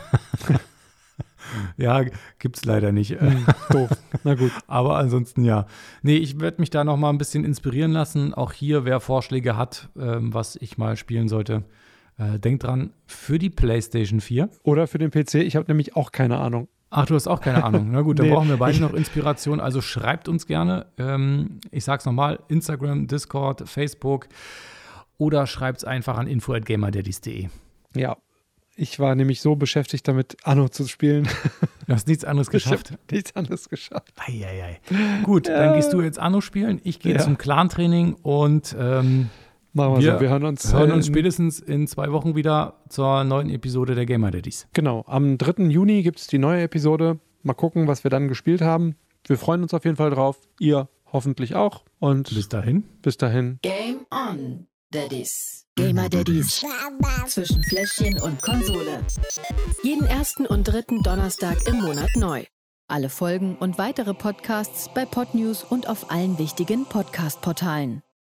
Ja, 1.78 2.04
gibt's 2.40 2.66
leider 2.66 2.92
nicht. 2.92 3.18
Doof. 3.70 3.90
Na 4.24 4.34
gut. 4.34 4.52
Aber 4.68 4.98
ansonsten 4.98 5.46
ja. 5.46 5.68
Nee, 6.02 6.18
ich 6.18 6.40
werde 6.40 6.60
mich 6.60 6.72
da 6.72 6.84
noch 6.84 6.98
mal 6.98 7.10
ein 7.10 7.20
bisschen 7.20 7.46
inspirieren 7.46 7.92
lassen. 7.92 8.34
Auch 8.34 8.52
hier, 8.52 8.84
wer 8.84 9.00
Vorschläge 9.00 9.56
hat, 9.56 9.90
ähm, 9.98 10.34
was 10.34 10.56
ich 10.56 10.78
mal 10.78 10.98
spielen 10.98 11.30
sollte, 11.30 11.64
äh, 12.18 12.40
denkt 12.40 12.64
dran, 12.64 12.94
für 13.06 13.38
die 13.38 13.52
PlayStation 13.52 14.22
4. 14.22 14.50
Oder 14.64 14.88
für 14.88 14.98
den 14.98 15.12
PC. 15.12 15.36
Ich 15.36 15.56
habe 15.56 15.68
nämlich 15.68 15.96
auch 15.96 16.12
keine 16.12 16.38
Ahnung. 16.38 16.68
Ach, 16.90 17.06
du 17.06 17.16
hast 17.16 17.28
auch 17.28 17.42
keine 17.42 17.64
Ahnung. 17.64 17.90
Na 17.92 18.02
gut, 18.02 18.20
dann 18.20 18.26
Nee. 18.28 18.34
brauchen 18.34 18.48
wir 18.50 18.58
beide 18.58 18.80
noch 18.80 18.94
Inspiration. 18.94 19.60
Also 19.60 19.82
schreibt 19.82 20.30
uns 20.30 20.46
gerne. 20.48 20.86
Ähm, 20.98 21.60
ich 21.72 21.84
sag's 21.84 22.06
nochmal: 22.06 22.40
Instagram, 22.48 23.08
Discord, 23.08 23.68
Facebook 23.68 24.28
oder 25.18 25.48
schreibt's 25.48 25.84
einfach 25.84 26.18
an 26.18 26.28
info.gamerdaddies.de. 26.28 27.48
Ja. 27.96 28.18
Ich 28.78 29.00
war 29.00 29.16
nämlich 29.16 29.40
so 29.40 29.56
beschäftigt 29.56 30.06
damit, 30.06 30.36
Anno 30.44 30.68
zu 30.68 30.86
spielen, 30.88 31.30
Du 31.88 31.94
hast 31.94 32.10
nichts 32.10 32.26
anderes 32.26 32.50
geschafft. 32.52 32.94
Nichts 33.10 33.34
anderes 33.34 33.70
geschafft. 33.70 34.14
Eieiei. 34.18 34.82
Gut, 35.24 35.48
dann 35.48 35.76
gehst 35.76 35.94
du 35.94 36.02
jetzt 36.02 36.20
Anno 36.20 36.42
spielen. 36.42 36.82
Ich 36.84 37.00
gehe 37.00 37.14
Ja. 37.14 37.20
zum 37.22 37.38
Clan-Training 37.38 38.16
und 38.16 38.76
ähm, 38.78 39.30
Machen 39.76 39.96
wir, 39.98 40.02
wir 40.02 40.14
so. 40.16 40.20
Wir 40.22 40.30
hören 40.30 40.46
uns, 40.46 40.74
hören 40.74 40.90
äh, 40.90 40.94
uns 40.94 41.08
in- 41.08 41.14
spätestens 41.14 41.60
in 41.60 41.86
zwei 41.88 42.12
Wochen 42.12 42.36
wieder 42.36 42.82
zur 42.90 43.24
neuen 43.26 43.50
Episode 43.50 43.94
der 43.94 44.06
Gamer 44.06 44.32
Daddies. 44.32 44.68
Genau, 44.74 45.04
am 45.06 45.38
3. 45.38 45.64
Juni 45.66 46.02
gibt 46.02 46.20
es 46.20 46.28
die 46.28 46.38
neue 46.38 46.62
Episode. 46.64 47.20
Mal 47.44 47.54
gucken, 47.54 47.86
was 47.88 48.04
wir 48.04 48.10
dann 48.10 48.28
gespielt 48.30 48.62
haben. 48.62 48.96
Wir 49.28 49.38
freuen 49.38 49.62
uns 49.64 49.74
auf 49.74 49.84
jeden 49.86 49.98
Fall 49.98 50.10
drauf. 50.12 50.38
Ihr 50.60 50.88
hoffentlich 51.12 51.56
auch. 51.56 51.84
Und 52.00 52.34
Bis 52.34 52.48
dahin. 52.50 52.84
bis 53.02 53.18
dahin. 53.18 53.60
Game 53.64 54.06
on, 54.12 54.68
Daddies. 54.92 55.66
Gamer 55.76 56.08
Daddies. 56.08 56.64
Zwischen 57.28 57.62
Fläschchen 57.64 58.22
und 58.22 58.42
Konsole. 58.42 59.02
Jeden 59.84 60.06
ersten 60.06 60.46
und 60.46 60.64
dritten 60.64 61.04
Donnerstag 61.04 61.58
im 61.68 61.82
Monat 61.82 62.10
neu. 62.16 62.46
Alle 62.88 63.10
Folgen 63.10 63.58
und 63.58 63.78
weitere 63.78 64.14
Podcasts 64.14 64.90
bei 64.94 65.04
Podnews 65.06 65.64
und 65.66 65.90
auf 65.90 66.12
allen 66.12 66.38
wichtigen 66.40 66.86
Podcast-Portalen. 66.86 68.04